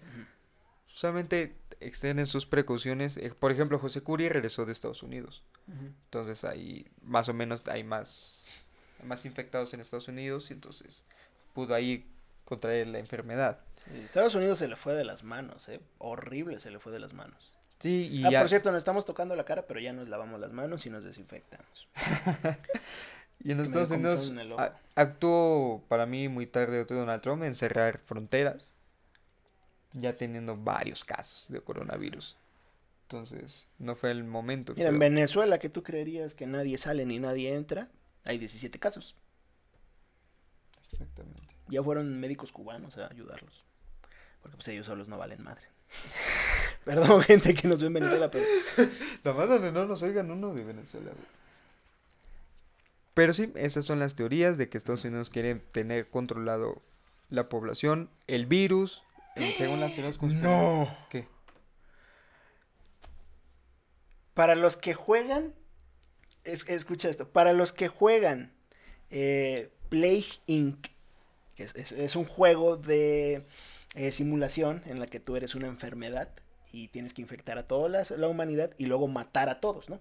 solamente 0.87 1.55
extienden 1.79 2.25
sus 2.25 2.45
precauciones. 2.45 3.17
Eh, 3.17 3.33
por 3.37 3.51
ejemplo, 3.51 3.79
José 3.79 4.01
Curi 4.01 4.29
regresó 4.29 4.65
de 4.65 4.71
Estados 4.71 5.03
Unidos, 5.03 5.43
entonces 6.05 6.43
ahí 6.43 6.85
más 7.03 7.27
o 7.29 7.33
menos 7.33 7.63
hay 7.67 7.83
más, 7.83 8.33
más 9.03 9.25
infectados 9.25 9.73
en 9.73 9.81
Estados 9.81 10.07
Unidos 10.07 10.49
y 10.49 10.53
entonces 10.53 11.03
pudo 11.53 11.75
ahí 11.75 12.07
contraer 12.45 12.87
la 12.87 12.99
enfermedad. 12.99 13.59
Estados 14.05 14.35
Unidos 14.35 14.59
se 14.59 14.67
le 14.67 14.75
fue 14.75 14.93
de 14.93 15.03
las 15.03 15.23
manos, 15.23 15.67
¿eh? 15.69 15.81
Horrible 15.97 16.59
se 16.59 16.69
le 16.71 16.79
fue 16.79 16.91
de 16.91 16.99
las 16.99 17.13
manos. 17.13 17.57
Sí, 17.79 18.07
y 18.11 18.23
ah, 18.25 18.29
ya- 18.29 18.39
por 18.41 18.49
cierto, 18.49 18.71
nos 18.71 18.77
estamos 18.77 19.05
tocando 19.05 19.35
la 19.35 19.43
cara, 19.43 19.65
pero 19.65 19.79
ya 19.79 19.91
nos 19.91 20.07
lavamos 20.07 20.39
las 20.39 20.53
manos 20.53 20.85
y 20.85 20.91
nos 20.91 21.03
desinfectamos. 21.03 21.87
Y 23.43 23.51
en 23.51 23.59
Estados 23.59 23.91
Unidos 23.91 24.31
actuó 24.95 25.83
para 25.87 26.05
mí 26.05 26.27
muy 26.27 26.45
tarde 26.45 26.81
otro 26.81 26.97
Donald 26.97 27.21
Trump 27.21 27.43
en 27.43 27.55
cerrar 27.55 27.99
fronteras, 27.99 28.73
ya 29.93 30.15
teniendo 30.15 30.55
varios 30.55 31.03
casos 31.03 31.47
de 31.49 31.61
coronavirus. 31.61 32.37
Entonces, 33.03 33.67
no 33.77 33.95
fue 33.95 34.11
el 34.11 34.23
momento. 34.23 34.73
Mira, 34.75 34.89
en 34.89 34.99
Venezuela, 34.99 35.59
que 35.59 35.69
tú 35.69 35.83
creerías 35.83 36.33
que 36.33 36.45
nadie 36.45 36.77
sale 36.77 37.05
ni 37.05 37.19
nadie 37.19 37.53
entra, 37.53 37.89
hay 38.23 38.37
17 38.37 38.79
casos. 38.79 39.15
Exactamente. 40.89 41.41
Ya 41.67 41.83
fueron 41.83 42.19
médicos 42.19 42.51
cubanos 42.51 42.97
a 42.97 43.07
ayudarlos. 43.07 43.65
Porque 44.41 44.57
pues 44.57 44.67
ellos 44.69 44.85
solos 44.85 45.07
no 45.07 45.17
valen 45.17 45.43
madre. 45.43 45.63
Perdón, 46.85 47.21
gente 47.27 47.53
que 47.53 47.67
nos 47.67 47.81
ve 47.81 47.87
en 47.87 47.93
Venezuela, 47.93 48.31
pero... 48.31 48.45
Nada 49.23 49.37
más 49.37 49.49
donde 49.49 49.71
no 49.71 49.85
nos 49.85 50.01
oigan 50.03 50.31
uno 50.31 50.53
de 50.53 50.63
Venezuela, 50.63 51.11
güey. 51.11 51.40
Pero 53.21 53.33
sí, 53.35 53.51
esas 53.53 53.85
son 53.85 53.99
las 53.99 54.15
teorías 54.15 54.57
de 54.57 54.67
que 54.67 54.79
Estados 54.79 55.05
Unidos 55.05 55.29
quiere 55.29 55.53
tener 55.53 56.09
controlado 56.09 56.81
la 57.29 57.49
población, 57.49 58.09
el 58.25 58.47
virus, 58.47 59.03
en- 59.35 59.55
según 59.57 59.79
las 59.79 59.93
teorías 59.93 60.17
conspirativas. 60.17 60.87
No. 60.89 60.97
¿Qué? 61.11 61.27
Para 64.33 64.55
los 64.55 64.75
que 64.75 64.95
juegan, 64.95 65.53
es- 66.45 66.67
escucha 66.67 67.09
esto, 67.09 67.29
para 67.29 67.53
los 67.53 67.71
que 67.73 67.89
juegan 67.89 68.51
eh, 69.11 69.69
Plague 69.89 70.25
Inc., 70.47 70.87
que 71.55 71.61
es, 71.61 71.75
es- 71.75 71.91
es 71.91 72.15
un 72.15 72.25
juego 72.25 72.75
de 72.75 73.45
eh, 73.93 74.11
simulación 74.11 74.81
en 74.87 74.99
la 74.99 75.05
que 75.05 75.19
tú 75.19 75.35
eres 75.35 75.53
una 75.53 75.67
enfermedad 75.67 76.29
y 76.71 76.87
tienes 76.87 77.13
que 77.13 77.21
infectar 77.21 77.59
a 77.59 77.67
toda 77.67 77.87
la, 77.87 78.03
la 78.17 78.27
humanidad 78.27 78.71
y 78.79 78.87
luego 78.87 79.07
matar 79.07 79.47
a 79.49 79.59
todos, 79.59 79.89
¿no? 79.89 79.99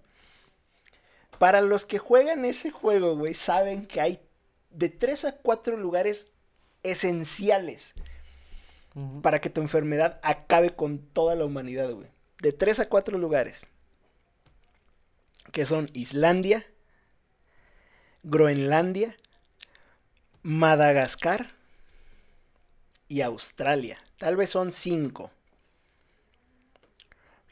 Para 1.38 1.60
los 1.60 1.86
que 1.86 1.98
juegan 1.98 2.44
ese 2.44 2.70
juego, 2.70 3.16
güey, 3.16 3.34
saben 3.34 3.86
que 3.86 4.00
hay 4.00 4.20
de 4.70 4.88
3 4.88 5.24
a 5.24 5.36
4 5.36 5.76
lugares 5.76 6.26
esenciales 6.82 7.94
para 9.22 9.40
que 9.40 9.50
tu 9.50 9.60
enfermedad 9.60 10.18
acabe 10.22 10.74
con 10.74 10.98
toda 10.98 11.34
la 11.34 11.44
humanidad, 11.44 11.90
güey. 11.90 12.08
De 12.42 12.52
tres 12.52 12.80
a 12.80 12.88
cuatro 12.88 13.18
lugares. 13.18 13.66
Que 15.52 15.66
son 15.66 15.90
Islandia, 15.92 16.66
Groenlandia, 18.22 19.16
Madagascar 20.42 21.52
y 23.08 23.20
Australia. 23.20 23.98
Tal 24.18 24.36
vez 24.36 24.50
son 24.50 24.72
cinco. 24.72 25.30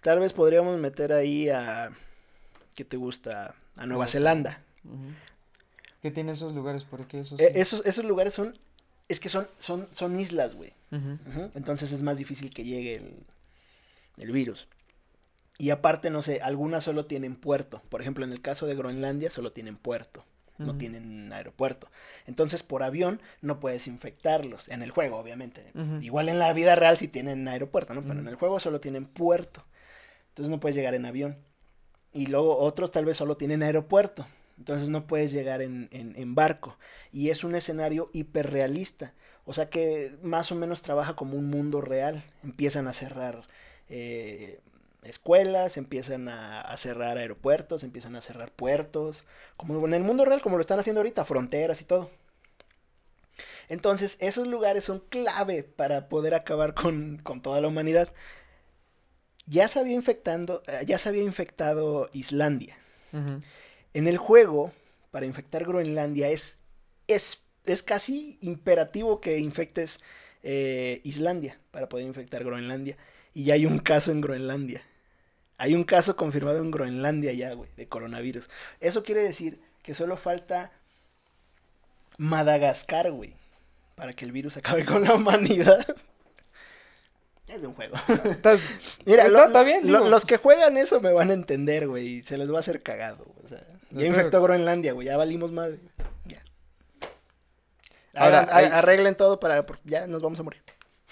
Tal 0.02 0.20
vez 0.20 0.32
podríamos 0.32 0.78
meter 0.78 1.12
ahí 1.12 1.48
a... 1.48 1.90
¿Qué 2.78 2.84
te 2.84 2.96
gusta? 2.96 3.56
A 3.74 3.86
Nueva 3.86 4.06
Zelanda. 4.06 4.62
¿Qué 6.00 6.12
tiene 6.12 6.30
esos 6.30 6.54
lugares? 6.54 6.84
¿Por 6.84 7.08
qué 7.08 7.22
esos? 7.22 7.40
Eh, 7.40 7.50
esos, 7.56 7.84
esos 7.84 8.04
lugares 8.04 8.34
son... 8.34 8.56
Es 9.08 9.18
que 9.18 9.28
son, 9.28 9.48
son, 9.58 9.88
son 9.92 10.20
islas, 10.20 10.54
güey. 10.54 10.74
Entonces 11.56 11.90
es 11.90 12.02
más 12.02 12.18
difícil 12.18 12.54
que 12.54 12.62
llegue 12.62 12.94
el, 12.94 13.24
el 14.18 14.30
virus. 14.30 14.68
Y 15.58 15.70
aparte, 15.70 16.10
no 16.10 16.22
sé, 16.22 16.40
algunas 16.40 16.84
solo 16.84 17.06
tienen 17.06 17.34
puerto. 17.34 17.82
Por 17.88 18.00
ejemplo, 18.00 18.24
en 18.24 18.30
el 18.30 18.40
caso 18.40 18.68
de 18.68 18.76
Groenlandia 18.76 19.28
solo 19.28 19.50
tienen 19.50 19.76
puerto. 19.76 20.24
No 20.58 20.78
tienen 20.78 21.32
aeropuerto. 21.32 21.90
Entonces, 22.26 22.62
por 22.62 22.84
avión 22.84 23.20
no 23.42 23.58
puedes 23.58 23.88
infectarlos. 23.88 24.68
En 24.68 24.82
el 24.82 24.92
juego, 24.92 25.16
obviamente. 25.16 25.72
Igual 26.00 26.28
en 26.28 26.38
la 26.38 26.52
vida 26.52 26.76
real 26.76 26.96
sí 26.96 27.08
tienen 27.08 27.48
aeropuerto, 27.48 27.92
¿no? 27.92 28.02
Pero 28.02 28.20
en 28.20 28.28
el 28.28 28.36
juego 28.36 28.60
solo 28.60 28.80
tienen 28.80 29.04
puerto. 29.04 29.64
Entonces 30.28 30.48
no 30.48 30.60
puedes 30.60 30.76
llegar 30.76 30.94
en 30.94 31.04
avión. 31.04 31.38
Y 32.12 32.26
luego 32.26 32.58
otros 32.58 32.90
tal 32.90 33.04
vez 33.04 33.16
solo 33.16 33.36
tienen 33.36 33.62
aeropuerto. 33.62 34.26
Entonces 34.58 34.88
no 34.88 35.06
puedes 35.06 35.30
llegar 35.32 35.62
en, 35.62 35.88
en- 35.92 36.34
barco. 36.34 36.76
Y 37.12 37.30
es 37.30 37.44
un 37.44 37.54
escenario 37.54 38.10
hiperrealista. 38.12 39.14
O 39.44 39.54
sea 39.54 39.70
que 39.70 40.16
más 40.22 40.50
o 40.52 40.54
menos 40.56 40.82
trabaja 40.82 41.14
como 41.16 41.36
un 41.36 41.46
mundo 41.48 41.80
real. 41.80 42.24
Empiezan 42.42 42.88
a 42.88 42.92
cerrar 42.92 43.42
eh, 43.88 44.60
escuelas, 45.02 45.76
empiezan 45.76 46.28
a, 46.28 46.60
a 46.60 46.76
cerrar 46.76 47.18
aeropuertos, 47.18 47.84
empiezan 47.84 48.16
a 48.16 48.20
cerrar 48.22 48.50
puertos. 48.52 49.24
Como 49.56 49.86
en 49.86 49.94
el 49.94 50.02
mundo 50.02 50.24
real, 50.24 50.40
como 50.42 50.56
lo 50.56 50.60
están 50.62 50.80
haciendo 50.80 51.00
ahorita, 51.00 51.24
fronteras 51.24 51.80
y 51.80 51.84
todo. 51.84 52.10
Entonces, 53.68 54.16
esos 54.20 54.46
lugares 54.46 54.84
son 54.84 55.00
clave 55.08 55.62
para 55.62 56.08
poder 56.08 56.34
acabar 56.34 56.74
con, 56.74 57.18
con 57.22 57.40
toda 57.42 57.60
la 57.60 57.68
humanidad. 57.68 58.08
Ya 59.48 59.68
se 59.68 59.78
había 59.80 59.94
infectando, 59.94 60.62
eh, 60.66 60.84
ya 60.84 60.98
se 60.98 61.08
había 61.08 61.22
infectado 61.22 62.10
Islandia. 62.12 62.76
En 63.94 64.06
el 64.06 64.18
juego, 64.18 64.72
para 65.10 65.24
infectar 65.24 65.64
Groenlandia, 65.64 66.28
es, 66.28 66.58
es, 67.06 67.40
es 67.64 67.82
casi 67.82 68.38
imperativo 68.42 69.20
que 69.20 69.38
infectes 69.38 69.98
eh, 70.42 71.00
Islandia 71.04 71.58
para 71.70 71.88
poder 71.88 72.06
infectar 72.06 72.44
Groenlandia. 72.44 72.96
Y 73.32 73.44
ya 73.44 73.54
hay 73.54 73.66
un 73.66 73.78
caso 73.78 74.10
en 74.10 74.20
Groenlandia. 74.20 74.82
Hay 75.56 75.74
un 75.74 75.84
caso 75.84 76.16
confirmado 76.16 76.58
en 76.58 76.70
Groenlandia 76.70 77.32
ya, 77.32 77.52
güey, 77.54 77.70
de 77.76 77.88
coronavirus. 77.88 78.48
Eso 78.80 79.02
quiere 79.02 79.22
decir 79.22 79.60
que 79.82 79.94
solo 79.94 80.16
falta 80.16 80.72
Madagascar, 82.18 83.10
güey, 83.10 83.34
para 83.94 84.12
que 84.12 84.24
el 84.24 84.32
virus 84.32 84.56
acabe 84.58 84.84
con 84.84 85.02
la 85.02 85.14
humanidad. 85.14 85.86
Es 87.48 87.60
de 87.62 87.66
un 87.66 87.74
juego. 87.74 87.94
Estás- 88.24 88.60
Mira, 89.06 89.24
Está- 89.26 89.28
lo- 89.38 89.46
está 89.46 89.62
bien, 89.62 89.90
lo- 89.90 90.08
los 90.08 90.24
que 90.26 90.36
juegan 90.36 90.76
eso 90.76 91.00
me 91.00 91.12
van 91.12 91.30
a 91.30 91.34
entender, 91.34 91.88
güey. 91.88 92.22
Se 92.22 92.36
les 92.38 92.50
va 92.52 92.56
a 92.58 92.60
hacer 92.60 92.82
cagado. 92.82 93.26
O 93.44 93.48
sea, 93.48 93.62
ya 93.90 94.06
infectó 94.06 94.42
Groenlandia, 94.42 94.92
güey. 94.92 95.06
Ya 95.06 95.16
valimos 95.16 95.50
madre. 95.52 95.78
Ya. 96.26 96.42
Ahora, 98.14 98.46
hay- 98.50 98.66
Arreglen 98.66 99.14
todo 99.16 99.40
para. 99.40 99.64
Ya 99.84 100.06
nos 100.06 100.20
vamos 100.22 100.38
a 100.40 100.42
morir. 100.42 100.62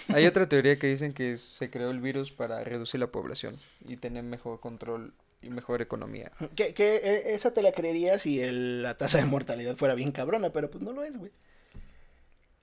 Hay 0.14 0.26
otra 0.26 0.46
teoría 0.48 0.78
que 0.78 0.86
dicen 0.88 1.12
que 1.14 1.36
se 1.38 1.70
creó 1.70 1.90
el 1.90 2.00
virus 2.00 2.30
para 2.30 2.62
reducir 2.62 3.00
la 3.00 3.06
población 3.08 3.58
y 3.88 3.96
tener 3.96 4.22
mejor 4.22 4.60
control 4.60 5.14
y 5.42 5.48
mejor 5.48 5.80
economía. 5.82 6.30
Que, 6.54 6.74
que, 6.74 6.96
eh, 6.96 7.34
esa 7.34 7.52
te 7.52 7.62
la 7.62 7.72
creería 7.72 8.18
si 8.18 8.40
el- 8.40 8.82
la 8.82 8.98
tasa 8.98 9.18
de 9.18 9.24
mortalidad 9.24 9.74
fuera 9.76 9.94
bien 9.94 10.12
cabrona, 10.12 10.50
pero 10.50 10.70
pues 10.70 10.84
no 10.84 10.92
lo 10.92 11.02
es, 11.02 11.16
güey. 11.16 11.32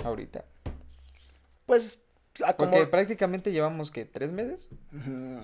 Ahorita. 0.03 0.45
Pues. 1.65 1.97
A 2.45 2.53
como- 2.53 2.71
Porque 2.71 2.87
prácticamente 2.87 3.51
llevamos 3.51 3.91
que 3.91 4.05
tres 4.05 4.31
meses. 4.31 4.69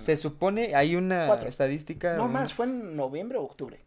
Se 0.00 0.16
supone, 0.16 0.74
hay 0.74 0.96
una 0.96 1.26
Cuatro. 1.26 1.48
estadística. 1.48 2.16
No 2.16 2.28
más, 2.28 2.52
fue 2.52 2.66
en 2.66 2.96
noviembre 2.96 3.38
o 3.38 3.42
octubre. 3.42 3.80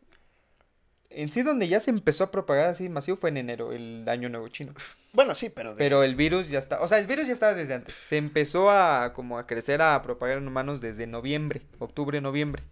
En 1.09 1.29
sí, 1.29 1.43
donde 1.43 1.67
ya 1.67 1.79
se 1.79 1.91
empezó 1.91 2.23
a 2.23 2.31
propagar 2.31 2.69
así 2.69 2.89
masivo 2.89 3.17
fue 3.17 3.29
en 3.29 3.37
enero, 3.37 3.71
el 3.71 4.07
año 4.09 4.29
nuevo 4.29 4.47
chino. 4.47 4.73
Bueno, 5.11 5.35
sí, 5.35 5.49
pero. 5.49 5.71
de- 5.71 5.77
Pero 5.77 6.01
el 6.03 6.15
virus 6.15 6.49
ya 6.49 6.57
está, 6.57 6.81
o 6.81 6.87
sea, 6.87 6.97
el 6.97 7.05
virus 7.05 7.27
ya 7.27 7.33
estaba 7.33 7.53
desde 7.53 7.75
antes. 7.75 7.93
Se 7.93 8.17
empezó 8.17 8.71
a 8.71 9.13
como 9.13 9.37
a 9.37 9.45
crecer, 9.45 9.81
a 9.83 10.01
propagar 10.01 10.39
en 10.39 10.47
humanos 10.47 10.81
desde 10.81 11.05
noviembre, 11.05 11.61
octubre, 11.77 12.19
noviembre. 12.19 12.63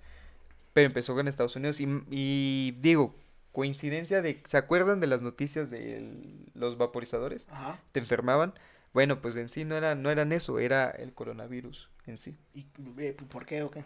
Pero 0.73 0.87
empezó 0.87 1.13
con 1.13 1.27
Estados 1.27 1.55
Unidos 1.55 1.79
y, 1.81 1.87
y 2.09 2.71
digo, 2.79 3.13
coincidencia 3.51 4.21
de, 4.23 4.41
¿se 4.47 4.57
acuerdan 4.57 5.01
de 5.01 5.07
las 5.07 5.21
noticias 5.21 5.69
de 5.69 5.97
el- 5.97 6.45
los 6.55 6.77
vaporizadores? 6.77 7.45
Ajá. 7.51 7.79
Te 7.91 7.99
enfermaban. 7.99 8.53
Bueno, 8.93 9.21
pues 9.21 9.35
en 9.37 9.49
sí 9.49 9.63
no 9.65 9.75
era, 9.77 9.95
no 9.95 10.09
eran 10.09 10.31
eso, 10.31 10.59
era 10.59 10.89
el 10.89 11.13
coronavirus 11.13 11.89
en 12.07 12.17
sí. 12.17 12.37
¿Y 12.53 12.65
eh, 12.99 13.13
por 13.29 13.45
qué 13.45 13.63
o 13.63 13.71
qué? 13.71 13.83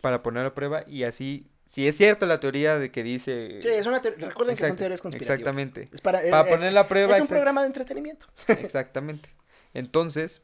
Para 0.00 0.22
poner 0.22 0.46
a 0.46 0.54
prueba 0.54 0.84
y 0.86 1.04
así, 1.04 1.46
si 1.66 1.86
es 1.86 1.96
cierto 1.96 2.24
la 2.26 2.40
teoría 2.40 2.78
de 2.78 2.90
que 2.90 3.02
dice... 3.02 3.60
Sí, 3.62 3.68
es 3.68 3.86
una 3.86 3.98
Recuerden 4.00 4.28
que 4.28 4.36
son 4.36 4.50
Exacto, 4.50 4.76
teorías 4.76 5.00
conspirativas. 5.00 5.38
Exactamente. 5.40 5.88
Es 5.92 6.00
para, 6.00 6.20
Para 6.30 6.48
es- 6.50 6.56
poner 6.56 6.72
la 6.72 6.88
prueba, 6.88 7.12
Es 7.12 7.16
un 7.18 7.22
exacto. 7.24 7.34
programa 7.34 7.60
de 7.62 7.66
entretenimiento. 7.68 8.26
Exactamente. 8.48 9.28
Entonces, 9.74 10.42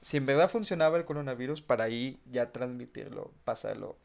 si 0.00 0.16
en 0.16 0.26
verdad 0.26 0.48
funcionaba 0.50 0.96
el 0.98 1.04
coronavirus, 1.04 1.62
para 1.62 1.84
ahí 1.84 2.18
ya 2.30 2.50
transmitirlo, 2.52 3.32
pasarlo. 3.44 3.98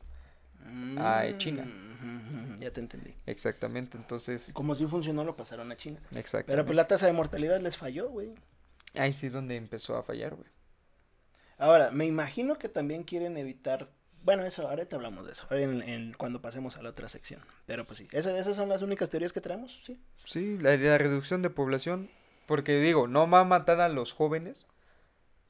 Ah, 0.97 1.23
de 1.25 1.37
China. 1.37 1.63
Mm, 1.63 2.57
Ya 2.59 2.71
te 2.71 2.81
entendí. 2.81 3.15
Exactamente. 3.25 3.97
Entonces, 3.97 4.51
Como 4.53 4.75
si 4.75 4.85
funcionó, 4.85 5.23
lo 5.23 5.35
pasaron 5.35 5.71
a 5.71 5.77
China. 5.77 5.99
exactamente. 6.11 6.51
Pero 6.51 6.65
pues 6.65 6.75
la 6.75 6.87
tasa 6.87 7.07
de 7.07 7.13
mortalidad 7.13 7.59
les 7.61 7.77
falló, 7.77 8.09
güey. 8.09 8.31
Ahí 8.95 9.11
sí 9.11 9.27
donde 9.29 9.57
empezó 9.57 9.97
a 9.97 10.03
fallar, 10.03 10.35
güey. 10.35 10.49
Ahora, 11.57 11.91
me 11.91 12.05
imagino 12.05 12.57
que 12.57 12.67
también 12.69 13.03
quieren 13.03 13.37
evitar. 13.37 13.89
Bueno, 14.23 14.43
eso, 14.45 14.67
ahorita 14.67 14.95
hablamos 14.97 15.25
de 15.25 15.31
eso. 15.33 15.43
ahora 15.49 15.61
en- 15.63 15.81
en- 15.83 16.13
cuando 16.13 16.41
pasemos 16.41 16.75
a 16.77 16.81
la 16.83 16.89
otra 16.89 17.09
sección. 17.09 17.41
Pero 17.65 17.85
pues 17.87 17.99
sí, 17.99 18.07
esas, 18.11 18.37
esas 18.37 18.55
son 18.55 18.69
las 18.69 18.81
únicas 18.81 19.09
teorías 19.09 19.33
que 19.33 19.41
traemos, 19.41 19.81
sí. 19.85 19.99
Sí, 20.23 20.57
la, 20.59 20.75
la 20.77 20.97
reducción 20.97 21.41
de 21.41 21.49
población, 21.49 22.09
porque 22.45 22.79
digo, 22.79 23.07
no 23.07 23.29
va 23.29 23.41
a 23.41 23.45
matar 23.45 23.81
a 23.81 23.89
los 23.89 24.13
jóvenes, 24.13 24.65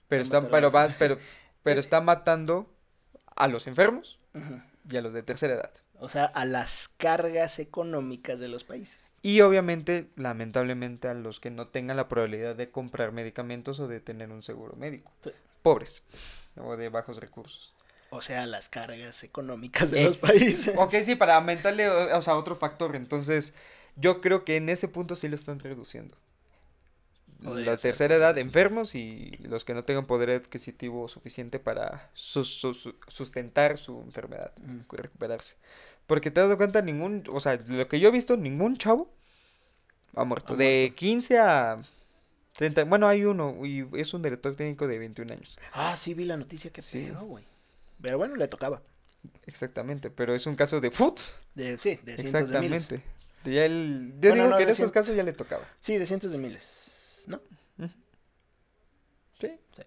pero 0.08 0.22
Va 0.22 0.24
a 0.24 0.24
está, 0.24 0.42
matar 0.42 0.50
a 0.50 0.52
pero 0.52 0.72
va, 0.72 0.90
pero, 1.00 1.18
pero 1.64 1.80
está 1.80 2.02
matando 2.02 2.74
a 3.36 3.48
los 3.48 3.68
enfermos 3.68 4.20
y 4.90 4.98
a 4.98 5.02
los 5.02 5.14
de 5.14 5.24
tercera 5.24 5.56
edad. 5.56 5.72
O 6.00 6.10
sea, 6.10 6.26
a 6.26 6.46
las 6.46 6.90
cargas 6.98 7.60
económicas 7.60 8.40
de 8.40 8.48
los 8.50 8.64
países. 8.64 9.11
Y 9.24 9.42
obviamente, 9.42 10.10
lamentablemente, 10.16 11.08
a 11.08 11.14
los 11.14 11.40
que 11.40 11.52
no 11.52 11.68
tengan 11.68 11.98
la 11.98 12.08
probabilidad 12.08 12.56
de 12.56 12.72
comprar 12.72 13.12
medicamentos 13.12 13.80
o 13.80 13.88
de 13.88 14.00
tener 14.00 14.32
un 14.32 14.42
seguro 14.44 14.76
médico. 14.76 15.12
Sí. 15.24 15.32
Pobres 15.62 16.02
o 16.58 16.76
de 16.76 16.90
bajos 16.90 17.18
recursos. 17.18 17.74
O 18.10 18.22
sea, 18.22 18.46
las 18.46 18.68
cargas 18.68 19.24
económicas 19.24 19.92
de 19.92 20.04
los 20.06 20.18
países. 20.18 20.74
Ok, 20.78 20.96
sí, 21.06 21.16
para 21.16 21.36
aumentarle, 21.36 21.88
o, 21.90 22.18
o 22.18 22.22
sea, 22.22 22.36
otro 22.36 22.56
factor. 22.56 22.96
Entonces, 22.96 23.54
yo 23.96 24.22
creo 24.22 24.44
que 24.44 24.58
en 24.58 24.70
ese 24.70 24.88
punto 24.88 25.16
sí 25.16 25.28
lo 25.30 25.36
están 25.36 25.60
reduciendo. 25.60 26.18
Podría 27.44 27.72
la 27.72 27.78
ser. 27.78 27.92
tercera 27.92 28.16
edad, 28.16 28.38
enfermos 28.38 28.94
y 28.96 29.32
los 29.42 29.66
que 29.66 29.74
no 29.74 29.84
tengan 29.84 30.06
poder 30.06 30.30
adquisitivo 30.30 31.08
suficiente 31.08 31.58
para 31.60 32.10
sus- 32.14 32.60
su- 32.60 32.74
su- 32.76 32.96
sustentar 33.08 33.78
su 33.80 34.00
enfermedad, 34.02 34.52
Mm. 34.60 34.82
recuperarse. 34.92 35.56
Porque 36.12 36.30
te 36.30 36.42
has 36.42 36.48
dado 36.48 36.58
cuenta, 36.58 36.82
ningún, 36.82 37.24
o 37.32 37.40
sea, 37.40 37.58
lo 37.70 37.88
que 37.88 38.02
yo 38.02 38.10
he 38.10 38.12
visto, 38.12 38.36
ningún 38.36 38.76
chavo 38.76 39.10
ha 40.14 40.26
muerto. 40.26 40.56
Ha 40.56 40.58
de 40.58 40.82
muerto. 40.88 40.96
15 40.98 41.40
a 41.40 41.82
30, 42.58 42.84
bueno, 42.84 43.08
hay 43.08 43.24
uno 43.24 43.66
y 43.66 43.88
es 43.94 44.14
un 44.14 44.22
director 44.22 44.54
técnico 44.58 44.90
de 44.90 45.00
21 45.00 45.32
años. 45.32 45.58
Ah, 45.72 45.96
sí, 45.96 46.14
vi 46.14 46.26
la 46.26 46.36
noticia 46.36 46.70
que 46.70 46.82
Sí. 46.82 47.10
güey. 47.22 47.46
Pero 48.02 48.18
bueno, 48.18 48.36
le 48.36 48.50
tocaba. 48.50 48.82
Exactamente, 49.46 50.10
pero 50.10 50.36
es 50.36 50.46
un 50.48 50.56
caso 50.56 50.82
de 50.82 50.92
foot. 50.92 51.22
De, 51.56 51.78
sí, 51.78 51.98
de 52.04 52.18
cientos 52.18 52.50
de 52.50 52.60
miles. 52.60 52.92
Exactamente. 52.92 53.06
De 53.46 53.54
ya 53.54 53.66
el- 53.66 54.12
yo 54.20 54.30
Bueno, 54.32 54.36
digo 54.36 54.50
no, 54.50 54.58
que 54.58 54.64
en 54.64 54.68
de 54.68 54.74
esos 54.74 54.90
cien- 54.90 54.94
casos 54.94 55.16
ya 55.16 55.24
le 55.24 55.32
tocaba. 55.32 55.64
Sí, 55.80 55.98
de 55.98 56.06
cientos 56.06 56.34
de 56.34 56.38
miles. 56.40 57.24
¿No? 57.26 57.40
Sí. 59.40 59.48
Sí. 59.78 59.84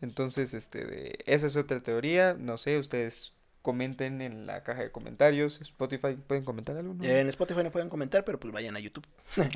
Entonces, 0.00 0.54
este, 0.54 0.84
de, 0.84 1.18
esa 1.26 1.46
es 1.46 1.56
otra 1.56 1.78
teoría. 1.78 2.34
No 2.34 2.58
sé, 2.58 2.78
ustedes 2.78 3.32
comenten 3.62 4.20
en 4.20 4.46
la 4.46 4.62
caja 4.62 4.82
de 4.82 4.90
comentarios. 4.90 5.60
Spotify, 5.60 6.16
¿pueden 6.26 6.44
comentar 6.44 6.76
algo? 6.76 6.94
no? 6.94 7.04
En 7.04 7.28
Spotify 7.28 7.62
no 7.62 7.70
pueden 7.70 7.88
comentar, 7.88 8.24
pero 8.24 8.40
pues 8.40 8.52
vayan 8.52 8.76
a 8.76 8.80
YouTube. 8.80 9.06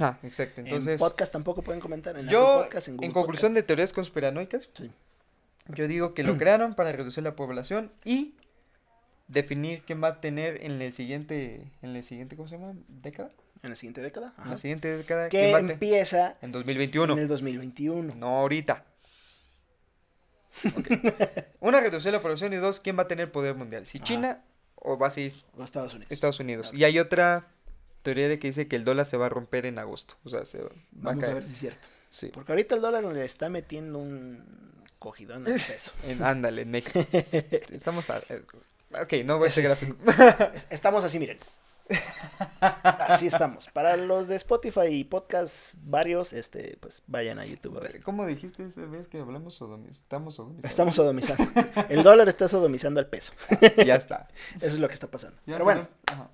Ah, 0.00 0.18
exacto. 0.22 0.60
Entonces, 0.60 0.94
en 0.94 0.98
podcast 0.98 1.32
tampoco 1.32 1.62
pueden 1.62 1.80
comentar. 1.80 2.16
En 2.16 2.28
yo, 2.28 2.62
Podcast, 2.64 2.88
en, 2.88 3.02
en, 3.02 3.12
conclusión 3.12 3.54
de 3.54 3.62
teorías 3.62 3.92
conspiranoicas. 3.92 4.68
Sí. 4.74 4.90
yo 5.68 5.88
digo 5.88 6.14
que 6.14 6.22
lo 6.22 6.36
crearon 6.38 6.74
para 6.74 6.92
reducir 6.92 7.24
la 7.24 7.34
población 7.34 7.92
y 8.04 8.34
definir 9.28 9.82
quién 9.86 10.02
va 10.02 10.08
a 10.08 10.20
tener 10.20 10.62
en 10.64 10.82
el 10.82 10.92
siguiente, 10.92 11.70
en 11.82 11.96
el 11.96 12.02
siguiente, 12.02 12.36
¿cómo 12.36 12.48
se 12.48 12.58
llama? 12.58 12.74
¿Década? 12.88 13.30
En 13.62 13.70
la 13.70 13.76
siguiente 13.76 14.02
década. 14.02 14.34
En 14.44 14.50
la 14.50 14.58
siguiente 14.58 14.94
década, 14.94 15.30
Que 15.30 15.38
¿quién 15.40 15.54
va 15.54 15.58
a 15.58 15.66
te- 15.66 15.72
empieza 15.72 16.36
En 16.42 16.52
2021. 16.52 17.14
en 17.14 17.18
el 17.18 17.28
2021. 17.28 18.14
No 18.14 18.40
ahorita. 18.40 18.84
Ok. 20.76 20.88
Una, 21.60 21.80
reducir 21.80 22.12
la 22.12 22.22
población 22.22 22.52
y 22.52 22.56
dos, 22.56 22.80
¿quién 22.80 22.96
va 22.98 23.02
a 23.02 23.08
tener 23.08 23.30
poder 23.32 23.54
mundial? 23.54 23.86
Si 23.86 23.98
Ajá. 23.98 24.04
China 24.06 24.44
o 24.76 24.98
va 24.98 25.08
a 25.08 25.10
ser 25.10 25.32
O 25.56 25.64
Estados 25.64 25.94
Unidos. 25.94 26.12
Estados 26.12 26.40
Unidos. 26.40 26.70
Y 26.72 26.84
hay 26.84 26.98
otra 26.98 27.48
teoría 28.02 28.28
de 28.28 28.38
que 28.38 28.48
dice 28.48 28.68
que 28.68 28.76
el 28.76 28.84
dólar 28.84 29.06
se 29.06 29.16
va 29.16 29.26
a 29.26 29.28
romper 29.30 29.66
en 29.66 29.78
agosto. 29.78 30.14
O 30.24 30.28
sea, 30.28 30.44
se 30.46 30.58
va 30.58 30.66
a 30.68 30.72
Vamos 30.92 31.22
a 31.22 31.26
caer. 31.26 31.34
ver 31.36 31.44
si 31.44 31.52
es 31.52 31.58
cierto. 31.58 31.88
Sí. 32.10 32.30
Porque 32.32 32.52
ahorita 32.52 32.74
el 32.76 32.80
dólar 32.82 33.02
le 33.04 33.24
está 33.24 33.48
metiendo 33.48 33.98
un 33.98 34.44
cogidón 34.98 35.46
al 35.46 35.52
peso. 35.54 35.92
En, 36.06 36.22
ándale, 36.22 36.62
en 36.62 36.70
México. 36.70 37.00
Estamos 37.72 38.08
a... 38.10 38.18
eh, 38.28 38.42
Ok, 39.02 39.14
no 39.24 39.38
voy 39.38 39.46
a 39.46 39.50
ese 39.50 39.62
gráfico. 39.62 39.96
Es- 40.54 40.66
Estamos 40.70 41.02
así, 41.02 41.18
miren. 41.18 41.38
Así 42.60 43.26
estamos. 43.26 43.66
Para 43.68 43.96
los 43.96 44.28
de 44.28 44.36
Spotify 44.36 44.86
y 44.90 45.04
podcast 45.04 45.74
varios, 45.82 46.32
este, 46.32 46.76
pues 46.80 47.02
vayan 47.06 47.38
a 47.38 47.44
YouTube 47.46 47.76
a 47.76 47.80
ver. 47.80 48.02
¿Cómo 48.02 48.24
dijiste 48.26 48.64
esa 48.66 48.82
vez 48.82 49.06
que 49.08 49.20
hablamos 49.20 49.60
sodomi- 49.60 49.90
Estamos 49.90 50.34
sodomizados. 50.36 50.70
Estamos 50.70 50.94
sodomizando. 50.94 51.44
El 51.88 52.02
dólar 52.02 52.28
está 52.28 52.48
sodomizando 52.48 53.00
al 53.00 53.06
peso. 53.06 53.32
Ya 53.84 53.96
está. 53.96 54.28
Eso 54.56 54.66
es 54.66 54.78
lo 54.78 54.88
que 54.88 54.94
está 54.94 55.10
pasando. 55.10 55.36
Ya 55.46 55.54
Pero 55.54 55.64
bueno, 55.64 55.86
ajá. 56.10 56.30